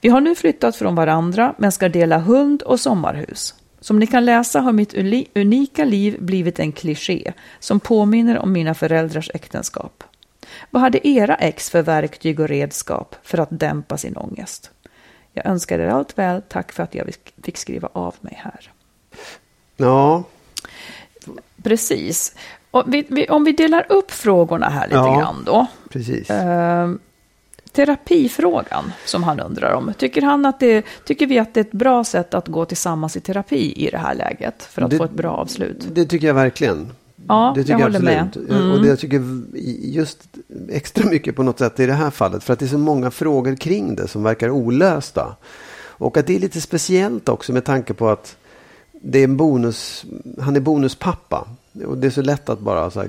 Vi 0.00 0.08
har 0.08 0.20
nu 0.20 0.34
flyttat 0.34 0.76
från 0.76 0.94
varandra 0.94 1.54
men 1.58 1.72
ska 1.72 1.88
dela 1.88 2.18
hund 2.18 2.62
och 2.62 2.80
sommarhus. 2.80 3.54
Som 3.80 3.98
ni 3.98 4.06
kan 4.06 4.24
läsa 4.24 4.60
har 4.60 4.72
mitt 4.72 4.94
unika 5.34 5.84
liv 5.84 6.16
blivit 6.20 6.58
en 6.58 6.72
kliché 6.72 7.32
som 7.58 7.80
påminner 7.80 8.38
om 8.38 8.52
mina 8.52 8.74
föräldrars 8.74 9.30
äktenskap. 9.34 10.04
Vad 10.70 10.82
hade 10.82 11.08
era 11.08 11.34
ex 11.34 11.70
för 11.70 11.82
verktyg 11.82 12.40
och 12.40 12.48
redskap 12.48 13.16
för 13.22 13.38
att 13.38 13.60
dämpa 13.60 13.96
sin 13.96 14.16
ångest? 14.16 14.70
Jag 15.32 15.46
önskar 15.46 15.78
er 15.78 15.88
allt 15.88 16.18
väl. 16.18 16.42
Tack 16.42 16.72
för 16.72 16.82
att 16.82 16.94
jag 16.94 17.10
fick 17.42 17.56
skriva 17.56 17.88
av 17.92 18.14
mig 18.20 18.40
här. 18.42 18.70
Ja, 19.76 20.22
Precis. 21.62 22.34
Vi, 22.86 23.06
vi, 23.08 23.28
om 23.28 23.44
vi 23.44 23.52
delar 23.52 23.86
upp 23.92 24.10
frågorna 24.10 24.68
här 24.68 24.86
lite 24.86 24.96
Ja. 24.96 25.18
grann 25.20 25.42
då. 25.46 25.66
precis. 25.90 26.30
Eh, 26.30 26.90
terapifrågan 27.72 28.92
som 29.06 29.22
han 29.22 29.40
undrar 29.40 29.72
om. 29.72 29.92
Tycker, 29.98 30.22
han 30.22 30.46
att 30.46 30.60
det, 30.60 30.84
tycker 31.04 31.26
vi 31.26 31.38
att 31.38 31.54
det 31.54 31.60
är 31.60 31.64
ett 31.64 31.72
bra 31.72 32.04
sätt 32.04 32.34
att 32.34 32.48
gå 32.48 32.64
tillsammans 32.64 33.16
i 33.16 33.20
terapi 33.20 33.72
i 33.86 33.90
det 33.90 33.98
här 33.98 34.14
läget 34.14 34.62
för 34.62 34.82
att 34.82 34.90
Det- 34.90 34.96
få 34.96 35.04
ett 35.04 35.10
bra 35.10 35.30
avslut? 35.30 35.88
Det 35.92 36.04
tycker 36.06 36.26
jag 36.26 36.34
verkligen. 36.34 36.90
Ja, 37.28 37.52
det 37.56 37.62
tycker 37.62 37.72
jag 37.78 37.80
håller 37.86 38.00
med. 38.00 38.22
absolut. 38.22 38.50
Mm. 38.50 38.70
Och 38.70 38.82
det 38.82 38.88
jag 38.88 38.98
tycker 38.98 39.22
just 39.82 40.18
extra 40.68 41.10
mycket 41.10 41.36
på 41.36 41.42
något 41.42 41.58
sätt 41.58 41.80
i 41.80 41.86
det 41.86 41.92
här 41.92 42.10
fallet. 42.10 42.44
För 42.44 42.52
att 42.52 42.58
det 42.58 42.64
är 42.64 42.68
så 42.68 42.78
många 42.78 43.10
frågor 43.10 43.56
kring 43.56 43.94
det 43.96 44.08
som 44.08 44.22
verkar 44.22 44.50
olösta. 44.50 45.36
Och 45.76 46.16
att 46.16 46.26
det 46.26 46.36
är 46.36 46.40
lite 46.40 46.60
speciellt 46.60 47.28
också 47.28 47.52
med 47.52 47.64
tanke 47.64 47.94
på 47.94 48.08
att 48.08 48.36
det 49.06 49.18
är 49.18 49.24
en 49.24 49.36
bonus, 49.36 50.04
han 50.40 50.56
är 50.56 50.60
bonuspappa. 50.60 51.48
Och 51.86 51.98
det 51.98 52.06
är 52.06 52.10
så 52.10 52.22
lätt 52.22 52.48
att 52.48 52.58
bara 52.60 52.90
så 52.90 53.04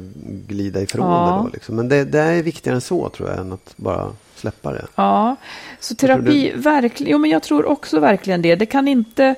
glida 0.47 0.81
ifrån 0.81 1.05
Ja. 1.11 1.25
det 1.37 1.43
då. 1.43 1.49
Liksom. 1.53 1.75
Men 1.75 1.89
det, 1.89 2.03
det 2.03 2.19
är 2.19 2.43
viktigare 2.43 2.75
än 2.75 2.81
så 2.81 3.09
tror 3.09 3.29
jag, 3.29 3.39
än 3.39 3.51
att 3.51 3.73
bara 3.75 4.11
släppa 4.35 4.71
det. 4.71 4.85
Ja, 4.95 5.35
så 5.79 5.95
terapi, 5.95 6.51
verkligen, 6.55 7.11
jo 7.11 7.17
men 7.17 7.29
jag 7.29 7.43
tror 7.43 7.65
också 7.65 7.99
verkligen 7.99 8.41
det. 8.41 8.55
Det 8.55 8.65
kan 8.65 8.87
inte, 8.87 9.35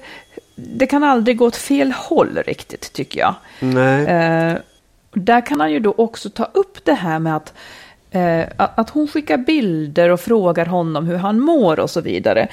det 0.56 0.88
kan 0.88 1.04
aldrig 1.04 1.38
gå 1.38 1.46
åt 1.46 1.56
fel 1.56 1.92
håll 1.92 2.40
riktigt 2.46 2.94
tycker 2.94 3.20
jag. 3.20 3.36
Nej. 3.60 4.06
Eh, 4.06 4.58
där 5.14 5.46
kan 5.46 5.60
han 5.60 5.72
ju 5.72 5.80
då 5.80 5.94
också 5.98 6.30
ta 6.30 6.46
upp 6.46 6.86
det 6.86 6.94
här 6.94 7.20
med 7.20 7.36
att, 7.36 7.54
eh, 8.12 8.42
att 8.58 8.80
att 8.80 8.90
hon 8.90 9.08
skickar 9.08 9.38
bilder 9.38 10.10
och 10.10 10.20
frågar 10.20 10.66
honom 10.66 11.06
hur 11.06 11.16
han 11.18 11.40
mår 11.40 11.80
och 11.80 11.90
så 11.90 12.02
vidare. 12.02 12.48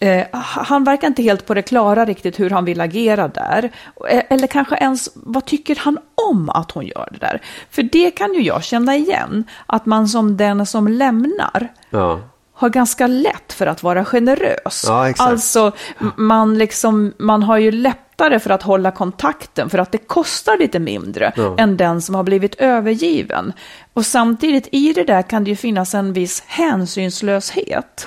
Eh, 0.00 0.26
han 0.40 0.84
verkar 0.84 1.06
inte 1.08 1.22
helt 1.22 1.46
på 1.46 1.54
det 1.54 1.62
klara 1.62 2.04
riktigt 2.04 2.40
hur 2.40 2.50
han 2.50 2.64
vill 2.64 2.80
agera 2.80 3.28
där. 3.28 3.70
Eh, 4.10 4.22
Eller 4.30 4.46
kanske 4.46 4.76
ens, 4.76 5.08
vad 5.14 5.44
tycker 5.44 5.76
han 5.76 5.98
om 6.30 6.50
att 6.50 6.70
hon 6.70 6.86
gör 6.86 7.08
det 7.12 7.18
där? 7.18 7.40
För 7.70 7.82
det 7.82 8.10
kan 8.10 8.34
ju 8.34 8.42
jag 8.42 8.64
känna 8.64 8.96
igen, 8.96 9.44
att 9.66 9.86
man 9.86 10.08
som 10.08 10.36
den 10.36 10.66
som 10.66 10.88
lämnar 10.88 11.72
Ja. 11.90 12.20
har 12.54 12.68
ganska 12.68 13.06
lätt 13.06 13.52
för 13.52 13.66
att 13.66 13.82
vara 13.82 14.04
generös. 14.04 14.84
Ja. 14.88 15.12
Alltså, 15.18 15.72
man, 16.16 16.58
liksom, 16.58 17.12
man 17.18 17.42
har 17.42 17.58
ju 17.58 17.70
lättare 17.70 18.38
för 18.40 18.50
att 18.50 18.62
hålla 18.62 18.90
kontakten 18.90 19.70
för 19.70 19.78
att 19.78 19.92
det 19.92 19.98
kostar 19.98 20.58
lite 20.58 20.78
mindre 20.78 21.32
Ja. 21.36 21.54
än 21.58 21.76
den 21.76 22.02
som 22.02 22.14
har 22.14 22.22
blivit 22.22 22.54
övergiven. 22.54 23.52
Och 23.92 24.06
samtidigt 24.06 24.68
i 24.72 24.92
det 24.92 25.04
där 25.04 25.22
kan 25.22 25.44
det 25.44 25.50
ju 25.50 25.56
finnas 25.56 25.94
en 25.94 26.12
viss 26.12 26.42
hänsynslöshet. 26.46 28.06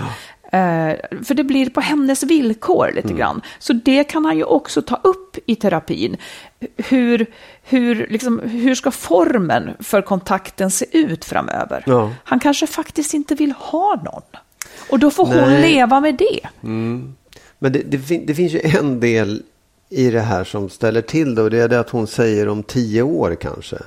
Eh, 0.52 0.94
för 1.26 1.34
det 1.34 1.44
blir 1.44 1.70
på 1.70 1.82
hennes 1.82 2.24
villkor 2.24 2.92
lite 2.96 3.08
Mm. 3.08 3.18
grann. 3.18 3.42
Så 3.60 3.74
det 3.74 4.04
kan 4.04 4.26
han 4.26 4.38
ju 4.38 4.44
också 4.44 4.82
ta 4.82 4.96
upp 5.04 5.38
i 5.46 5.56
terapin. 5.56 6.18
Hur, 6.78 7.26
hur, 7.64 8.08
liksom, 8.10 8.40
hur 8.40 8.76
ska 8.76 8.92
formen 8.92 9.70
för 9.80 10.02
kontakten 10.02 10.72
se 10.72 10.86
ut 10.98 11.26
framöver? 11.26 11.84
Ja. 11.86 12.12
Han 12.24 12.40
kanske 12.40 12.68
faktiskt 12.68 13.14
inte 13.14 13.36
vill 13.36 13.52
ha 13.52 14.02
någon. 14.06 14.22
Och 14.90 15.00
då 15.00 15.12
får 15.12 15.26
hon 15.26 15.36
Nej. 15.36 15.62
leva 15.62 16.00
med 16.00 16.16
det. 16.16 16.40
Men 17.60 17.72
det, 17.74 17.80
det, 17.86 18.00
fin- 18.00 18.26
det 18.26 18.36
finns 18.36 18.54
ju 18.54 18.60
en 18.80 19.00
del 19.00 19.44
i 19.90 20.10
det 20.12 20.22
här 20.22 20.44
som 20.44 20.70
ställer 20.70 21.02
till 21.02 21.36
det 21.36 21.42
och 21.42 21.50
det 21.50 21.58
är 21.60 21.68
det 21.68 21.80
att 21.80 21.90
hon 21.90 22.08
säger 22.08 22.48
om 22.48 22.64
tio 22.64 23.02
år 23.02 23.36
kanske. 23.42 23.78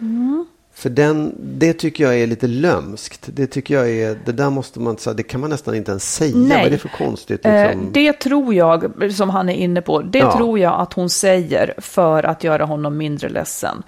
Mm. 0.00 0.39
För 0.80 0.90
den, 0.90 1.34
det 1.38 1.72
tycker 1.72 2.04
jag 2.04 2.18
är 2.18 2.26
lite 2.26 2.46
lömskt. 2.46 3.28
Det 3.32 3.46
tycker 3.46 3.74
jag 3.74 3.90
är, 3.90 4.18
det 4.24 4.32
där 4.32 4.50
måste 4.50 4.80
man 4.80 4.96
säga, 4.98 5.14
det 5.14 5.22
kan 5.22 5.40
man 5.40 5.50
nästan 5.50 5.74
inte 5.74 5.90
ens 5.90 6.14
säga. 6.14 6.36
Nej. 6.36 6.56
Vad 6.58 6.66
är 6.66 6.70
det 6.70 6.78
för 6.78 6.88
konstigt? 6.88 7.46
Eh, 7.46 7.62
Liksom? 7.66 7.88
det 7.92 8.12
tror 8.12 8.54
jag, 8.54 9.12
som 9.12 9.30
han 9.30 9.48
är 9.48 9.54
inne 9.54 9.82
på, 9.82 10.02
det 10.02 10.18
Ja. 10.18 10.36
tror 10.36 10.58
jag 10.58 10.80
att 10.80 10.92
hon 10.92 11.10
säger 11.10 11.74
för 11.78 12.22
att 12.22 12.44
göra 12.44 12.64
honom 12.64 12.96
mindre 12.96 13.28
ledsen. 13.28 13.82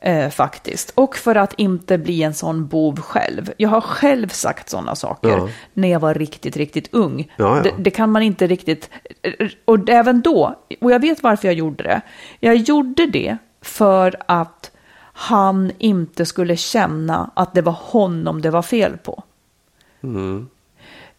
Eh, 0.00 0.28
faktiskt. 0.30 0.92
Och 0.94 1.16
för 1.16 1.34
att 1.34 1.54
inte 1.56 1.98
bli 1.98 2.22
en 2.22 2.34
sån 2.34 2.66
bov 2.66 3.00
själv. 3.00 3.52
Jag 3.56 3.68
har 3.68 3.80
själv 3.80 4.28
sagt 4.28 4.68
sådana 4.68 4.94
saker 4.94 5.28
Ja. 5.28 5.48
när 5.74 5.88
jag 5.88 6.00
var 6.00 6.14
riktigt, 6.14 6.56
riktigt 6.56 6.88
ung. 6.94 7.32
Ja, 7.36 7.56
ja. 7.56 7.62
Det, 7.62 7.72
det 7.78 7.90
kan 7.90 8.10
man 8.10 8.22
inte 8.22 8.46
riktigt... 8.46 8.90
Och 9.64 9.88
även 9.88 10.20
då, 10.20 10.54
och 10.80 10.92
jag 10.92 11.00
vet 11.00 11.22
varför 11.22 11.48
jag 11.48 11.54
gjorde 11.54 11.84
det. 11.84 12.00
Jag 12.40 12.56
gjorde 12.56 13.06
det 13.06 13.36
för 13.62 14.14
att 14.28 14.70
han 15.18 15.72
inte 15.78 16.26
skulle 16.26 16.56
känna 16.56 17.30
att 17.34 17.54
det 17.54 17.62
var 17.62 17.72
honom 17.72 18.42
det 18.42 18.50
var 18.50 18.62
fel 18.62 18.96
på. 18.96 19.22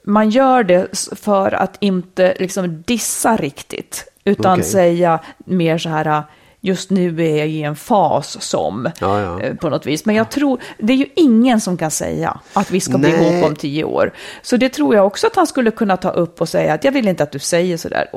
Man 0.04 0.30
gör 0.30 0.64
det 0.64 0.88
för 1.16 1.52
att 1.52 1.78
inte 1.80 2.36
liksom 2.40 2.82
dissa 2.82 3.36
riktigt, 3.36 4.12
utan 4.24 4.54
Okej. 4.54 4.66
säga 4.66 5.20
mer 5.38 5.78
så 5.78 5.90
här, 5.90 6.24
just 6.62 6.90
nu 6.90 7.26
är 7.26 7.38
jag 7.38 7.48
i 7.48 7.64
en 7.64 7.76
fas 7.76 8.42
som, 8.44 8.90
Ja, 9.02 9.22
ja. 9.22 9.42
eh, 9.42 9.56
på 9.56 9.70
något 9.70 9.86
vis. 9.86 10.06
Men 10.06 10.16
jag 10.16 10.30
tror, 10.32 10.62
det 10.78 10.94
är 10.94 10.98
ju 10.98 11.08
ingen 11.16 11.62
som 11.62 11.78
kan 11.78 11.92
säga 11.92 12.40
att 12.54 12.72
vi 12.72 12.80
ska 12.80 12.98
bli 12.98 13.12
Nej. 13.12 13.34
ihop 13.34 13.50
om 13.50 13.56
tio 13.56 13.84
år. 13.84 14.12
Så 14.42 14.58
det 14.58 14.70
tror 14.70 14.96
jag 14.96 15.06
också 15.06 15.28
att 15.28 15.36
han 15.36 15.48
skulle 15.48 15.72
kunna 15.72 15.98
ta 15.98 16.10
upp 16.10 16.42
och 16.42 16.50
säga 16.50 16.74
att 16.74 16.84
jag 16.84 16.92
vill 16.92 17.08
inte 17.08 17.24
att 17.24 17.32
du 17.32 17.40
säger 17.40 17.78
sådär. 17.78 18.08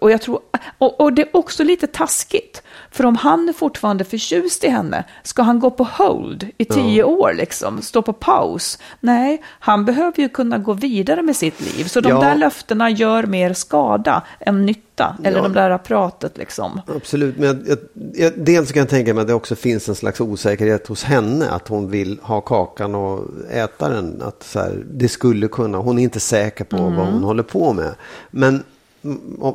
Och, 0.00 0.10
jag 0.10 0.22
tror, 0.22 0.40
och, 0.78 1.00
och 1.00 1.12
det 1.12 1.22
är 1.22 1.36
också 1.36 1.64
lite 1.64 1.86
taskigt. 1.86 2.62
För 2.90 3.04
om 3.06 3.16
han 3.16 3.48
är 3.48 3.52
fortfarande 3.52 4.04
förtjust 4.04 4.64
i 4.64 4.68
henne, 4.68 5.04
ska 5.22 5.42
han 5.42 5.60
gå 5.60 5.70
på 5.70 5.84
hold 5.84 6.46
i 6.58 6.64
tio 6.64 7.04
år 7.04 7.34
liksom? 7.36 7.82
Stå 7.82 8.02
på 8.02 8.12
paus? 8.12 8.78
Nej, 9.00 9.42
han 9.60 9.84
behöver 9.84 10.20
ju 10.20 10.28
kunna 10.28 10.58
gå 10.58 10.72
vidare 10.72 11.22
med 11.22 11.36
sitt 11.36 11.60
liv. 11.60 11.84
Så 11.84 12.00
de 12.00 12.08
Ja. 12.08 12.20
där 12.20 12.34
löftena 12.34 12.90
gör 12.90 13.22
mer 13.26 13.52
skada 13.52 14.22
än 14.40 14.66
nytta. 14.66 15.16
Eller 15.24 15.36
Ja. 15.36 15.42
de 15.42 15.52
där 15.52 15.78
pratet 15.78 16.38
liksom. 16.38 16.80
Absolut, 16.96 17.38
men 17.38 17.46
jag, 17.46 17.58
jag, 17.68 17.78
jag, 18.14 18.32
dels 18.36 18.72
kan 18.72 18.80
jag 18.80 18.88
tänka 18.88 19.14
mig 19.14 19.20
att 19.22 19.28
det 19.28 19.34
också 19.34 19.56
finns 19.56 19.88
en 19.88 19.94
slags 19.94 20.20
osäkerhet 20.20 20.86
hos 20.86 21.04
henne. 21.04 21.50
Att 21.50 21.68
hon 21.68 21.90
vill 21.90 22.18
ha 22.22 22.40
kakan 22.40 22.94
och 22.94 23.24
äta 23.50 23.88
den. 23.88 24.22
Att 24.22 24.42
så 24.42 24.58
här, 24.58 24.84
det 24.92 25.08
skulle 25.08 25.48
kunna, 25.48 25.78
hon 25.78 25.98
är 25.98 26.02
inte 26.02 26.20
säker 26.20 26.64
på 26.64 26.76
vad 26.76 27.06
hon 27.06 27.22
håller 27.22 27.42
på 27.42 27.72
med. 27.72 27.94
Men 28.30 28.48
mm, 28.48 28.62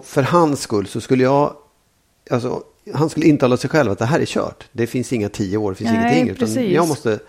för 0.03 0.21
hans 0.21 0.61
skull 0.61 0.87
så 0.87 1.01
skulle 1.01 1.23
jag, 1.23 1.53
alltså, 2.29 2.63
han 2.93 3.09
skulle 3.09 3.25
intala 3.25 3.57
sig 3.57 3.69
själv 3.69 3.91
att 3.91 3.99
det 3.99 4.05
här 4.05 4.19
är 4.19 4.25
kört. 4.25 4.63
Det 4.71 4.87
finns 4.87 5.13
inga 5.13 5.29
tio 5.29 5.57
år, 5.57 5.71
det 5.71 5.75
finns 5.75 5.91
Nej, 5.91 6.19
ingenting. 6.19 6.47
Utan 6.47 6.71
jag 6.71 6.87
måste 6.87 7.19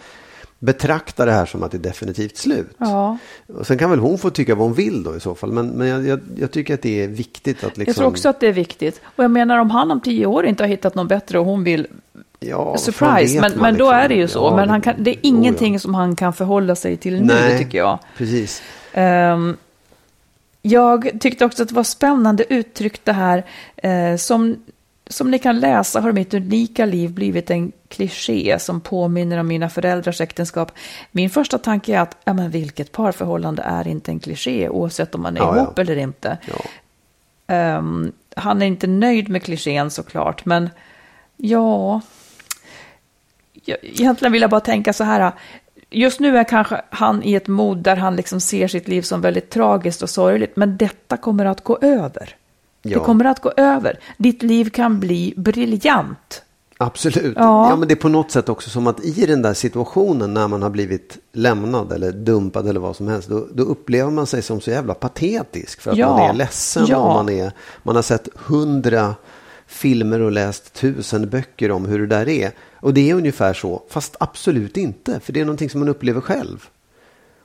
betrakta 0.58 1.24
det 1.24 1.32
här 1.32 1.46
som 1.46 1.62
att 1.62 1.70
det 1.70 1.76
är 1.76 1.82
definitivt 1.82 2.36
slut. 2.36 2.76
Ja. 2.78 3.18
Och 3.46 3.66
sen 3.66 3.78
kan 3.78 3.90
väl 3.90 3.98
hon 3.98 4.18
få 4.18 4.30
tycka 4.30 4.54
vad 4.54 4.66
hon 4.66 4.74
vill 4.74 5.02
då 5.02 5.16
i 5.16 5.20
så 5.20 5.34
fall. 5.34 5.52
Men, 5.52 5.68
men 5.68 5.88
jag, 5.88 6.06
jag, 6.06 6.20
jag 6.36 6.50
tycker 6.50 6.74
att 6.74 6.82
det 6.82 7.02
är 7.02 7.08
viktigt 7.08 7.64
att 7.64 7.76
liksom... 7.76 7.84
Jag 7.86 7.96
tror 7.96 8.06
också 8.06 8.28
att 8.28 8.40
det 8.40 8.46
är 8.46 8.52
viktigt. 8.52 9.00
Och 9.16 9.24
jag 9.24 9.30
menar 9.30 9.58
om 9.58 9.70
han 9.70 9.90
om 9.90 10.00
tio 10.00 10.26
år 10.26 10.46
inte 10.46 10.62
har 10.62 10.68
hittat 10.68 10.94
någon 10.94 11.08
bättre 11.08 11.38
och 11.38 11.44
hon 11.44 11.64
vill 11.64 11.86
ja, 12.40 12.76
surprise. 12.78 13.40
Men, 13.40 13.52
men 13.52 13.74
då 13.78 13.84
liksom. 13.84 13.98
är 13.98 14.08
det 14.08 14.14
ju 14.14 14.28
så. 14.28 14.38
Ja, 14.38 14.56
men 14.56 14.68
han 14.68 14.80
kan, 14.80 14.94
det 14.98 15.10
är 15.10 15.14
oh, 15.14 15.20
ingenting 15.22 15.72
ja. 15.72 15.78
som 15.78 15.94
han 15.94 16.16
kan 16.16 16.32
förhålla 16.32 16.74
sig 16.74 16.96
till 16.96 17.20
nu 17.20 17.34
Nej, 17.34 17.58
tycker 17.58 17.78
jag. 17.78 17.98
Precis. 18.16 18.62
Ehm, 18.92 19.56
jag 20.66 21.10
tyckte 21.20 21.44
också 21.44 21.62
att 21.62 21.68
det 21.68 21.74
var 21.74 21.82
spännande 21.84 22.44
uttryckt 22.54 23.04
det 23.04 23.12
här. 23.12 23.44
eh, 23.76 24.16
som, 24.16 24.56
som 25.06 25.30
ni 25.30 25.38
kan 25.38 25.60
läsa 25.60 26.00
har 26.00 26.12
mitt 26.12 26.34
unika 26.34 26.86
liv 26.86 27.12
blivit 27.12 27.50
en 27.50 27.72
kliché 27.88 28.58
som 28.58 28.80
påminner 28.80 29.38
om 29.38 29.46
mina 29.46 29.68
föräldrars 29.68 30.20
äktenskap. 30.20 30.72
Min 31.12 31.30
första 31.30 31.58
tanke 31.58 31.94
är 31.94 32.00
att 32.00 32.16
ja, 32.24 32.32
men 32.32 32.50
vilket 32.50 32.92
parförhållande 32.92 33.62
är 33.62 33.88
inte 33.88 34.10
en 34.10 34.20
kliché 34.20 34.68
oavsett 34.68 35.14
om 35.14 35.22
man 35.22 35.36
är 35.36 35.40
Ja, 35.40 35.56
ja. 35.56 35.62
ihop 35.62 35.78
eller 35.78 35.96
inte. 35.96 36.38
Ja. 36.48 36.64
Ehm, 37.54 38.12
han 38.36 38.62
är 38.62 38.66
inte 38.66 38.86
nöjd 38.86 39.28
med 39.28 39.42
klichén 39.42 39.90
såklart, 39.90 40.44
men 40.44 40.70
ja... 41.36 42.00
Egentligen 43.82 44.32
vill 44.32 44.42
jag 44.42 44.50
bara 44.50 44.60
tänka 44.60 44.92
så 44.92 45.04
här. 45.04 45.32
Just 45.94 46.20
nu 46.20 46.38
är 46.38 46.44
kanske 46.44 46.80
han 46.90 47.22
i 47.22 47.34
ett 47.34 47.48
mod 47.48 47.78
där 47.78 47.96
han 47.96 48.16
liksom 48.16 48.40
ser 48.40 48.68
sitt 48.68 48.88
liv 48.88 49.02
som 49.02 49.20
väldigt 49.20 49.50
tragiskt 49.50 50.02
och 50.02 50.10
sorgligt, 50.10 50.56
men 50.56 50.76
detta 50.76 51.16
kommer 51.16 51.44
att 51.44 51.64
gå 51.64 51.78
över. 51.82 52.36
Ja. 52.82 52.98
Det 52.98 53.04
kommer 53.04 53.24
att 53.24 53.40
gå 53.40 53.52
över. 53.56 53.98
Ditt 54.16 54.42
liv 54.42 54.70
kan 54.70 55.00
bli 55.00 55.34
briljant. 55.36 56.42
Absolut. 56.78 57.36
Ja. 57.36 57.70
Ja. 57.70 57.76
men 57.76 57.88
det 57.88 57.94
är 57.94 57.96
på 57.96 58.08
något 58.08 58.30
sätt 58.30 58.48
också 58.48 58.70
som 58.70 58.86
att 58.86 59.04
i 59.04 59.26
den 59.26 59.42
där 59.42 59.54
situationen 59.54 60.34
när 60.34 60.48
man 60.48 60.62
har 60.62 60.70
blivit 60.70 61.18
lämnad 61.32 61.92
eller 61.92 62.12
dumpad 62.12 62.68
eller 62.68 62.80
vad 62.80 62.96
som 62.96 63.08
helst. 63.08 63.28
Då, 63.28 63.46
då 63.54 63.62
upplever 63.62 64.10
man 64.10 64.26
sig 64.26 64.42
som 64.42 64.60
så 64.60 64.70
jävla 64.70 64.94
patetisk. 64.94 65.80
För 65.80 65.90
att 65.90 65.96
Ja. 65.96 66.10
man 66.16 66.30
är 66.30 66.34
ledsen 66.34 66.86
Ja. 66.88 66.96
och 66.96 67.14
man, 67.14 67.28
är, 67.28 67.52
man 67.82 67.94
har 67.96 68.02
sett 68.02 68.28
hundra 68.34 69.14
filmer 69.66 70.20
och 70.20 70.32
läst 70.32 70.72
tusen 70.74 71.28
böcker 71.28 71.70
om 71.70 71.84
hur 71.86 71.98
det 71.98 72.06
där 72.06 72.28
är. 72.28 72.50
Och 72.80 72.94
det 72.94 73.10
är 73.10 73.14
ungefär 73.14 73.54
så, 73.54 73.82
fast 73.88 74.16
absolut 74.20 74.76
inte. 74.76 75.20
För 75.20 75.32
det 75.32 75.40
är 75.40 75.44
någonting 75.44 75.70
som 75.70 75.80
man 75.80 75.88
upplever 75.88 76.20
själv. 76.20 76.68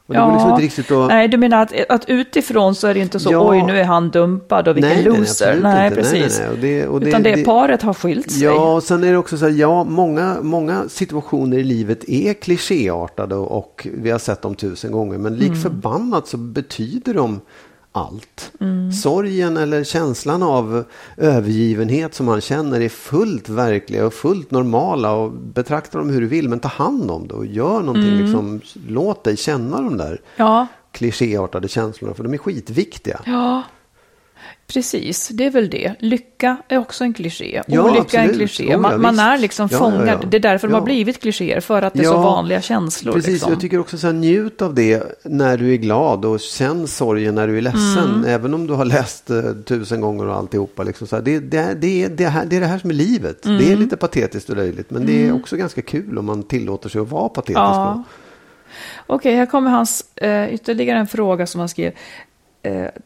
Det 0.08 0.16
går 0.18 0.32
liksom 0.34 0.58
riktigt 0.58 0.92
att... 0.92 1.08
Nej, 1.08 1.28
du 1.28 1.38
menar 1.38 1.62
att, 1.62 1.74
att 1.90 2.10
utifrån 2.10 2.76
så 2.76 2.88
är 2.88 2.94
det 2.94 3.00
inte 3.00 3.20
så, 3.20 3.32
Ja. 3.32 3.50
oj 3.50 3.64
nu 3.64 3.80
är 3.80 3.84
han 3.84 4.10
dumpad 4.10 4.68
och 4.68 4.78
vilken 4.78 4.92
Nej, 4.94 5.04
loser. 5.04 5.48
Nej, 5.48 5.56
inte. 5.56 5.68
Nej, 5.70 5.92
precis. 5.92 6.40
nej, 6.40 6.48
nej. 6.48 6.50
Och 6.50 6.58
det- 6.60 6.88
och 6.88 7.00
det- 7.00 7.08
Utan 7.10 7.24
det, 7.24 7.36
det- 7.36 7.44
paret 7.46 7.82
har 7.82 7.94
skilt 7.94 8.32
sig. 8.32 8.44
Ja, 8.44 8.74
och 8.76 8.84
sen 8.84 9.04
är 9.04 9.12
det 9.12 9.18
också 9.18 9.38
så 9.38 9.46
här, 9.46 9.52
ja, 9.54 9.84
många, 9.84 10.38
många 10.42 10.84
situationer 10.90 11.58
i 11.58 11.64
livet 11.64 12.10
är 12.10 12.34
klichéartade 12.34 13.36
och, 13.36 13.58
och 13.58 13.88
vi 13.94 14.10
har 14.12 14.20
sett 14.20 14.42
dem 14.42 14.56
tusen 14.56 14.92
gånger. 14.92 15.18
Men 15.18 15.36
lik 15.36 15.48
Mm. 15.50 15.62
förbannat 15.62 16.28
så 16.28 16.38
betyder 16.38 17.14
de 17.14 17.42
allt. 18.00 18.52
Mm. 18.60 18.92
Sorgen 18.92 19.58
eller 19.58 19.84
känslan 19.84 20.44
av 20.44 20.84
övergivenhet 21.18 22.14
som 22.14 22.26
man 22.26 22.42
känner 22.42 22.82
är 22.82 22.90
fullt 22.90 23.50
verkliga 23.50 24.06
och 24.06 24.14
fullt 24.14 24.52
normala. 24.52 25.12
Och 25.12 25.32
betrakta 25.32 25.98
dem 25.98 26.10
hur 26.10 26.22
du 26.22 26.28
vill, 26.28 26.50
men 26.50 26.60
ta 26.60 26.68
hand 26.68 27.12
om 27.12 27.28
det 27.28 27.34
och 27.34 27.46
gör 27.46 27.80
någonting. 27.80 28.14
Mm. 28.14 28.22
Liksom, 28.24 28.62
låt 28.88 29.24
dig 29.24 29.38
känna 29.38 29.82
de 29.82 29.98
där 29.98 30.22
Ja, 30.36 30.68
klichéartade 30.92 31.68
känslorna, 31.68 32.14
för 32.14 32.24
de 32.24 32.34
är 32.34 32.38
skitviktiga. 32.38 33.20
ja. 33.26 33.64
Precis, 34.74 35.28
det 35.28 35.46
är 35.46 35.50
väl 35.52 35.70
det. 35.70 35.94
Lycka 36.00 36.58
är 36.68 36.78
också 36.78 37.04
en 37.04 37.14
kliché. 37.14 37.62
Ja, 37.68 37.84
Olycka 37.84 38.18
är 38.18 38.24
en 38.24 38.30
absolut. 38.30 38.52
kliché. 38.52 38.64
Oh, 38.68 38.72
ja, 38.72 38.78
man, 38.78 39.02
man 39.02 39.20
är 39.20 39.38
liksom 39.38 39.70
fångad. 39.70 40.08
ja. 40.22 40.28
Det 40.30 40.38
är 40.38 40.42
därför 40.42 40.68
de 40.68 40.74
har 40.74 40.82
blivit 40.82 41.20
klichéer. 41.22 41.60
För 41.60 41.82
att 41.82 41.94
det 41.94 42.00
är 42.00 42.04
så 42.04 42.18
vanliga 42.18 42.62
känslor. 42.62 43.14
Precis, 43.14 43.32
liksom. 43.32 43.52
jag 43.52 43.62
tycker 43.62 43.80
också 43.80 43.98
så 43.98 44.08
här, 44.08 44.14
njut 44.14 44.62
av 44.62 44.74
det 44.74 45.04
när 45.24 45.58
du 45.58 45.74
är 45.74 45.78
glad 45.78 46.26
och 46.26 46.40
känn 46.40 46.88
sorgen 46.88 47.36
när 47.36 47.48
du 47.48 47.58
är 47.58 47.62
ledsen. 47.62 48.14
Mm. 48.16 48.26
Även 48.30 48.54
om 48.54 48.68
du 48.68 48.74
har 48.74 48.86
läst 48.86 49.30
eh, 49.30 49.42
tusen 49.66 50.02
gånger 50.02 50.28
och 50.28 50.36
alltihopa. 50.36 50.84
Liksom 50.84 51.08
så 51.08 51.16
här, 51.16 51.24
det, 51.24 51.40
det, 51.40 51.74
det, 51.82 52.04
är- 52.04 52.10
det, 52.10 52.26
här, 52.28 52.46
det 52.46 52.56
är 52.56 52.62
det 52.62 52.68
här 52.68 52.80
som 52.80 52.90
är 52.90 52.94
livet. 52.94 53.44
Det 53.44 53.50
Mm. 53.50 53.72
är 53.72 53.76
lite 53.76 53.98
patetiskt 53.98 54.50
och 54.50 54.56
löjligt. 54.56 54.90
Men 54.92 55.06
det 55.06 55.28
är 55.28 55.36
också 55.36 55.56
ganska 55.58 55.82
kul 55.82 56.18
om 56.18 56.26
man 56.26 56.44
tillåter 56.44 56.90
sig 56.90 57.02
att 57.02 57.10
vara 57.10 57.30
patetisk. 57.30 58.06
Okej, 59.08 59.36
här 59.36 59.46
kommer 59.46 59.72
hans 59.72 60.06
eh, 60.16 60.54
ytterligare 60.54 61.00
en 61.00 61.08
fråga 61.08 61.48
som 61.48 61.60
han 61.60 61.70
skrev 61.70 61.92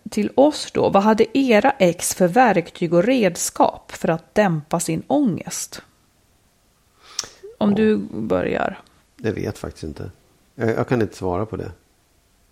till 0.09 0.29
oss 0.35 0.71
då. 0.71 0.89
Vad 0.89 1.03
hade 1.03 1.37
era 1.37 1.71
ex 1.71 2.15
för 2.15 2.27
verktyg 2.27 2.93
och 2.93 3.03
redskap 3.03 3.91
för 3.91 4.09
att 4.09 4.35
dämpa 4.35 4.79
sin 4.79 5.03
ångest? 5.07 5.81
Om 7.57 7.75
du 7.75 7.97
börjar. 8.11 8.79
Jag 9.17 9.31
vet 9.33 9.57
faktiskt 9.57 9.83
inte. 9.83 10.11
Jag, 10.55 10.69
jag 10.69 10.87
kan 10.87 11.01
inte 11.01 11.15
svara 11.15 11.45
på 11.45 11.55
det. 11.57 11.71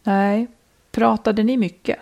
Nej. 0.03 0.47
Pratade 0.91 1.43
ni 1.43 1.57
mycket? 1.57 1.97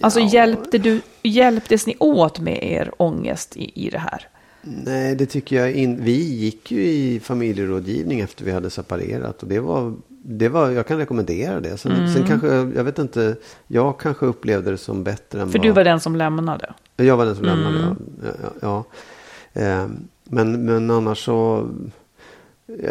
Alltså 0.00 0.20
Ja. 0.20 0.28
hjälpte 0.28 0.78
du, 0.78 1.00
hjälptes 1.22 1.86
ni 1.86 1.96
åt 2.00 2.40
med 2.40 2.64
er 2.64 2.92
ångest 3.02 3.56
i, 3.56 3.86
i 3.86 3.90
det 3.90 3.98
här? 3.98 4.28
Nej, 4.62 5.14
det 5.16 5.26
tycker 5.26 5.56
jag 5.56 5.72
in, 5.72 6.04
Vi 6.04 6.34
gick 6.34 6.70
ju 6.70 6.82
i 6.84 7.20
familjerådgivning 7.20 8.20
efter 8.20 8.44
vi 8.44 8.52
hade 8.52 8.70
separerat. 8.70 9.42
Och 9.42 9.48
det 9.48 9.60
var, 9.60 9.94
det 10.24 10.48
var, 10.48 10.70
jag 10.70 10.86
kan 10.86 10.98
rekommendera 10.98 11.60
det. 11.60 11.76
Sen, 11.76 11.92
Mm. 11.92 12.08
sen 12.14 12.24
kanske, 12.26 12.46
jag 12.48 12.84
vet 12.84 12.98
inte, 12.98 13.36
jag 13.66 13.98
kanske 14.00 14.26
upplevde 14.26 14.70
det 14.70 14.78
som 14.78 15.04
bättre 15.04 15.40
än 15.42 15.50
För 15.50 15.58
vad... 15.58 15.66
du 15.66 15.72
var 15.72 15.84
den 15.84 16.00
som 16.00 16.16
lämnade. 16.16 16.72
Jag 16.96 17.16
var 17.16 17.24
den 17.26 17.36
som 17.36 17.44
Mm. 17.44 17.58
lämnade, 17.62 17.96
ja. 18.22 18.28
ja, 18.42 18.84
ja. 19.54 19.60
Eh, 19.62 19.86
Men, 20.24 20.64
men 20.64 20.90
annars 20.90 21.24
så... 21.24 21.68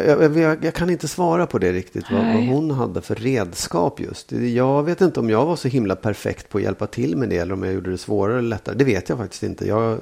Jag, 0.05 0.37
jag, 0.37 0.65
jag, 0.65 0.73
kan 0.73 0.89
inte 0.89 1.07
svara 1.07 1.45
på 1.47 1.57
det 1.57 1.71
riktigt, 1.73 2.05
vad, 2.11 2.25
vad 2.25 2.47
hon 2.47 2.71
hade 2.71 3.01
för 3.01 3.15
redskap 3.15 3.99
just. 3.99 4.31
Jag 4.31 4.83
vet 4.83 5.01
inte 5.01 5.19
om 5.19 5.29
jag 5.29 5.45
var 5.45 5.55
så 5.55 5.67
himla 5.67 5.95
perfekt 5.95 6.49
på 6.49 6.57
att 6.57 6.63
hjälpa 6.63 6.87
till 6.87 7.17
med 7.17 7.29
det 7.29 7.37
eller 7.37 7.53
om 7.53 7.63
jag 7.63 7.73
gjorde 7.73 7.91
det 7.91 7.97
svårare 7.97 8.37
eller 8.37 8.49
lättare. 8.49 8.75
Det 8.75 8.83
vet 8.83 9.09
jag 9.09 9.17
faktiskt 9.17 9.43
inte. 9.43 9.67
Jag, 9.67 9.97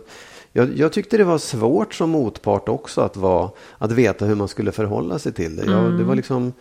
jag, 0.54 0.78
jag 0.78 0.92
tyckte 0.94 1.18
det 1.18 1.24
var 1.24 1.38
svårt 1.38 1.94
som 1.94 2.10
motpart 2.10 2.70
också 2.70 3.02
att, 3.02 3.18
vara, 3.18 3.50
att 3.78 3.92
veta 3.92 4.26
hur 4.26 4.36
man 4.36 4.48
skulle 4.48 4.72
förhålla 4.72 5.20
sig 5.20 5.32
till 5.34 5.56
det. 5.56 5.66
Jag, 5.66 5.80
Mm. 5.86 5.98
det 5.98 6.04
var 6.04 6.16
liksom... 6.16 6.54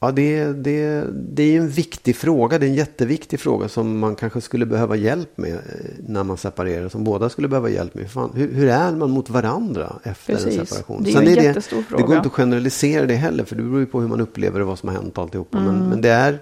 Ja, 0.00 0.10
det, 0.12 0.44
det, 0.44 1.04
det 1.12 1.42
är 1.42 1.60
en 1.60 1.68
viktig 1.68 2.16
fråga. 2.16 2.58
Det 2.58 2.66
är 2.66 2.68
en 2.68 2.74
jätteviktig 2.74 3.40
fråga 3.40 3.68
som 3.68 3.98
man 3.98 4.14
kanske 4.14 4.40
skulle 4.40 4.66
behöva 4.66 4.96
hjälp 4.96 5.38
med 5.38 5.54
eh, 5.54 5.58
när 6.06 6.24
man 6.24 6.36
separerar. 6.36 6.88
Som 6.88 7.04
båda 7.04 7.28
skulle 7.28 7.48
behöva 7.48 7.68
hjälp 7.70 7.94
med. 7.94 8.10
Fan, 8.10 8.30
hur, 8.34 8.52
hur 8.52 8.68
är 8.68 8.92
man 8.92 9.10
mot 9.10 9.30
varandra 9.30 9.96
efter 10.02 10.32
en 10.32 10.38
Precis. 10.38 10.68
separation? 10.68 11.02
Det 11.02 11.12
är 11.12 11.22
ju 11.22 11.36
en 11.36 11.44
jättestor 11.44 11.76
det, 11.76 11.82
fråga. 11.82 12.02
det 12.02 12.06
går 12.06 12.16
inte 12.16 12.26
att 12.28 12.32
generalisera 12.34 13.06
det 13.06 13.14
heller. 13.14 13.44
För 13.44 13.56
det 13.56 13.62
beror 13.62 13.80
ju 13.80 13.86
på 13.86 14.00
hur 14.00 14.08
man 14.08 14.20
upplever 14.20 14.58
det, 14.58 14.64
vad 14.64 14.78
som 14.78 14.88
har 14.88 14.96
hänt 14.96 15.18
alltihopa. 15.18 15.58
Mm. 15.58 15.74
Men, 15.74 15.88
men 15.88 16.00
det 16.00 16.10
är... 16.10 16.38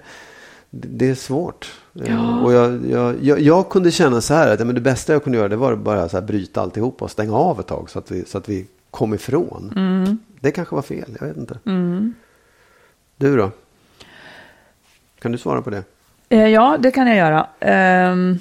Det 0.71 1.09
är 1.11 1.15
svårt. 1.15 1.73
Eh, 2.05 2.45
Och 2.45 2.53
jag, 2.53 2.87
jag, 2.91 3.15
jag, 3.23 3.41
jag 3.41 3.69
kunde 3.69 3.91
känna 3.91 4.21
så 4.21 4.35
här 4.35 4.53
att 4.53 4.59
ja, 4.59 4.65
men 4.67 4.75
det 4.75 4.81
bästa 4.81 5.13
jag 5.13 5.25
kunde 5.25 5.39
göra 5.39 5.49
det 5.49 5.57
var 5.57 5.73
att 5.73 5.79
bara 5.79 6.09
så 6.09 6.17
här 6.17 6.27
bryta 6.27 6.61
alltihopa 6.61 7.05
och 7.05 7.11
stänga 7.11 7.35
av 7.37 7.61
ett 7.61 7.67
tag 7.67 7.91
så 7.91 7.99
att 7.99 8.11
vi, 8.11 8.25
så 8.25 8.39
att 8.39 8.49
vi 8.49 8.67
kom 8.91 9.15
ifrån. 9.15 9.73
Mm. 9.77 10.19
Det 10.41 10.51
kanske 10.51 10.75
var 10.75 10.83
fel, 10.83 11.17
jag 11.21 11.27
vet 11.27 11.37
inte. 11.37 11.59
Du 13.17 13.37
då? 13.37 13.51
Kan 15.19 15.33
du 15.33 15.39
svara 15.39 15.63
på 15.63 15.71
det? 15.71 15.83
Eh, 16.29 16.47
ja, 16.49 16.77
det 16.81 16.91
kan 16.91 17.07
jag 17.07 17.17
göra. 17.17 17.47
Ehm, 17.61 18.39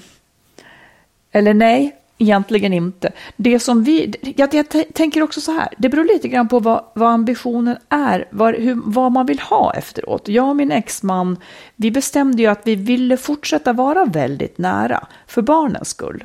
eller 1.31 1.53
nej, 1.53 1.95
egentligen 2.17 2.73
inte. 2.73 3.11
Det 3.35 3.59
som 3.59 3.83
vi, 3.83 4.13
jag, 4.37 4.53
jag 4.53 4.65
tänker 4.93 5.21
också 5.21 5.41
så 5.41 5.51
här, 5.51 5.67
det 5.77 5.89
beror 5.89 6.03
lite 6.03 6.27
grann 6.27 6.47
på 6.47 6.59
vad, 6.59 6.83
vad 6.93 7.09
ambitionen 7.09 7.77
är, 7.89 8.25
vad, 8.29 8.55
hur, 8.55 8.81
vad 8.85 9.11
man 9.11 9.25
vill 9.25 9.39
ha 9.39 9.73
efteråt. 9.73 10.27
Jag 10.27 10.49
och 10.49 10.55
min 10.55 10.71
exman, 10.71 11.37
vi 11.75 11.91
bestämde 11.91 12.41
ju 12.41 12.47
att 12.47 12.61
vi 12.63 12.75
ville 12.75 13.17
fortsätta 13.17 13.73
vara 13.73 14.05
väldigt 14.05 14.57
nära, 14.57 15.07
för 15.27 15.41
barnens 15.41 15.89
skull. 15.89 16.23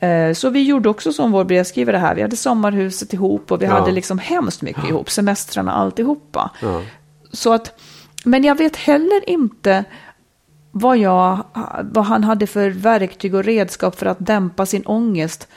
Eh, 0.00 0.32
Så 0.32 0.50
vi 0.50 0.62
gjorde 0.62 0.88
också 0.88 1.12
som 1.12 1.32
vår 1.32 1.44
brevskrivare 1.44 1.96
här, 1.96 2.14
vi 2.14 2.22
hade 2.22 2.36
sommarhuset 2.36 3.12
ihop 3.12 3.52
och 3.52 3.62
vi 3.62 3.66
Ja. 3.66 3.72
hade 3.72 3.92
liksom 3.92 4.18
hemskt 4.18 4.62
mycket 4.62 4.88
ihop, 4.88 5.10
semestrarna 5.10 5.72
alltihopa. 5.72 6.50
Ja. 6.62 6.82
Så 7.34 7.52
att, 7.52 7.80
men 8.24 8.44
jag 8.44 8.58
vet 8.58 8.76
heller 8.76 9.28
inte 9.30 9.84
vad, 10.70 10.98
jag, 10.98 11.44
vad 11.82 12.04
han 12.04 12.24
hade 12.24 12.46
för 12.46 12.70
verktyg 12.70 13.34
och 13.34 13.44
redskap 13.44 13.96
för 13.98 14.06
att 14.06 14.16
dämpa 14.20 14.66
sin 14.66 14.86
ångest. 14.86 15.48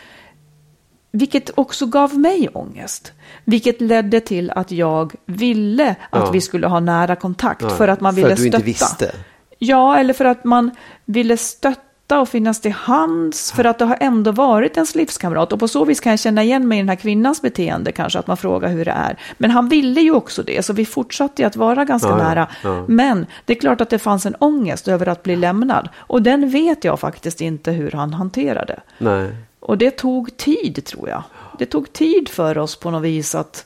Vilket 1.11 1.49
också 1.57 1.85
gav 1.85 2.19
mig 2.19 2.49
ångest. 2.53 3.13
Vilket 3.45 3.81
ledde 3.81 4.19
till 4.19 4.51
att 4.51 4.71
jag 4.71 5.13
ville 5.25 5.89
att 5.89 6.23
Ja. 6.25 6.31
vi 6.31 6.41
skulle 6.41 6.67
ha 6.67 6.79
nära 6.79 7.15
kontakt. 7.15 7.61
Ja, 7.61 7.69
För 7.69 7.87
att 7.87 8.01
man 8.01 8.13
för 8.15 8.21
ville 8.21 8.33
att 8.33 8.39
du 8.39 8.45
inte 8.45 8.57
stötta. 8.57 8.65
visste. 8.65 9.11
Ja, 9.59 9.97
eller 9.97 10.13
för 10.13 10.25
att 10.25 10.43
man 10.43 10.71
ville 11.05 11.37
stötta 11.37 11.81
och 12.15 12.29
finnas 12.29 12.61
till 12.61 12.71
hands. 12.71 13.51
För 13.51 13.63
att 13.63 13.79
det 13.79 13.85
har 13.85 13.97
ändå 13.99 14.31
varit 14.31 14.77
ens 14.77 14.95
livskamrat. 14.95 15.53
Och 15.53 15.59
på 15.59 15.67
så 15.67 15.85
vis 15.85 15.99
kan 15.99 16.09
jag 16.09 16.19
känna 16.19 16.43
igen 16.43 16.67
mig 16.67 16.77
i 16.77 16.81
den 16.81 16.89
här 16.89 16.95
kvinnans 16.95 17.41
beteende 17.41 17.91
kanske. 17.91 18.19
Att 18.19 18.27
man 18.27 18.37
frågar 18.37 18.69
hur 18.69 18.85
det 18.85 18.91
är. 18.91 19.19
Men 19.37 19.51
han 19.51 19.69
ville 19.69 20.01
ju 20.01 20.11
också 20.11 20.43
det. 20.43 20.65
Så 20.65 20.73
vi 20.73 20.85
fortsatte 20.85 21.41
ju 21.41 21.45
att 21.47 21.55
vara 21.55 21.85
ganska 21.85 22.09
Ja, 22.09 22.17
ja, 22.17 22.23
nära. 22.23 22.47
ja. 22.63 22.85
Men 22.87 23.25
det 23.45 23.53
är 23.53 23.59
klart 23.59 23.81
att 23.81 23.89
det 23.89 23.99
fanns 23.99 24.25
en 24.25 24.35
ångest 24.35 24.87
över 24.87 25.07
att 25.07 25.23
bli 25.23 25.35
lämnad. 25.35 25.89
Och 25.97 26.21
den 26.21 26.49
vet 26.49 26.83
jag 26.83 26.99
faktiskt 26.99 27.41
inte 27.41 27.71
hur 27.71 27.91
han 27.91 28.13
hanterade. 28.13 28.79
Nej. 28.97 29.35
Och 29.59 29.77
det 29.77 29.91
tog 29.91 30.37
tid 30.37 30.85
tror 30.85 31.09
jag. 31.09 31.23
Det 31.59 31.65
tog 31.65 31.93
tid 31.93 32.29
för 32.29 32.57
oss 32.57 32.75
på 32.75 32.91
något 32.91 33.03
vis 33.03 33.35
att... 33.35 33.65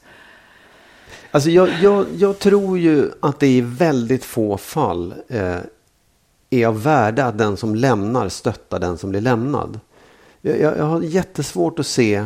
Alltså 1.31 1.49
jag, 1.49 1.69
jag, 1.81 2.05
jag 2.17 2.39
tror 2.39 2.79
ju 2.79 3.09
att 3.21 3.39
det 3.39 3.47
i 3.47 3.61
väldigt 3.61 4.25
få 4.25 4.57
fall 4.57 5.13
eh, 5.27 5.55
är 6.51 6.67
av 6.67 6.83
värde 6.83 7.25
att 7.25 7.37
den 7.37 7.57
som 7.57 7.75
lämnar 7.75 8.29
stöttar 8.29 8.79
den 8.79 8.97
som 8.97 9.09
blir 9.09 9.21
lämnad. 9.21 9.79
Jag, 10.41 10.59
jag, 10.59 10.77
jag 10.77 10.83
har 10.83 11.01
jättesvårt 11.01 11.79
att 11.79 11.87
se 11.87 12.25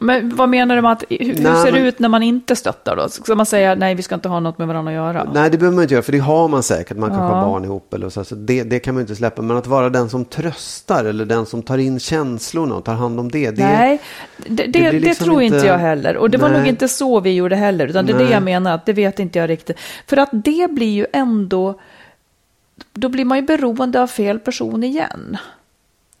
Men 0.00 0.36
vad 0.36 0.48
menar 0.48 0.76
du 0.76 0.82
med 0.82 0.92
att, 0.92 1.04
hur, 1.10 1.42
Nej, 1.42 1.64
ser 1.64 1.72
det 1.72 1.78
ut 1.78 1.98
när 1.98 2.08
man 2.08 2.22
inte 2.22 2.56
stöttar 2.56 2.96
då? 2.96 3.08
Ska 3.08 3.34
man 3.34 3.46
säga 3.46 3.74
nej, 3.74 3.94
vi 3.94 4.02
ska 4.02 4.14
inte 4.14 4.28
ha 4.28 4.40
något 4.40 4.58
med 4.58 4.68
varandra 4.68 4.92
att 4.92 4.96
göra? 5.14 5.30
Nej, 5.34 5.50
det 5.50 5.58
behöver 5.58 5.74
man 5.74 5.82
inte 5.82 5.94
göra, 5.94 6.02
för 6.02 6.12
det 6.12 6.18
har 6.18 6.48
man 6.48 6.62
säkert. 6.62 6.96
Man 6.96 7.08
kanske 7.10 7.24
Ja. 7.24 7.34
har 7.34 7.46
barn 7.50 7.64
ihop 7.64 7.94
eller 7.94 8.08
så. 8.08 8.24
så 8.24 8.34
det, 8.34 8.62
det 8.62 8.78
kan 8.78 8.94
man 8.94 9.00
inte 9.00 9.16
släppa. 9.16 9.42
Men 9.42 9.56
att 9.56 9.66
vara 9.66 9.90
den 9.90 10.08
som 10.08 10.24
tröstar 10.24 11.04
eller 11.04 11.24
den 11.24 11.46
som 11.46 11.62
tar 11.62 11.78
in 11.78 12.00
känslorna 12.00 12.74
och 12.74 12.84
tar 12.84 12.94
hand 12.94 13.20
om 13.20 13.30
det. 13.30 13.50
det 13.50 13.62
Nej, 13.64 14.00
det, 14.36 14.66
det, 14.66 14.90
det, 14.90 14.92
liksom 14.92 15.24
tror 15.24 15.42
inte 15.42 15.66
jag 15.66 15.78
heller. 15.78 16.16
Och 16.16 16.30
det 16.30 16.38
var 16.38 16.48
Nej. 16.48 16.58
nog 16.58 16.68
inte 16.68 16.88
så 16.88 17.20
vi 17.20 17.34
gjorde 17.34 17.56
heller. 17.56 17.86
Utan 17.86 18.06
det 18.06 18.12
är 18.12 18.18
det 18.18 18.24
Nej. 18.24 18.32
jag 18.32 18.42
menar, 18.42 18.74
att 18.74 18.86
det 18.86 18.92
vet 18.92 19.18
inte 19.18 19.38
jag 19.38 19.50
riktigt. 19.50 19.76
För 20.06 20.16
att 20.16 20.30
det 20.32 20.70
blir 20.70 20.92
ju 20.92 21.06
ändå, 21.12 21.80
då 22.92 23.08
blir 23.08 23.24
man 23.24 23.38
ju 23.38 23.42
beroende 23.42 24.02
av 24.02 24.06
fel 24.06 24.38
person 24.38 24.84
igen. 24.84 25.36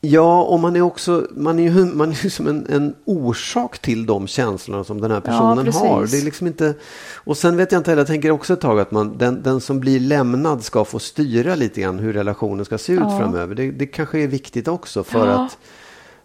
Ja, 0.00 0.42
och 0.42 0.60
man 0.60 0.76
är 0.76 0.80
också 0.80 1.26
man 1.30 1.58
är 1.58 1.62
ju, 1.62 1.84
man 1.84 2.10
är 2.12 2.24
ju 2.24 2.30
som 2.30 2.46
en, 2.46 2.66
en 2.68 2.94
orsak 3.04 3.78
till 3.78 4.06
de 4.06 4.26
känslorna 4.26 4.84
som 4.84 5.00
den 5.00 5.10
här 5.10 5.20
personen 5.20 5.64
precis. 5.64 5.80
har. 5.80 6.06
Det 6.06 6.18
är 6.18 6.24
liksom 6.24 6.46
inte, 6.46 6.74
och 7.14 7.36
sen 7.36 7.56
vet 7.56 7.72
jag 7.72 7.78
inte 7.80 7.90
heller, 7.90 8.00
jag 8.00 8.06
tänker 8.06 8.30
också 8.30 8.52
ett 8.52 8.60
tag 8.60 8.80
att 8.80 8.90
man, 8.90 9.18
den, 9.18 9.42
den 9.42 9.60
som 9.60 9.80
blir 9.80 10.00
lämnad 10.00 10.64
ska 10.64 10.84
få 10.84 10.98
styra 10.98 11.54
lite 11.54 11.80
grann 11.80 11.98
hur 11.98 12.12
relationen 12.12 12.64
ska 12.64 12.78
se 12.78 12.92
ut 12.92 13.00
Ja. 13.02 13.18
framöver. 13.18 13.54
Det, 13.54 13.70
det 13.70 13.86
kanske 13.86 14.18
är 14.18 14.26
viktigt 14.26 14.68
också 14.68 15.04
för 15.04 15.26
Ja. 15.26 15.32
att 15.32 15.58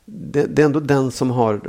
det, 0.06 0.46
det 0.46 0.62
är 0.62 0.66
ändå 0.66 0.80
den 0.80 1.12
som 1.12 1.32
har 1.32 1.62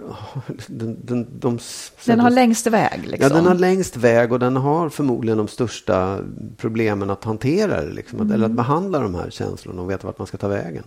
den, 0.66 0.97
den, 1.03 1.26
de, 1.39 1.59
Den 2.05 2.20
har 2.20 2.30
längst 2.30 2.66
väg 2.66 3.07
liksom. 3.07 3.28
Ja, 3.30 3.37
den 3.37 3.47
har 3.47 3.55
längst 3.55 3.97
väg 3.97 4.32
och 4.32 4.39
den 4.39 4.57
har 4.57 4.89
förmodligen 4.89 5.39
de 5.39 5.49
största 5.49 6.18
problemen 6.57 7.11
att 7.11 7.24
hantera 7.24 7.82
det. 7.82 7.93
Liksom, 7.93 8.20
att, 8.20 8.35
Eller 8.35 8.47
att 8.47 8.53
behandla 8.53 8.99
de 8.99 9.14
här 9.14 9.30
känslorna 9.30 9.82
och 9.82 9.91
veta 9.91 10.07
vart 10.07 10.18
man 10.18 10.26
ska 10.26 10.37
ta 10.37 10.49
vägen. 10.49 10.85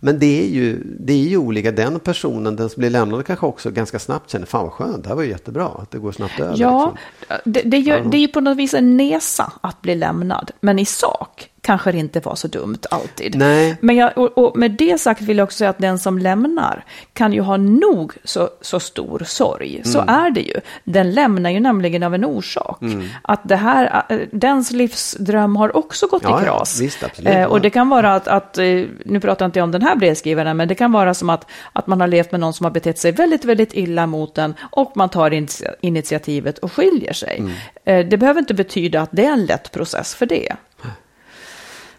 Men 0.00 0.18
det 0.18 0.42
är 0.42 0.48
ju, 0.48 0.82
det 1.00 1.12
är 1.12 1.28
ju 1.28 1.36
olika. 1.36 1.72
Den 1.72 2.00
personen, 2.00 2.56
den 2.56 2.68
som 2.68 2.80
blir 2.80 2.90
lämnad 2.90 3.26
kanske 3.26 3.46
också 3.46 3.70
ganska 3.70 3.98
snabbt 3.98 4.30
känner, 4.30 4.46
fan 4.46 4.64
vad 4.64 4.72
skönt, 4.72 5.02
det 5.02 5.08
här 5.08 5.16
var 5.16 5.22
ju 5.22 5.28
jättebra, 5.28 5.66
att 5.66 5.90
det 5.90 5.98
går 5.98 6.12
snabbt 6.12 6.40
över. 6.40 6.56
Ja, 6.58 6.94
liksom. 7.18 7.52
det, 7.52 7.62
det, 7.62 7.78
gör, 7.78 8.04
det 8.10 8.16
är 8.16 8.20
ju 8.20 8.28
på 8.28 8.40
något 8.40 8.56
vis 8.56 8.74
en 8.74 8.96
nesa 8.96 9.52
att 9.60 9.82
bli 9.82 9.94
lämnad. 9.94 10.50
Men 10.60 10.78
i 10.78 10.84
sak 10.84 11.51
kanske 11.64 11.92
det 11.92 11.98
inte 11.98 12.20
var 12.20 12.34
så 12.34 12.48
dumt 12.48 12.78
alltid. 12.90 13.34
Nej. 13.38 13.76
Men 13.80 13.96
jag, 13.96 14.18
och, 14.18 14.38
och 14.38 14.56
med 14.56 14.70
det 14.70 15.00
sagt 15.00 15.20
vill 15.22 15.38
jag 15.38 15.44
också 15.44 15.56
säga 15.58 15.70
att 15.70 15.78
den 15.78 15.98
som 15.98 16.18
lämnar 16.18 16.84
kan 17.12 17.32
ju 17.32 17.40
ha 17.40 17.56
nog 17.56 18.12
så, 18.24 18.48
så 18.60 18.80
stor 18.80 19.22
sorg. 19.26 19.80
Så 19.84 20.00
Mm. 20.00 20.14
är 20.14 20.30
det 20.30 20.40
ju. 20.40 20.60
Den 20.84 21.12
lämnar 21.12 21.50
ju 21.50 21.60
nämligen 21.60 22.02
av 22.02 22.14
en 22.14 22.24
orsak. 22.24 22.82
Mm. 22.82 23.08
Att 23.22 23.48
det 23.48 23.56
här, 23.56 24.04
äh, 24.08 24.18
dens 24.32 24.70
livsdröm 24.70 25.56
har 25.56 25.76
också 25.76 26.06
gått 26.06 26.22
Ja, 26.22 26.28
i 26.28 26.32
ja, 26.32 26.40
kras. 26.44 26.80
visst, 26.80 27.02
absolut. 27.04 27.34
Eh, 27.34 27.44
och 27.44 27.60
det 27.60 27.70
kan 27.70 27.88
vara 27.88 28.14
att, 28.14 28.28
att, 28.28 28.58
eh, 28.58 28.64
nu 29.04 29.20
pratar 29.20 29.46
inte 29.46 29.58
jag 29.58 29.64
om 29.64 29.72
den 29.72 29.82
här 29.82 29.96
brevskrivaren, 29.96 30.56
men 30.56 30.68
det 30.68 30.74
kan 30.74 30.92
vara 30.92 31.14
som 31.14 31.30
att, 31.30 31.46
att 31.72 31.86
man 31.86 32.00
har 32.00 32.08
levt 32.08 32.32
med 32.32 32.40
någon 32.40 32.52
som 32.54 32.64
har 32.64 32.70
betett 32.70 32.98
sig 32.98 33.12
väldigt, 33.12 33.44
väldigt 33.44 33.74
illa 33.74 34.06
mot 34.06 34.38
en 34.38 34.54
och 34.70 34.92
man 34.96 35.08
tar 35.08 35.30
initia- 35.30 35.74
initiativet 35.80 36.58
och 36.58 36.72
skiljer 36.72 37.12
sig. 37.12 37.36
Mm. 37.38 37.52
Eh, 37.84 38.08
det 38.10 38.16
behöver 38.16 38.40
inte 38.40 38.54
betyda 38.54 39.00
att 39.00 39.10
det 39.12 39.24
är 39.24 39.32
en 39.32 39.44
lätt 39.46 39.72
process 39.72 40.14
för 40.14 40.26
det. 40.26 40.52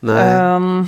Nej. 0.06 0.34
Ehm, 0.34 0.86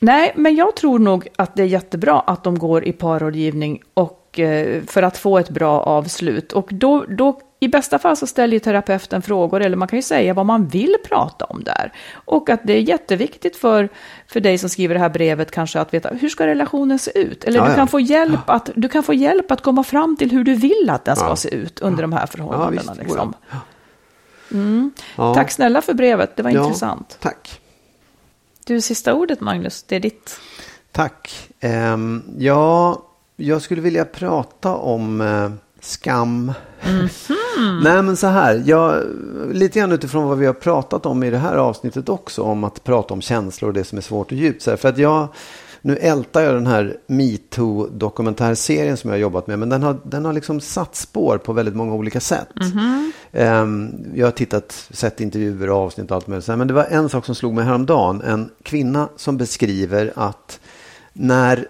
nej, 0.00 0.32
men 0.36 0.54
jag 0.56 0.76
tror 0.76 0.98
nog 0.98 1.28
att 1.36 1.56
det 1.56 1.62
är 1.62 1.66
jättebra 1.66 2.20
att 2.20 2.44
de 2.44 2.58
går 2.58 2.84
i 2.84 2.92
parrådgivning 2.92 3.82
och, 3.94 4.38
eh, 4.40 4.82
för 4.86 5.02
att 5.02 5.18
få 5.18 5.38
ett 5.38 5.50
bra 5.50 5.80
avslut. 5.80 6.52
Och 6.52 6.68
då, 6.70 7.04
då, 7.08 7.40
i 7.60 7.68
bästa 7.68 7.98
fall 7.98 8.16
så 8.16 8.26
ställer 8.26 8.52
ju 8.54 8.58
terapeuten 8.60 9.22
frågor, 9.22 9.62
eller 9.62 9.76
man 9.76 9.88
kan 9.88 9.98
ju 9.98 10.02
säga 10.02 10.34
vad 10.34 10.46
man 10.46 10.66
vill 10.66 10.96
prata 11.08 11.44
om 11.44 11.64
där. 11.64 11.92
Och 12.24 12.50
att 12.50 12.60
det 12.64 12.72
är 12.72 12.80
jätteviktigt 12.80 13.56
för, 13.56 13.88
för 14.26 14.40
dig 14.40 14.58
som 14.58 14.68
skriver 14.68 14.94
det 14.94 15.00
här 15.00 15.08
brevet 15.08 15.50
kanske 15.50 15.80
att 15.80 15.94
veta 15.94 16.08
hur 16.08 16.28
ska 16.28 16.46
relationen 16.46 16.98
se 16.98 17.18
ut? 17.18 17.44
Eller 17.44 17.58
Ja, 17.58 17.64
du, 17.64 17.70
ja. 17.70 17.76
kan 17.76 17.88
få 17.88 18.00
hjälp 18.00 18.40
att, 18.50 18.70
du 18.74 18.88
kan 18.88 19.02
få 19.02 19.14
hjälp 19.14 19.50
att 19.50 19.60
komma 19.62 19.84
fram 19.84 20.16
till 20.16 20.30
hur 20.30 20.44
du 20.44 20.54
vill 20.54 20.90
att 20.90 21.04
den 21.04 21.16
ska 21.16 21.28
Ja. 21.28 21.36
se 21.36 21.54
ut 21.54 21.80
under 21.80 22.02
de 22.02 22.12
här 22.12 22.26
förhållandena. 22.26 22.94
liksom. 22.94 23.34
Ja. 23.50 23.56
Ja. 25.16 25.34
Tack 25.34 25.50
snälla 25.50 25.82
för 25.82 25.94
brevet, 25.94 26.36
det 26.36 26.42
var 26.42 26.50
Ja, 26.50 26.62
intressant. 26.64 27.16
Tack. 27.20 27.60
Du, 28.66 28.80
sista 28.80 29.14
ordet 29.14 29.40
Magnus, 29.40 29.82
det 29.82 29.96
är 29.96 30.00
ditt. 30.00 30.40
Tack. 30.92 31.50
Ehm, 31.60 32.22
ja, 32.38 33.02
jag 33.36 33.62
skulle 33.62 33.80
vilja 33.80 34.04
prata 34.04 34.74
om 34.74 35.20
eh, 35.20 35.50
skam. 35.80 36.52
Nej, 37.82 38.02
men 38.02 38.16
så 38.16 38.26
här. 38.26 38.62
Jag, 38.66 39.02
lite 39.52 39.78
grann 39.78 39.92
utifrån 39.92 40.28
vad 40.28 40.38
vi 40.38 40.46
har 40.46 40.52
pratat 40.52 41.06
om 41.06 41.22
i 41.22 41.30
det 41.30 41.38
här 41.38 41.56
avsnittet 41.56 42.08
också. 42.08 42.42
Om 42.42 42.64
att 42.64 42.84
prata 42.84 43.14
om 43.14 43.20
känslor 43.20 43.68
och 43.68 43.74
det 43.74 43.84
som 43.84 43.98
är 43.98 44.02
svårt 44.02 44.32
och 44.32 44.38
djupt. 44.38 44.62
Så 44.62 44.70
här, 44.70 44.76
för 44.76 44.88
att 44.88 44.98
jag, 44.98 45.28
nu 45.84 45.96
ältar 45.96 46.40
jag 46.40 46.54
den 46.54 46.66
här 46.66 46.96
metoo-dokumentärserien 47.06 48.96
som 48.96 49.10
jag 49.10 49.14
har 49.14 49.20
jobbat 49.20 49.46
med. 49.46 49.58
Men 49.58 49.68
den 49.68 49.82
har, 49.82 49.96
den 50.04 50.24
har 50.24 50.32
liksom 50.32 50.60
satt 50.60 50.96
spår 50.96 51.38
på 51.38 51.52
väldigt 51.52 51.74
många 51.74 51.94
olika 51.94 52.20
sätt. 52.20 52.48
Ehm, 53.32 53.94
jag 54.14 54.26
har 54.26 54.32
tittat, 54.32 54.88
sett 54.90 55.20
intervjuer 55.20 55.70
och 55.70 55.76
avsnitt 55.76 56.10
och 56.10 56.16
allt 56.16 56.26
möjligt. 56.26 56.48
Men 56.48 56.68
det 56.68 56.74
var 56.74 56.84
en 56.84 57.08
sak 57.08 57.26
som 57.26 57.34
slog 57.34 57.54
mig 57.54 57.64
häromdagen. 57.64 58.22
En 58.22 58.50
kvinna 58.62 59.08
som 59.16 59.36
beskriver 59.36 60.12
att 60.16 60.60
när 61.12 61.68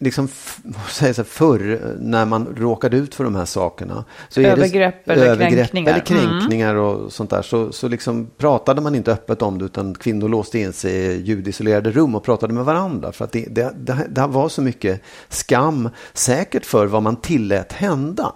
liksom, 0.00 0.28
jag 0.64 0.90
så 0.90 1.04
här, 1.04 1.24
förr 1.24 1.80
när 2.00 2.24
man 2.26 2.48
råkade 2.56 2.96
ut 2.96 3.14
för 3.14 3.24
de 3.24 3.34
här 3.34 3.44
sakerna. 3.44 4.04
Så 4.28 4.40
är 4.40 4.44
det- 4.44 4.50
Övergrepp 4.50 5.08
eller 5.10 5.36
kränkningar. 5.56 5.92
Eller 5.92 6.04
kränkningar 6.04 6.74
och 6.74 7.12
sånt 7.12 7.30
där. 7.30 7.42
Så, 7.42 7.72
så 7.72 7.88
liksom 7.88 8.30
pratade 8.38 8.80
man 8.80 8.94
inte 8.94 9.12
öppet 9.12 9.42
om 9.42 9.58
det 9.58 9.64
utan 9.64 9.94
kvinnor 9.94 10.28
låste 10.28 10.58
in 10.58 10.72
sig 10.72 10.92
i 10.92 11.20
ljudisolerade 11.22 11.90
rum 11.90 12.14
och 12.14 12.22
pratade 12.24 12.52
med 12.54 12.64
varandra. 12.64 13.12
För 13.12 13.24
att 13.24 13.32
det, 13.32 13.46
det, 13.54 13.72
det, 13.76 14.06
det 14.10 14.26
var 14.26 14.48
så 14.48 14.62
mycket 14.62 15.00
skam 15.28 15.88
säkert 16.12 16.66
för 16.66 16.86
vad 16.86 17.02
man 17.02 17.16
tillät 17.16 17.72
hända. 17.72 18.32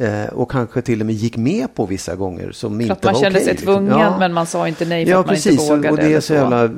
Eh, 0.00 0.24
och 0.26 0.50
kanske 0.50 0.82
till 0.82 1.00
och 1.00 1.06
med 1.06 1.14
gick 1.14 1.36
med 1.36 1.74
på 1.74 1.86
vissa 1.86 2.16
gånger 2.16 2.52
som 2.52 2.76
För 2.76 2.82
inte 2.82 2.92
att 2.92 3.04
man 3.04 3.14
var 3.14 3.20
kände 3.20 3.38
okej, 3.38 3.44
sig 3.44 3.52
liksom. 3.54 3.66
tvungen, 3.74 3.98
Ja. 3.98 4.18
men 4.18 4.32
man 4.32 4.46
sa 4.46 4.68
inte 4.68 4.84
nej 4.84 5.04
för 5.04 5.10
Ja, 5.12 5.18
att 5.20 5.26
man 5.26 5.34
precis. 5.34 5.52
inte 5.52 5.64
vågade. 5.74 5.90
och 5.90 5.96
det 5.96 6.14
är 6.14 6.20
så 6.20 6.34
jävla 6.34 6.70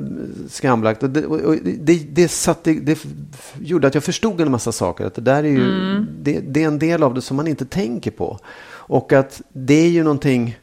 skamlagt. 0.49 1.03
Och 1.03 1.09
det, 1.09 1.25
och 1.25 1.55
det, 1.79 2.03
det, 2.11 2.27
satte, 2.27 2.73
det 2.73 2.99
gjorde 3.59 3.87
att 3.87 3.93
jag 3.93 4.03
förstod 4.03 4.41
en 4.41 4.51
massa 4.51 4.71
saker. 4.71 5.05
Att 5.05 5.15
det, 5.15 5.21
där 5.21 5.43
är 5.43 5.47
ju, 5.47 5.63
Mm. 5.63 6.07
det, 6.21 6.39
det 6.39 6.63
är 6.63 6.67
en 6.67 6.79
del 6.79 7.03
av 7.03 7.13
det 7.13 7.21
som 7.21 7.37
man 7.37 7.47
inte 7.47 7.65
tänker 7.65 8.11
på. 8.11 8.39
Och 8.65 9.13
att 9.13 9.41
det 9.53 9.73
är 9.73 9.89
ju 9.89 10.03
någonting... 10.03 10.57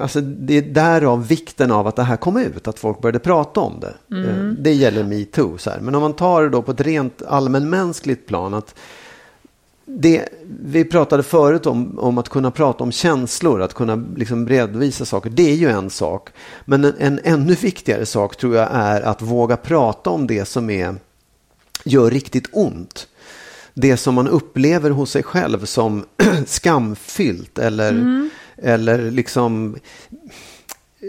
Alltså 0.00 0.20
det 0.20 0.54
är 0.54 0.62
därav 0.62 1.26
vikten 1.28 1.70
av 1.72 1.86
att 1.86 1.96
det 1.96 2.02
här 2.02 2.16
kom 2.16 2.36
ut, 2.36 2.68
att 2.68 2.78
folk 2.78 3.00
började 3.00 3.18
prata 3.18 3.60
om 3.60 3.80
det. 3.80 3.94
Mm. 4.16 4.28
Eh, 4.48 4.52
Det 4.58 4.72
gäller 4.72 5.04
metoo. 5.04 5.58
Men 5.80 5.94
om 5.94 6.02
man 6.02 6.12
tar 6.12 6.42
det 6.42 6.48
då 6.48 6.62
på 6.62 6.70
ett 6.72 6.80
rent 6.80 7.22
allmänmänskligt 7.22 8.26
plan. 8.26 8.54
att 8.54 8.74
det, 9.98 10.28
vi 10.62 10.84
pratade 10.84 11.22
förut 11.22 11.66
om, 11.66 11.98
om 11.98 12.18
att 12.18 12.28
kunna 12.28 12.50
prata 12.50 12.84
om 12.84 12.92
känslor, 12.92 13.62
att 13.62 13.74
kunna 13.74 14.04
liksom 14.16 14.48
redovisa 14.48 15.04
saker. 15.04 15.30
Det 15.30 15.50
är 15.50 15.54
ju 15.54 15.68
en 15.68 15.90
sak. 15.90 16.28
Men 16.64 16.84
en, 16.84 16.94
en 16.98 17.20
ännu 17.24 17.54
viktigare 17.54 18.06
sak 18.06 18.36
tror 18.36 18.56
jag 18.56 18.68
är 18.72 19.02
att 19.02 19.22
våga 19.22 19.56
prata 19.56 20.10
om 20.10 20.26
det 20.26 20.44
som 20.44 20.70
är, 20.70 20.96
gör 21.84 22.10
riktigt 22.10 22.48
ont. 22.52 23.08
Det 23.74 23.96
som 23.96 24.14
man 24.14 24.28
upplever 24.28 24.90
hos 24.90 25.10
sig 25.10 25.22
själv 25.22 25.64
som 25.64 26.04
skamfyllt 26.46 27.58
eller, 27.58 28.28
eller 28.56 29.10
liksom 29.10 29.76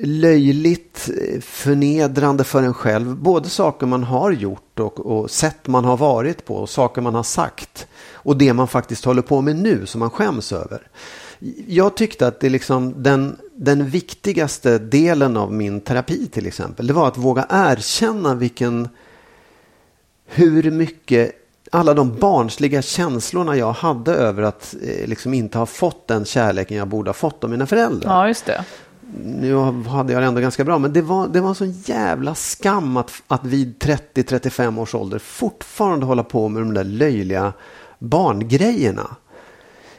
löjligt 0.03 1.09
förnedrande 1.41 2.43
för 2.43 2.63
en 2.63 2.73
själv. 2.73 3.15
Både 3.15 3.49
saker 3.49 3.87
man 3.87 4.03
har 4.03 4.31
gjort 4.31 4.79
och, 4.79 4.99
och 4.99 5.31
sätt 5.31 5.67
man 5.67 5.85
har 5.85 5.97
varit 5.97 6.45
på 6.45 6.55
och 6.55 6.69
saker 6.69 7.01
man 7.01 7.15
har 7.15 7.23
sagt. 7.23 7.87
Och 8.23 8.37
det 8.37 8.53
man 8.53 8.67
faktiskt 8.67 9.05
håller 9.05 9.21
på 9.21 9.41
med 9.41 9.55
nu 9.55 9.85
som 9.85 9.99
man 9.99 10.09
skäms 10.09 10.51
över. 10.51 10.87
Jag 11.67 11.97
tyckte 11.97 12.27
att 12.27 12.39
det 12.39 12.49
liksom 12.49 13.03
den, 13.03 13.37
den 13.55 13.89
viktigaste 13.89 14.77
delen 14.79 15.37
av 15.37 15.53
min 15.53 15.81
terapi 15.81 16.27
till 16.27 16.47
exempel. 16.47 16.87
Det 16.87 16.93
var 16.93 17.07
att 17.07 17.17
våga 17.17 17.45
erkänna 17.49 18.35
vilken 18.35 18.89
hur 20.25 20.71
mycket 20.71 21.31
alla 21.71 21.93
de 21.93 22.15
barnsliga 22.15 22.81
känslorna 22.81 23.55
jag 23.57 23.71
hade 23.73 24.13
över 24.13 24.43
att 24.43 24.75
eh, 24.83 25.07
liksom 25.07 25.33
inte 25.33 25.57
ha 25.57 25.65
fått 25.65 26.07
den 26.07 26.25
kärleken 26.25 26.77
jag 26.77 26.87
borde 26.87 27.09
ha 27.09 27.13
fått 27.13 27.43
av 27.43 27.49
mina 27.49 27.65
föräldrar 27.65 28.11
Ja, 28.11 28.27
just 28.27 28.45
det. 28.45 28.65
nu 29.25 29.55
hade 29.55 30.13
jag 30.13 30.21
det 30.21 30.25
ändå 30.27 30.41
ganska 30.41 30.63
bra, 30.63 30.79
men 30.79 30.93
det 30.93 31.01
var, 31.01 31.27
det 31.27 31.41
var 31.41 31.49
en 31.49 31.55
sån 31.55 31.71
jävla 31.71 32.35
skam 32.35 32.97
att, 32.97 33.11
att 33.27 33.45
vid 33.45 33.75
30-35 33.79 34.79
års 34.79 34.95
ålder 34.95 35.19
fortfarande 35.19 36.05
hålla 36.05 36.23
på 36.23 36.47
med 36.49 36.61
de 36.61 36.73
där 36.73 36.83
löjliga 36.83 37.53
barngrejerna. 38.01 39.15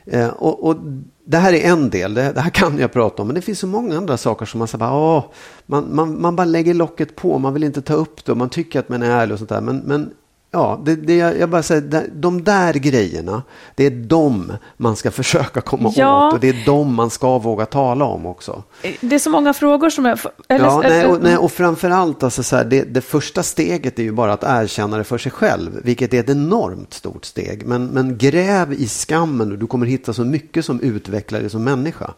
Eh, 0.05 0.29
och, 0.29 0.67
och 0.67 0.77
det 1.25 1.37
här 1.37 1.53
är 1.53 1.73
en 1.73 1.91
del, 1.91 2.15
det, 2.15 2.33
det 2.33 2.41
här 2.41 2.51
kan 2.51 2.79
jag 2.79 2.93
prata 2.93 3.23
om, 3.23 3.29
men 3.29 3.35
det 3.35 3.43
finns 3.43 3.59
så 3.59 3.67
många 3.67 3.97
andra 3.97 4.17
saker 4.17 4.47
som 4.47 4.59
man, 4.59 4.69
så 4.69 4.79
bara, 4.79 4.95
åh, 4.95 5.25
man, 5.67 5.95
man, 5.95 6.21
man 6.21 6.37
bara 6.37 6.45
lägger 6.45 6.75
locket 6.75 7.17
på, 7.17 7.39
man 7.39 7.55
vill 7.55 7.65
inte 7.65 7.83
ta 7.83 7.95
upp 7.95 8.25
det 8.25 8.33
och 8.33 8.39
man 8.39 8.51
tycker 8.51 8.81
att 8.81 8.89
man 8.89 9.03
är 9.03 9.11
ärlig 9.11 9.33
och 9.33 9.39
sånt 9.39 9.49
där. 9.49 9.61
Men, 9.61 9.77
men 9.77 10.11
Ja, 10.55 10.81
det, 10.85 10.97
det, 10.97 11.17
jag, 11.17 11.39
jag 11.39 11.49
bara 11.51 11.63
säger, 11.63 12.07
de- 12.15 12.45
där 12.45 12.73
grejerna, 12.75 13.43
det 13.75 13.87
är 13.87 13.91
de 13.91 14.53
man 14.77 14.97
ska 14.97 15.11
försöka 15.21 15.61
komma 15.61 15.93
Ja. 15.97 16.29
åt 16.29 16.35
och 16.35 16.41
det 16.41 16.49
är 16.49 16.63
de 16.67 16.95
man 16.95 17.11
ska 17.11 17.39
våga 17.39 17.67
tala 17.67 18.05
om 18.05 18.27
också. 18.27 18.63
Det 19.01 19.15
är 19.15 19.19
så 19.19 19.31
många 19.31 19.55
frågor 19.55 19.91
som 19.91 20.07
är... 20.07 20.21
Eller, 20.49 20.65
ja, 20.65 20.81
nej, 20.85 21.07
och, 21.07 21.11
eller- 21.17 21.23
nej, 21.25 21.37
och 21.37 21.53
framförallt, 21.53 22.23
alltså, 22.23 22.43
så 22.43 22.57
här, 22.57 22.65
det, 22.65 22.83
det 22.83 23.01
första 23.01 23.43
steget 23.43 23.99
är 23.99 24.03
ju 24.03 24.13
bara 24.13 24.33
att 24.33 24.45
erkänna 24.47 24.97
det 24.99 25.05
för 25.05 25.19
sig 25.19 25.33
själv, 25.33 25.81
vilket 25.85 26.15
är 26.15 26.21
ett 26.21 26.31
enormt 26.31 26.95
stort 26.95 27.25
steg. 27.25 27.67
Men, 27.67 27.87
men 27.87 28.19
gräv 28.19 28.73
i 28.73 28.89
skammen 28.89 29.53
och 29.53 29.59
du 29.59 29.67
kommer 29.67 29.87
hitta 29.87 30.13
så 30.13 30.25
mycket 30.25 30.65
som 30.65 30.81
utvecklar 30.81 31.41
dig 31.41 31.51
som 31.51 31.65
människa. 31.65 32.11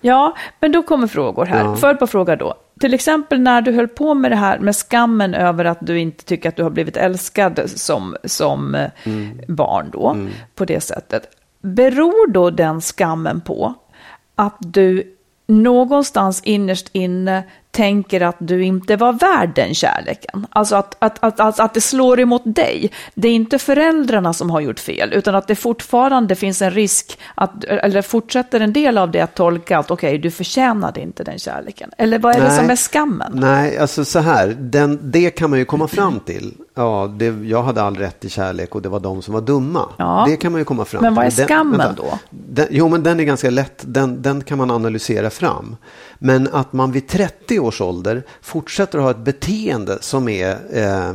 Ja, 0.00 0.36
men 0.60 0.72
då 0.72 0.82
kommer 0.82 1.06
frågor 1.06 1.44
här. 1.44 1.64
Ja. 1.64 1.76
För 1.76 1.94
på 1.94 2.06
fråga 2.06 2.36
då. 2.36 2.54
Till 2.80 2.94
exempel 2.94 3.40
när 3.40 3.62
du 3.62 3.72
höll 3.72 3.88
på 3.88 4.14
med 4.14 4.30
det 4.30 4.36
här 4.36 4.58
med 4.58 4.76
skammen 4.76 5.34
över 5.34 5.64
att 5.64 5.78
du 5.80 5.98
inte 5.98 6.24
tycker 6.24 6.48
att 6.48 6.56
du 6.56 6.62
har 6.62 6.70
blivit 6.70 6.96
älskad 6.96 7.60
som, 7.66 8.16
som 8.24 8.74
eh, 8.74 8.90
barn 9.48 9.90
då, 9.92 10.16
på 10.54 10.64
det 10.64 10.80
sättet. 10.80 11.28
Beror 11.62 12.32
då 12.32 12.50
den 12.50 12.80
skammen 12.80 13.40
på 13.40 13.74
att 14.34 14.56
du 14.58 15.16
någonstans 15.46 16.42
innerst 16.44 16.88
inne 16.92 17.44
tänker 17.70 18.20
att 18.20 18.36
du 18.38 18.64
inte 18.64 18.96
var 18.96 19.12
värd 19.12 19.50
den 19.54 19.74
kärleken? 19.74 20.46
Alltså 20.50 20.76
att, 20.76 20.96
att, 20.98 21.18
att, 21.24 21.40
att, 21.40 21.60
att 21.60 21.74
det 21.74 21.80
slår 21.80 22.20
emot 22.20 22.42
dig. 22.44 22.90
Det 23.14 23.28
är 23.28 23.32
inte 23.32 23.58
föräldrarna 23.58 24.32
som 24.32 24.50
har 24.50 24.60
gjort 24.60 24.78
fel, 24.80 25.12
utan 25.12 25.34
att 25.34 25.46
det 25.46 25.54
fortfarande 25.54 26.34
finns 26.34 26.62
en 26.62 26.70
risk 26.70 27.18
att, 27.34 27.64
eller 27.64 28.02
fortsätter 28.02 28.60
en 28.60 28.72
del 28.72 28.98
av 28.98 29.10
det 29.10 29.20
att 29.20 29.34
tolka 29.34 29.78
att 29.78 29.90
okej, 29.90 30.18
du 30.18 30.30
förtjänade 30.30 31.00
inte 31.00 31.24
den 31.24 31.38
kärleken. 31.38 31.90
Eller 31.98 32.18
vad 32.18 32.34
är 32.36 32.40
det 32.40 32.48
Nej. 32.48 32.56
som 32.58 32.70
är 32.70 32.76
skammen? 32.76 33.32
Nej, 33.34 33.78
alltså 33.78 34.04
så 34.04 34.18
här, 34.18 34.56
den, 34.60 34.98
det 35.02 35.30
kan 35.30 35.50
man 35.50 35.58
ju 35.58 35.64
komma 35.64 35.88
fram 35.88 36.20
till. 36.20 36.54
Ja, 36.74 37.14
det, 37.18 37.26
jag 37.26 37.62
hade 37.62 37.82
all 37.82 37.96
rätt 37.96 38.20
till 38.20 38.30
kärlek 38.30 38.74
och 38.74 38.82
det 38.82 38.88
var 38.88 39.00
de 39.00 39.22
som 39.22 39.34
var 39.34 39.40
dumma. 39.40 39.88
Ja. 39.98 40.24
Det 40.28 40.36
kan 40.36 40.52
man 40.52 40.60
ju 40.60 40.64
komma 40.64 40.84
fram 40.84 41.02
Men 41.02 41.12
till. 41.12 41.16
vad 41.16 41.26
är 41.26 41.36
Den- 41.36 41.46
skammen 41.46 41.78
vänta. 41.78 42.02
då? 42.02 42.18
Den, 42.30 42.66
jo, 42.70 42.88
men 42.88 43.02
den 43.02 43.20
är 43.20 43.24
ganska 43.24 43.50
lätt. 43.50 43.82
Den, 43.86 44.22
den 44.22 44.42
kan 44.44 44.58
man 44.58 44.70
analysera 44.70 45.30
fram. 45.30 45.76
Men 46.18 46.48
att 46.52 46.72
man 46.72 46.92
vid 46.92 47.08
30 47.08 47.59
års 47.60 47.80
ålder 47.80 48.22
fortsätter 48.42 48.98
att 48.98 49.04
ha 49.04 49.10
ett 49.10 49.18
beteende 49.24 49.98
som 50.00 50.28
är 50.28 50.56
eh, 50.72 51.10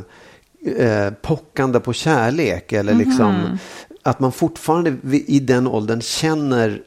eh, 0.87 1.13
pockande 1.21 1.79
på 1.79 1.93
kärlek 1.93 2.71
eller 2.71 2.93
liksom 2.93 3.33
Mhm. 3.33 3.57
att 4.03 4.19
man 4.19 4.31
fortfarande 4.31 4.95
i 5.11 5.39
den 5.39 5.67
åldern 5.67 6.01
känner 6.01 6.81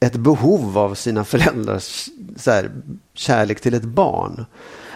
ett 0.00 0.16
behov 0.16 0.78
av 0.78 0.94
sina 0.94 1.24
föräldrars 1.24 2.08
så 2.36 2.50
här, 2.50 2.70
kärlek 3.14 3.60
till 3.60 3.74
ett 3.74 3.82
barn. 3.84 4.46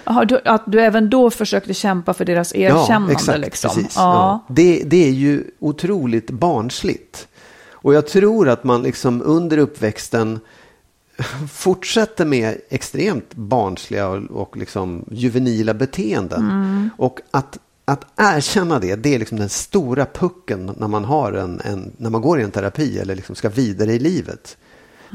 Jaha, 0.04 0.24
du, 0.24 0.40
att 0.44 0.62
du 0.66 0.80
även 0.80 1.10
då 1.10 1.30
försökte 1.30 1.74
kämpa 1.74 2.14
för 2.14 2.24
deras 2.24 2.54
erkännande? 2.54 3.38
liksom. 3.38 3.70
Precis, 3.74 3.92
Ja. 3.96 4.42
ja. 4.48 4.54
Det, 4.54 4.82
det 4.86 5.06
är 5.08 5.10
ju 5.12 5.44
otroligt 5.58 6.30
barnsligt. 6.30 7.28
Och 7.72 7.94
jag 7.94 8.06
tror 8.06 8.48
att 8.48 8.64
man 8.64 8.82
liksom 8.82 9.22
under 9.24 9.58
uppväxten 9.58 10.40
fortsätter 11.50 12.24
med 12.24 12.60
extremt 12.68 13.34
barnsliga 13.34 14.08
och, 14.08 14.30
och 14.30 14.56
liksom 14.56 15.04
juvenila 15.10 15.74
beteenden. 15.74 16.42
Mm. 16.42 16.90
Och 16.98 17.20
att, 17.30 17.58
att 17.84 18.06
erkänna 18.16 18.78
det, 18.78 18.96
det 18.96 19.14
är 19.14 19.18
liksom 19.18 19.38
den 19.38 19.48
stora 19.48 20.06
pucken 20.06 20.72
när 20.76 20.88
man, 20.88 21.04
har 21.04 21.32
en, 21.32 21.60
en, 21.64 21.92
när 21.96 22.10
man 22.10 22.22
går 22.22 22.40
i 22.40 22.42
en 22.42 22.50
terapi 22.50 22.98
eller 22.98 23.16
liksom 23.16 23.34
ska 23.34 23.48
vidare 23.48 23.92
i 23.92 23.98
livet. 23.98 24.56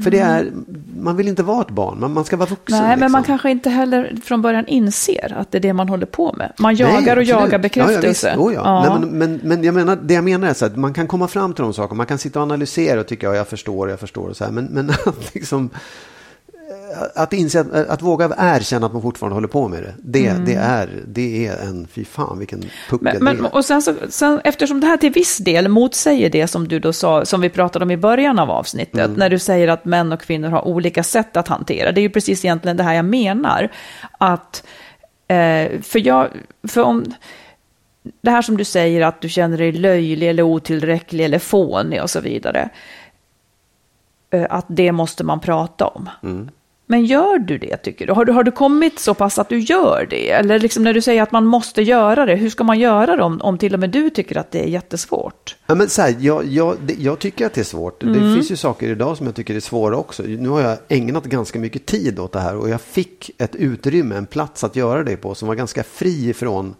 För 0.02 0.10
det 0.10 0.18
är, 0.18 0.52
man 0.96 1.16
vill 1.16 1.28
inte 1.28 1.42
vara 1.42 1.60
ett 1.60 1.70
barn, 1.70 2.00
man, 2.00 2.12
man 2.12 2.24
ska 2.24 2.36
vara 2.36 2.48
vuxen. 2.48 2.78
Nej, 2.78 2.96
men 2.96 2.98
man 2.98 3.20
liksom. 3.20 3.24
kanske 3.24 3.50
inte 3.50 3.70
heller 3.70 4.16
från 4.24 4.42
början 4.42 4.66
inser 4.66 5.34
att 5.38 5.52
det 5.52 5.58
är 5.58 5.62
det 5.62 5.72
man 5.72 5.88
håller 5.88 6.06
på 6.06 6.32
med. 6.32 6.52
Man 6.58 6.76
jagar 6.76 7.02
Nej, 7.02 7.16
och 7.16 7.22
jagar 7.22 7.58
bekräftelse. 7.58 8.34
Ja, 8.36 8.52
ja, 8.52 8.52
ja. 8.52 8.84
Ja. 8.84 8.98
Nej, 8.98 9.08
men, 9.10 9.18
men, 9.18 9.40
men 9.42 9.64
jag 9.64 9.74
menar, 9.74 9.96
det 10.02 10.14
jag 10.14 10.24
menar 10.24 10.48
är 10.48 10.54
så 10.54 10.66
att 10.66 10.76
man 10.76 10.94
kan 10.94 11.06
komma 11.06 11.28
fram 11.28 11.54
till 11.54 11.64
de 11.64 11.74
sakerna. 11.74 11.96
Man 11.96 12.06
kan 12.06 12.18
sitta 12.18 12.38
och 12.38 12.42
analysera 12.42 13.00
och 13.00 13.06
tycka, 13.06 13.26
ja, 13.26 13.34
jag 13.34 13.48
förstår, 13.48 13.90
jag 13.90 14.00
förstår 14.00 14.28
och 14.28 14.36
så 14.36 14.44
här. 14.44 14.52
Men, 14.52 14.64
men 14.64 14.92
liksom, 15.34 15.70
att 17.14 17.32
inse 17.32 17.60
att, 17.60 17.72
att 17.72 18.02
våga 18.02 18.34
erkänna 18.38 18.86
att 18.86 18.92
man 18.92 19.02
fortfarande 19.02 19.34
håller 19.34 19.48
på 19.48 19.68
med 19.68 19.82
det. 19.82 19.94
Det, 19.98 20.32
det, 20.46 20.54
är, 20.54 21.02
det 21.06 21.46
är 21.46 21.56
en, 21.62 21.86
fy 21.86 22.04
fan 22.04 22.38
vilken 22.38 22.64
puckel 22.88 23.06
Mm. 23.08 23.24
Men, 23.24 23.36
men, 23.36 23.42
det 23.42 23.48
är. 23.48 23.54
och 23.54 23.64
sen, 23.64 23.82
så, 23.82 23.94
sen, 24.08 24.40
eftersom 24.44 24.80
det 24.80 24.86
här 24.86 24.96
till 24.96 25.12
viss 25.12 25.38
del 25.38 25.68
motsäger 25.68 26.30
det 26.30 26.46
som 26.46 26.68
du 26.68 26.78
då 26.78 26.92
sa, 26.92 27.24
som 27.24 27.40
vi 27.40 27.48
pratade 27.48 27.84
om 27.84 27.90
i 27.90 27.96
början 27.96 28.38
av 28.38 28.50
avsnittet, 28.50 29.04
Mm. 29.06 29.12
när 29.12 29.30
du 29.30 29.38
säger 29.38 29.68
att 29.68 29.84
män 29.84 30.12
och 30.12 30.20
kvinnor 30.20 30.48
har 30.48 30.68
olika 30.68 31.02
sätt 31.02 31.36
att 31.36 31.48
hantera. 31.48 31.92
Det 31.92 32.00
är 32.00 32.02
ju 32.02 32.10
precis 32.10 32.44
egentligen 32.44 32.76
det 32.76 32.82
här 32.82 32.94
jag 32.94 33.04
menar. 33.04 33.68
Att, 34.18 34.64
eh, 35.28 35.80
för 35.82 36.06
jag, 36.06 36.28
för 36.68 36.82
om, 36.82 37.04
det 38.20 38.30
här 38.30 38.42
som 38.42 38.56
du 38.56 38.64
säger 38.64 39.02
att 39.02 39.20
du 39.20 39.28
känner 39.28 39.58
dig 39.58 39.72
löjlig 39.72 40.28
eller 40.30 40.42
otillräcklig 40.42 41.24
eller 41.24 41.38
fånig 41.38 42.02
och 42.02 42.10
så 42.10 42.20
vidare. 42.20 42.68
Eh, 44.30 44.46
att 44.50 44.66
det 44.68 44.92
måste 44.92 45.24
man 45.24 45.40
prata 45.40 45.86
om. 45.86 46.10
Men 46.88 47.04
gör 47.04 47.38
du 47.38 47.58
det 47.58 47.76
tycker 47.76 48.06
du? 48.06 48.12
Har, 48.12 48.24
du? 48.24 48.32
har 48.32 48.44
du 48.44 48.50
kommit 48.50 48.98
så 48.98 49.14
pass 49.14 49.38
att 49.38 49.48
du 49.48 49.58
gör 49.58 50.06
det? 50.10 50.30
Eller 50.30 50.58
liksom 50.58 50.84
när 50.84 50.94
du 50.94 51.00
säger 51.00 51.22
att 51.22 51.32
man 51.32 51.46
måste 51.46 51.82
göra 51.82 52.26
det, 52.26 52.34
hur 52.34 52.50
ska 52.50 52.64
man 52.64 52.78
göra 52.78 53.16
det 53.16 53.22
om, 53.22 53.40
om 53.40 53.58
till 53.58 53.74
och 53.74 53.80
med 53.80 53.90
du 53.90 54.10
tycker 54.10 54.38
att 54.38 54.50
det 54.50 54.64
är 54.64 54.68
jättesvårt? 54.68 55.56
Ja, 55.66 55.74
men 55.74 55.88
så 55.88 56.02
här, 56.02 56.16
jag, 56.18 56.44
jag, 56.44 56.76
jag 56.98 57.18
tycker 57.18 57.46
att 57.46 57.54
det 57.54 57.60
är 57.60 57.64
svårt. 57.64 58.02
Mm. 58.02 58.14
Det 58.14 58.34
finns 58.34 58.50
ju 58.50 58.56
saker 58.56 58.88
idag 58.88 59.16
som 59.16 59.26
jag 59.26 59.34
tycker 59.34 59.54
är 59.54 59.60
svåra 59.60 59.96
också. 59.96 60.22
Nu 60.22 60.48
har 60.48 60.60
jag 60.60 60.78
ägnat 60.88 61.24
ganska 61.24 61.58
mycket 61.58 61.86
tid 61.86 62.18
åt 62.18 62.32
det 62.32 62.40
här 62.40 62.56
och 62.56 62.68
jag 62.68 62.80
fick 62.80 63.30
ett 63.38 63.54
utrymme, 63.54 64.16
en 64.16 64.26
plats 64.26 64.64
att 64.64 64.76
göra 64.76 65.04
det 65.04 65.16
på 65.16 65.34
som 65.34 65.48
var 65.48 65.54
ganska 65.54 65.82
fri 65.82 66.34
från 66.34 66.74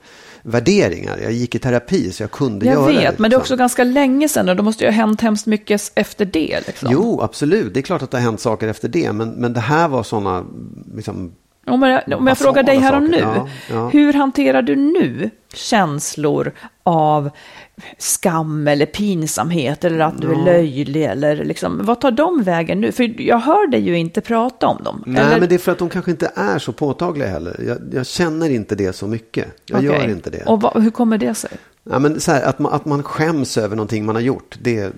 värderingar. 0.46 1.18
Jag 1.22 1.32
gick 1.32 1.54
i 1.54 1.58
terapi 1.58 2.12
så 2.12 2.22
jag 2.22 2.30
kunde 2.30 2.66
Jag 2.66 2.74
göra 2.74 2.86
det. 2.86 2.98
vet, 2.98 3.18
men 3.18 3.30
det 3.30 3.34
är 3.34 3.38
liksom. 3.38 3.40
också 3.40 3.56
ganska 3.56 3.84
länge 3.84 4.28
sedan 4.28 4.48
och 4.48 4.56
då 4.56 4.62
måste 4.62 4.84
ju 4.84 4.90
ha 4.90 4.94
hänt 4.94 5.20
hemskt 5.20 5.46
mycket 5.46 5.92
efter 5.94 6.24
det. 6.24 6.60
Liksom. 6.66 6.88
Jo, 6.92 7.20
absolut. 7.22 7.74
Det 7.74 7.80
är 7.80 7.82
klart 7.82 8.02
att 8.02 8.10
det 8.10 8.16
har 8.16 8.22
hänt 8.24 8.40
saker 8.40 8.68
efter 8.68 8.88
det. 8.88 9.12
Men, 9.12 9.28
men 9.30 9.52
det 9.52 9.60
här 9.60 9.88
var 9.88 10.02
sådana 10.02 10.44
liksom, 10.94 11.32
Om 11.66 11.82
jag, 11.82 12.18
om 12.18 12.26
jag 12.26 12.38
frågar 12.38 12.62
dig 12.62 12.76
här 12.76 12.96
och 12.96 13.02
nu, 13.02 13.18
ja, 13.18 13.48
ja. 13.70 13.88
hur 13.88 14.12
hanterar 14.12 14.62
du 14.62 14.76
nu 14.76 15.30
känslor 15.54 16.52
av 16.82 17.30
skam 17.98 18.68
eller 18.68 18.86
pinsamhet 18.86 19.84
eller 19.84 20.00
att 20.00 20.20
du 20.20 20.32
är 20.32 20.44
löjlig 20.44 21.04
eller 21.04 21.44
liksom, 21.44 21.80
vad 21.82 22.00
tar 22.00 22.10
de 22.10 22.42
vägen 22.42 22.80
nu? 22.80 22.92
För 22.92 23.20
jag 23.20 23.38
hör 23.38 23.66
dig 23.66 23.80
ju 23.80 23.98
inte 23.98 24.20
prata 24.20 24.66
om 24.66 24.84
dem. 24.84 25.02
Nej, 25.06 25.22
eller? 25.22 25.40
men 25.40 25.48
det 25.48 25.54
är 25.54 25.58
för 25.58 25.72
att 25.72 25.78
de 25.78 25.88
kanske 25.88 26.10
inte 26.10 26.32
är 26.34 26.58
så 26.58 26.72
påtagliga 26.72 27.28
heller. 27.28 27.60
Jag, 27.66 27.78
jag 27.92 28.06
känner 28.06 28.50
inte 28.50 28.74
det 28.74 28.92
så 28.92 29.06
mycket. 29.06 29.46
Jag 29.66 29.76
Okej. 29.76 29.88
gör 29.88 30.08
inte 30.08 30.30
det. 30.30 30.42
Och 30.46 30.60
vad, 30.60 30.82
hur 30.82 30.90
kommer 30.90 31.18
det 31.18 31.34
sig? 31.34 31.50
Ja, 31.90 31.98
men 31.98 32.20
så 32.20 32.32
här, 32.32 32.42
att, 32.42 32.58
man, 32.58 32.72
att 32.72 32.84
man 32.84 33.02
skäms 33.02 33.58
över 33.58 33.76
någonting 33.76 34.04
man 34.04 34.14
har 34.14 34.22
gjort, 34.22 34.58
det, 34.62 34.92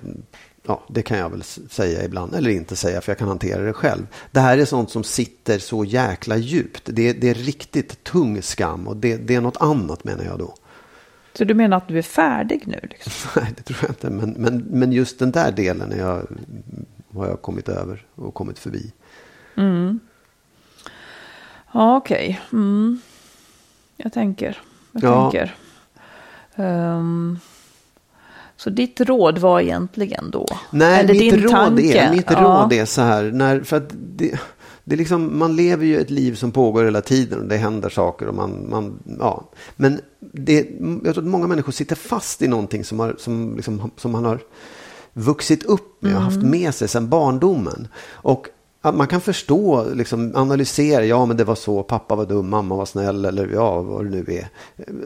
ja, 0.67 0.83
det 0.89 1.03
kan 1.03 1.19
jag 1.19 1.31
väl 1.31 1.43
säga 1.43 2.05
ibland. 2.05 2.35
Eller 2.35 2.51
inte 2.51 2.77
säga, 2.77 3.01
för 3.01 3.13
jag 3.13 3.19
kan 3.19 3.29
hantera 3.29 3.63
det 3.63 3.73
själv. 3.73 4.07
Det 4.31 4.41
här 4.41 4.59
är 4.59 4.65
sånt 4.65 4.91
som 4.91 5.05
sitter 5.05 5.59
så 5.59 5.85
jäkla 5.85 6.37
djupt. 6.37 6.83
Det, 6.85 7.13
det 7.13 7.29
är 7.29 7.35
riktigt 7.35 8.05
tung 8.05 8.43
skam 8.43 8.89
och 8.89 8.97
det, 8.97 9.17
det 9.17 9.35
är 9.35 9.41
något 9.41 9.57
annat 9.57 10.05
menar 10.05 10.25
jag 10.25 10.39
då. 10.39 10.55
Så 11.35 11.45
du 11.45 11.55
menar 11.55 11.77
att 11.77 11.89
du 11.89 11.99
är 11.99 12.03
färdig 12.03 12.63
nu? 12.67 12.79
Liksom? 12.91 13.13
Nej, 13.43 13.53
det 13.57 13.63
tror 13.63 13.79
jag 13.83 13.91
inte. 13.91 14.11
Men, 14.11 14.31
men, 14.31 14.59
men 14.59 14.93
just 14.93 15.19
den 15.19 15.31
där 15.31 15.53
delen 15.53 15.93
är 15.93 15.99
jag, 15.99 16.27
har 17.15 17.27
jag 17.27 17.43
kommit 17.43 17.69
över 17.69 18.07
och 18.15 18.35
kommit 18.35 18.59
förbi. 18.59 18.93
Ja, 21.73 21.97
okej. 21.97 22.41
Mm. 22.53 23.01
Jag 23.97 24.13
tänker. 24.13 24.59
Jag 24.93 25.03
Ja. 25.03 25.31
tänker. 25.31 25.55
Ehm, 26.55 27.39
så 28.59 28.71
ditt 28.71 29.01
råd 29.01 29.39
var 29.39 29.61
egentligen 29.61 30.31
då? 30.31 30.47
Nej, 30.71 31.01
Eller 31.01 31.15
mitt, 31.15 31.21
din 31.33 31.43
råd 31.43 31.51
tanke? 31.51 31.99
är, 31.99 32.11
mitt 32.13 32.31
Ja. 32.31 32.41
råd 32.63 32.73
är 32.73 32.85
så 32.85 33.01
här. 33.03 33.23
När, 33.25 33.61
för 33.61 33.77
att 33.77 33.89
det, 34.17 34.39
det 34.85 34.95
är 34.95 34.99
liksom, 34.99 35.39
man 35.39 35.57
lever 35.57 35.87
ju 35.87 35.99
ett 36.01 36.11
liv 36.11 36.35
som 36.35 36.53
pågår 36.53 36.85
hela 36.85 37.01
tiden 37.01 37.41
och 37.41 37.47
det 37.49 37.57
händer 37.57 37.89
saker. 37.89 38.27
Och 38.29 38.35
man, 38.35 38.67
man, 38.71 38.99
ja. 39.19 39.51
Men 39.77 40.01
det, 40.21 40.67
jag 41.05 41.15
tror 41.15 41.25
att 41.25 41.31
många 41.31 41.47
människor 41.47 41.73
sitter 41.73 41.97
fast 41.97 42.43
i 42.43 42.49
någonting 42.49 42.85
som, 42.85 43.01
har, 43.01 43.15
som, 43.19 43.57
liksom, 43.57 43.91
som 43.97 44.11
man 44.13 44.25
har 44.25 44.39
vuxit 45.13 45.65
upp 45.65 46.03
med 46.03 46.17
och 46.17 46.23
haft 46.23 46.37
Mm. 46.37 46.51
med 46.51 46.75
sig 46.75 46.89
sedan 46.89 47.09
barndomen. 47.09 47.89
Och 48.11 48.47
att 48.83 48.95
man 48.95 49.07
kan 49.07 49.21
förstå, 49.21 49.87
liksom, 49.95 50.33
analysera, 50.35 51.05
ja 51.05 51.27
men 51.27 51.37
det 51.37 51.45
var 51.45 51.55
så, 51.55 51.83
pappa 51.83 52.15
var 52.15 52.27
dum, 52.27 52.49
mamma 52.49 52.77
var 52.77 52.87
snäll 52.87 53.25
eller 53.25 53.49
ja 53.53 53.83
vad 53.83 54.05
det 54.05 54.11
nu 54.11 54.25
är. 54.29 54.49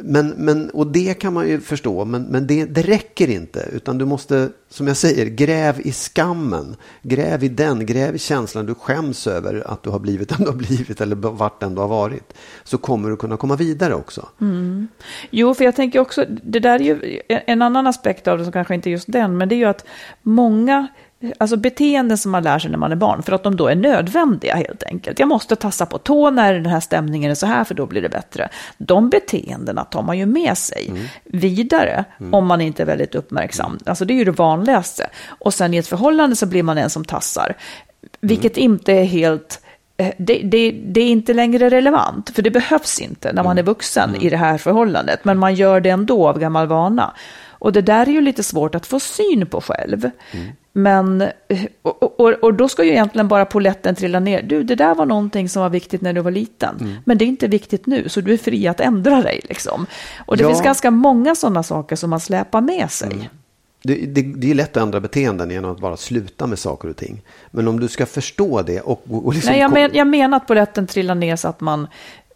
Men, 0.03 0.29
men, 0.29 0.71
och 0.71 0.87
det 0.87 1.15
kan 1.15 1.33
man 1.33 1.49
ju 1.49 1.61
förstå, 1.61 2.05
men, 2.05 2.23
men 2.23 2.47
det, 2.47 2.65
det 2.65 2.83
räcker 2.83 3.31
inte. 3.31 3.69
Utan 3.73 3.99
du 3.99 4.05
måste, 4.05 4.49
som 4.69 4.87
jag 4.87 4.97
säger, 4.97 5.27
gräv 5.27 5.81
i 5.81 5.93
skammen. 5.93 6.77
Gräv 7.03 7.45
i 7.45 7.49
den, 7.49 7.87
gräv 7.87 8.15
i 8.15 8.19
känslan 8.19 8.67
du 8.67 8.75
skäms 8.75 9.27
över 9.27 9.63
att 9.67 9.83
du 9.83 9.91
har 9.91 9.99
blivit 9.99 10.29
den 10.29 10.39
du 10.39 10.47
har 10.47 10.57
blivit 10.57 11.01
eller 11.01 11.17
vart 11.17 11.61
den 11.61 11.75
du 11.75 11.81
har 11.81 11.89
varit. 11.89 12.35
Så 12.65 12.79
kommer 12.79 13.11
du 13.11 13.17
kunna 13.17 13.37
komma 13.37 13.57
vidare 13.57 13.95
också. 13.95 14.29
Mm. 14.41 14.89
Jo, 15.31 15.55
för 15.55 15.65
jag 15.65 15.77
tänker 15.77 15.99
också, 15.99 16.25
det 16.43 16.61
där 16.61 16.81
är 16.81 16.85
ju 16.85 17.21
en 17.29 17.63
annan 17.63 17.87
aspekt 17.87 18.29
av 18.29 18.39
det 18.39 18.45
som 18.45 18.53
kanske 18.53 18.75
inte 18.75 18.89
är 18.89 18.93
just 18.93 19.13
den, 19.13 19.37
men 19.37 19.49
det 19.49 19.55
är 19.55 19.57
ju 19.57 19.65
att 19.65 19.85
många 20.23 20.89
Alltså 21.39 21.57
beteenden 21.57 22.19
som 22.19 22.33
man 22.33 22.43
lär 22.43 22.59
sig 22.59 22.71
när 22.71 22.79
man 22.79 22.93
är 22.93 22.97
barn, 22.97 23.23
för 23.23 23.33
att 23.33 23.43
de 23.43 23.57
då 23.57 23.67
är 23.69 23.75
nödvändiga 23.75 24.55
helt 24.55 24.83
enkelt. 24.83 25.19
Jag 25.19 25.29
måste 25.29 25.57
tassa 25.57 25.87
på 25.87 25.99
tå 25.99 26.31
när 26.31 26.55
den 26.55 26.67
här 26.67 26.81
stämningen 26.81 27.31
är 27.31 27.35
så 27.35 27.47
här, 27.47 27.65
för 27.65 27.75
då 27.75 27.87
blir 27.87 28.03
det 28.03 28.09
bättre. 28.09 28.49
De 28.79 29.11
beteendena 29.11 29.85
tar 29.85 30.03
man 30.03 30.19
ju 30.19 30.27
med 30.27 30.59
sig 30.59 30.87
Mm. 30.89 31.03
vidare, 31.25 32.05
om 32.33 32.47
man 32.47 32.61
inte 32.61 32.83
är 32.83 32.87
väldigt 32.87 33.15
uppmärksam. 33.15 33.79
Alltså 33.87 34.05
det 34.05 34.13
är 34.15 34.17
ju 34.17 34.25
det 34.25 34.31
vanligaste. 34.31 35.07
Och 35.27 35.55
sen 35.55 35.75
i 35.75 35.77
ett 35.77 35.87
förhållande 35.87 36.37
så 36.37 36.47
blir 36.47 36.63
man 36.63 36.79
en 36.79 36.91
som 36.91 37.05
tassar, 37.05 37.55
vilket 38.21 38.57
Mm. 38.57 38.73
inte 38.73 38.93
är 38.93 39.05
helt... 39.05 39.61
eh, 39.97 40.13
Det, 40.19 40.35
det, 40.45 40.71
det 40.87 41.01
är 41.01 41.09
inte 41.09 41.35
längre 41.35 41.71
relevant, 41.71 42.31
för 42.35 42.43
det 42.43 42.51
behövs 42.51 43.01
inte 43.01 43.33
när 43.33 43.43
man 43.45 43.59
är 43.59 43.63
vuxen 43.63 44.17
i 44.21 44.31
det 44.31 44.37
här 44.37 44.59
förhållandet. 44.59 45.25
Men 45.25 45.39
man 45.39 45.55
gör 45.55 45.81
det 45.81 45.91
ändå 45.91 46.29
av 46.29 46.39
gammal 46.39 46.67
vana. 46.67 47.13
Och 47.63 47.73
det 47.73 47.83
där 47.83 48.09
är 48.09 48.13
ju 48.13 48.21
lite 48.21 48.43
svårt 48.43 48.75
att 48.75 48.87
få 48.87 49.01
syn 49.01 49.47
på 49.47 49.61
själv. 49.61 50.11
Men, 50.73 51.21
eh, 51.21 51.65
och, 51.83 52.21
och, 52.21 52.31
och 52.31 52.55
då 52.55 52.69
ska 52.69 52.85
ju 52.85 52.91
egentligen 52.91 53.29
bara 53.29 53.45
poletten 53.45 53.95
trilla 53.95 54.21
ner. 54.21 54.43
Du, 54.43 54.63
det 54.63 54.75
där 54.75 54.95
var 54.95 55.07
någonting 55.07 55.49
som 55.49 55.63
var 55.63 55.71
viktigt 55.71 56.01
när 56.01 56.13
du 56.13 56.21
var 56.21 56.31
liten. 56.31 56.99
Men 57.05 57.19
det 57.19 57.25
är 57.25 57.27
inte 57.27 57.47
viktigt 57.49 57.87
nu, 57.87 58.09
så 58.09 58.21
du 58.21 58.33
är 58.33 58.37
fri 58.39 58.69
att 58.69 58.81
ändra 58.81 59.23
dig. 59.23 59.41
Liksom. 59.45 59.87
Och 60.27 60.37
det 60.37 60.43
Ja. 60.43 60.49
finns 60.49 60.63
ganska 60.63 60.91
många 60.91 61.35
sådana 61.35 61.63
saker 61.63 61.97
som 61.97 62.11
man 62.11 62.21
släpar 62.21 62.61
med 62.61 62.91
sig. 62.91 63.31
Det, 63.83 63.95
det, 63.95 64.23
det 64.23 64.51
är 64.51 64.55
lätt 64.55 64.77
att 64.77 64.83
ändra 64.83 65.01
beteenden 65.01 65.51
genom 65.51 65.71
att 65.73 65.81
bara 65.81 65.97
sluta 65.97 66.47
med 66.47 66.59
saker 66.59 66.89
och 66.89 66.97
ting. 66.97 67.23
Men 67.51 67.69
om 67.69 67.81
du 67.81 67.89
ska 67.89 68.07
förstå 68.07 68.63
det 68.63 68.81
och, 68.81 69.03
och 69.09 69.35
liksom 69.35 69.51
Nej, 69.53 69.61
jag, 69.61 69.73
men, 69.73 69.91
jag 69.95 70.07
menar 70.07 70.37
att 70.37 70.47
poletten 70.47 70.87
trillar 70.87 71.15
ner 71.15 71.37
så 71.37 71.49
att 71.49 71.61
man, 71.61 71.87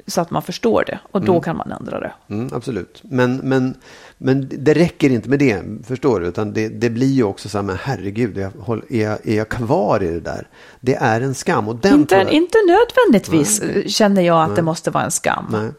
så 0.06 0.20
att 0.20 0.30
man 0.30 0.42
förstår 0.42 0.84
det. 0.86 0.98
Och 1.12 1.22
då 1.24 1.40
kan 1.40 1.56
man 1.56 1.72
ändra 1.72 2.00
det. 2.00 2.12
Mm, 2.28 2.50
absolut. 2.54 3.02
Men, 3.02 3.36
men, 3.36 3.74
men 4.18 4.48
det 4.58 4.74
räcker 4.74 5.10
inte 5.10 5.28
med 5.28 5.38
det, 5.38 5.62
förstår 5.86 6.20
du? 6.20 6.26
Utan 6.26 6.52
det, 6.52 6.68
det 6.68 6.90
blir 6.90 7.12
ju 7.12 7.24
också 7.24 7.48
så 7.48 7.58
här, 7.58 7.62
men 7.62 7.76
herregud, 7.82 8.38
är, 8.38 8.50
jag, 8.88 9.26
är 9.26 9.36
jag 9.36 9.48
kvar 9.48 10.02
i 10.02 10.06
det 10.08 10.20
där? 10.20 10.48
Det 10.80 10.94
är 10.94 11.20
en 11.20 11.34
skam. 11.34 11.68
Och 11.68 11.76
den 11.76 11.94
Inte, 11.94 12.14
jag- 12.14 12.32
inte 12.32 12.58
nödvändigtvis 12.66 13.60
eh, 13.60 13.86
känner 13.86 14.22
jag 14.22 14.50
att 14.50 14.56
det 14.56 14.62
måste 14.62 14.90
vara 14.90 15.04
en 15.04 15.10
skam. 15.10 15.46
Nej. 15.50 15.70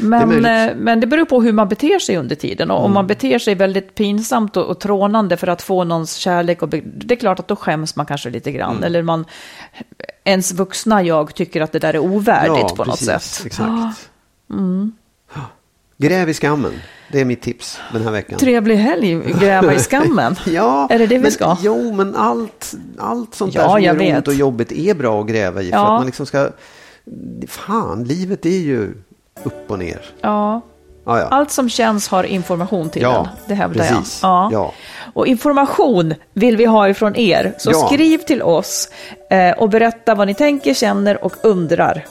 Men, 0.00 0.28
Det 0.28 0.34
är. 0.34 0.38
Mm. 0.38 0.70
eh, 0.70 0.76
men 0.76 1.00
det 1.00 1.06
beror 1.06 1.24
på 1.24 1.42
hur 1.42 1.52
man 1.52 1.68
beter 1.68 1.98
sig 1.98 2.16
under 2.16 2.36
tiden. 2.36 2.70
Och 2.70 2.84
om 2.84 2.92
man 2.92 3.06
beter 3.06 3.38
sig 3.38 3.54
väldigt 3.54 3.94
pinsamt 3.94 4.56
och, 4.56 4.66
och 4.66 4.80
trånande 4.80 5.36
för 5.36 5.46
att 5.46 5.62
få 5.62 5.84
någons 5.84 6.14
kärlek, 6.14 6.62
och 6.62 6.68
det 6.68 7.14
är 7.14 7.16
klart 7.16 7.38
att 7.40 7.48
då 7.48 7.56
skäms 7.56 7.96
man 7.96 8.06
kanske 8.06 8.30
lite 8.30 8.52
grann. 8.52 8.70
Mm. 8.72 8.84
Eller 8.84 9.02
man, 9.02 9.24
ens 10.24 10.52
vuxna 10.52 11.02
jag 11.02 11.34
tycker 11.34 11.60
att 11.60 11.72
det 11.72 11.78
där 11.78 11.94
är 11.94 11.98
ovärdigt 11.98 12.74
på 12.74 12.84
något 12.84 12.98
sätt. 12.98 13.42
Exakt. 13.46 14.10
Mm. 14.50 14.92
Gräv 15.98 16.28
i 16.28 16.34
skammen. 16.34 16.72
Det 17.12 17.20
är 17.20 17.24
mitt 17.24 17.42
tips 17.42 17.80
den 17.92 18.02
här 18.04 18.10
veckan. 18.10 18.38
Trevlig 18.38 18.76
helg, 18.76 19.14
gräva 19.40 19.74
i 19.74 19.78
skammen. 19.78 20.36
Ja, 20.46 20.86
Är 20.90 20.98
det 20.98 21.06
det 21.06 21.14
vi 21.16 21.22
men, 21.22 21.32
ska? 21.32 21.56
Jo, 21.60 21.92
men 21.92 22.16
allt, 22.16 22.74
allt 22.98 23.34
sånt 23.34 23.54
Ja, 23.54 23.62
där 23.62 23.68
som 23.68 23.82
gör 23.82 23.94
vet. 23.94 24.16
ont 24.16 24.28
och 24.28 24.34
jobbigt 24.34 24.72
är 24.72 24.94
bra 24.94 25.20
att 25.20 25.26
gräva 25.26 25.62
i. 25.62 25.70
För 25.70 25.76
Ja. 25.76 25.82
att 25.84 26.00
man 26.00 26.06
liksom 26.06 26.26
ska... 26.26 26.50
Fan, 27.48 28.04
livet 28.04 28.46
är 28.46 28.50
ju 28.50 28.94
upp 29.42 29.70
och 29.70 29.78
ner. 29.78 30.00
Ja. 30.20 30.60
Ja, 31.04 31.18
ja. 31.20 31.26
Allt 31.30 31.50
som 31.50 31.68
känns 31.68 32.08
har 32.08 32.24
information 32.24 32.90
till 32.90 33.02
Ja, 33.02 33.12
den. 33.12 33.26
Det 33.48 33.54
hävdar 33.54 33.84
precis. 33.88 34.18
jag. 34.22 34.52
Ja. 34.52 34.72
Och 35.14 35.26
information 35.26 36.14
vill 36.32 36.56
vi 36.56 36.64
ha 36.64 36.88
ifrån 36.88 37.16
er. 37.16 37.54
Så 37.58 37.70
Ja. 37.70 37.86
skriv 37.86 38.18
till 38.18 38.42
oss 38.42 38.88
eh, 39.30 39.50
och 39.58 39.68
berätta 39.68 40.14
vad 40.14 40.26
ni 40.26 40.34
tänker, 40.34 40.74
känner 40.74 41.24
och 41.24 41.34
undrar. 41.42 42.04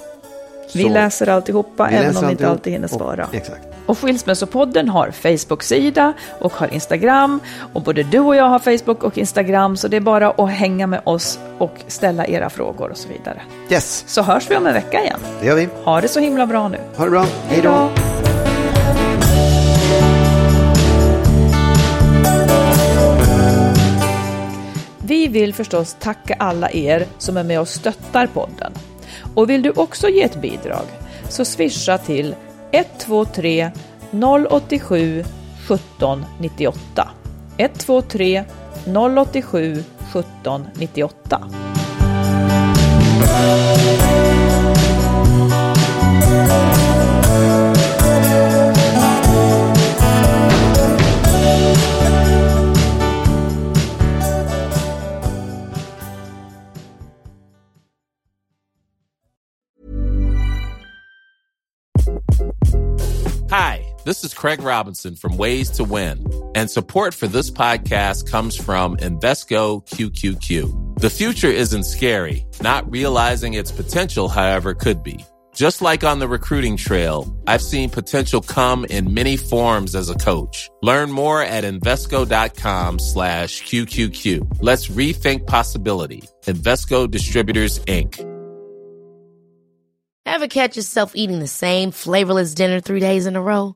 Vi 0.74 0.84
Så. 0.84 0.90
läser 0.90 1.30
alltihopa, 1.30 1.88
Vi 1.88 1.96
även 1.96 2.08
läser 2.08 2.20
om 2.20 2.26
vi 2.28 2.32
inte 2.32 2.50
alltid 2.50 2.74
hinner 2.74 2.86
och- 2.86 2.92
svara. 3.00 3.28
Exakt. 3.32 3.62
Och 3.86 3.98
Skilsmässopodden 3.98 4.90
har 4.90 5.12
Facebook-sida 5.12 6.14
och 6.40 6.54
har 6.54 6.74
Instagram. 6.74 7.40
Och 7.74 7.82
både 7.82 8.04
du 8.04 8.20
och 8.20 8.36
jag 8.36 8.44
har 8.50 8.60
Facebook 8.60 9.04
och 9.04 9.18
Instagram, 9.18 9.78
så 9.78 9.88
det 9.88 9.98
är 9.98 10.02
bara 10.02 10.30
att 10.32 10.50
hänga 10.50 10.88
med 10.88 11.02
oss 11.04 11.40
och 11.58 11.74
ställa 11.88 12.28
era 12.28 12.50
frågor 12.50 12.90
och 12.92 12.98
så 12.98 13.08
vidare. 13.10 13.42
Yes, 13.70 14.04
Så 14.08 14.22
hörs 14.22 14.52
vi 14.52 14.56
om 14.56 14.68
en 14.68 14.74
vecka 14.74 15.04
igen. 15.04 15.20
det 15.42 15.48
gör 15.48 15.56
vi. 15.56 15.70
Ha 15.84 16.02
det 16.02 16.08
så 16.08 16.20
himla 16.20 16.46
bra 16.48 16.68
nu. 16.68 16.78
Ha 16.98 17.06
det 17.06 17.12
bra. 17.12 17.26
Hej 17.50 17.62
då. 17.62 17.90
Vi 24.98 25.28
vill 25.28 25.54
förstås 25.54 25.96
tacka 26.00 26.36
alla 26.40 26.72
er 26.72 27.06
som 27.18 27.38
är 27.38 27.44
med 27.44 27.60
och 27.60 27.68
stöttar 27.68 28.28
podden. 28.28 28.72
Och 29.38 29.50
vill 29.50 29.62
du 29.62 29.72
också 29.72 30.10
ge 30.10 30.24
ett 30.24 30.42
bidrag 30.42 30.86
så 31.30 31.46
swisha 31.46 31.98
till 31.98 32.36
123 32.72 33.72
087 34.50 35.24
17 35.68 36.26
98. 36.40 37.10
123 37.58 38.44
087 39.18 39.84
17 40.14 40.66
98. 40.76 41.42
This 64.08 64.24
is 64.24 64.34
Craig 64.34 64.62
Robinson 64.62 65.18
from 65.18 65.36
Ways 65.36 65.70
to 65.72 65.84
Win, 65.84 66.26
and 66.56 66.72
support 66.72 67.14
for 67.14 67.28
this 67.28 67.52
podcast 67.52 68.32
comes 68.32 68.56
from 68.56 68.96
Invesco 68.98 69.86
QQQ. 69.86 71.02
The 71.02 71.10
future 71.10 71.50
isn't 71.50 71.84
scary, 71.84 72.46
not 72.62 72.90
realizing 72.90 73.56
its 73.56 73.70
potential, 73.70 74.30
however, 74.30 74.74
could 74.74 75.04
be. 75.04 75.26
Just 75.54 75.82
like 75.82 76.06
on 76.06 76.20
the 76.20 76.28
recruiting 76.28 76.78
trail, 76.78 77.38
I've 77.48 77.62
seen 77.62 77.90
potential 77.90 78.40
come 78.40 78.86
in 78.86 79.14
many 79.14 79.36
forms 79.36 79.94
as 79.94 80.10
a 80.10 80.16
coach. 80.16 80.70
Learn 80.82 81.12
more 81.12 81.42
at 81.42 81.66
Invesco.com 81.66 83.00
slash 83.00 83.62
QQQ. 83.64 84.60
Let's 84.62 84.88
rethink 84.88 85.48
possibility. 85.48 86.24
Invesco 86.46 87.12
Distributors, 87.12 87.80
Inc. 87.80 88.24
Ever 90.26 90.48
catch 90.48 90.78
yourself 90.78 91.14
eating 91.14 91.40
the 91.40 91.48
same 91.48 91.92
flavorless 91.92 92.54
dinner 92.54 92.80
three 92.80 93.02
days 93.02 93.26
in 93.26 93.36
a 93.36 93.42
row? 93.42 93.76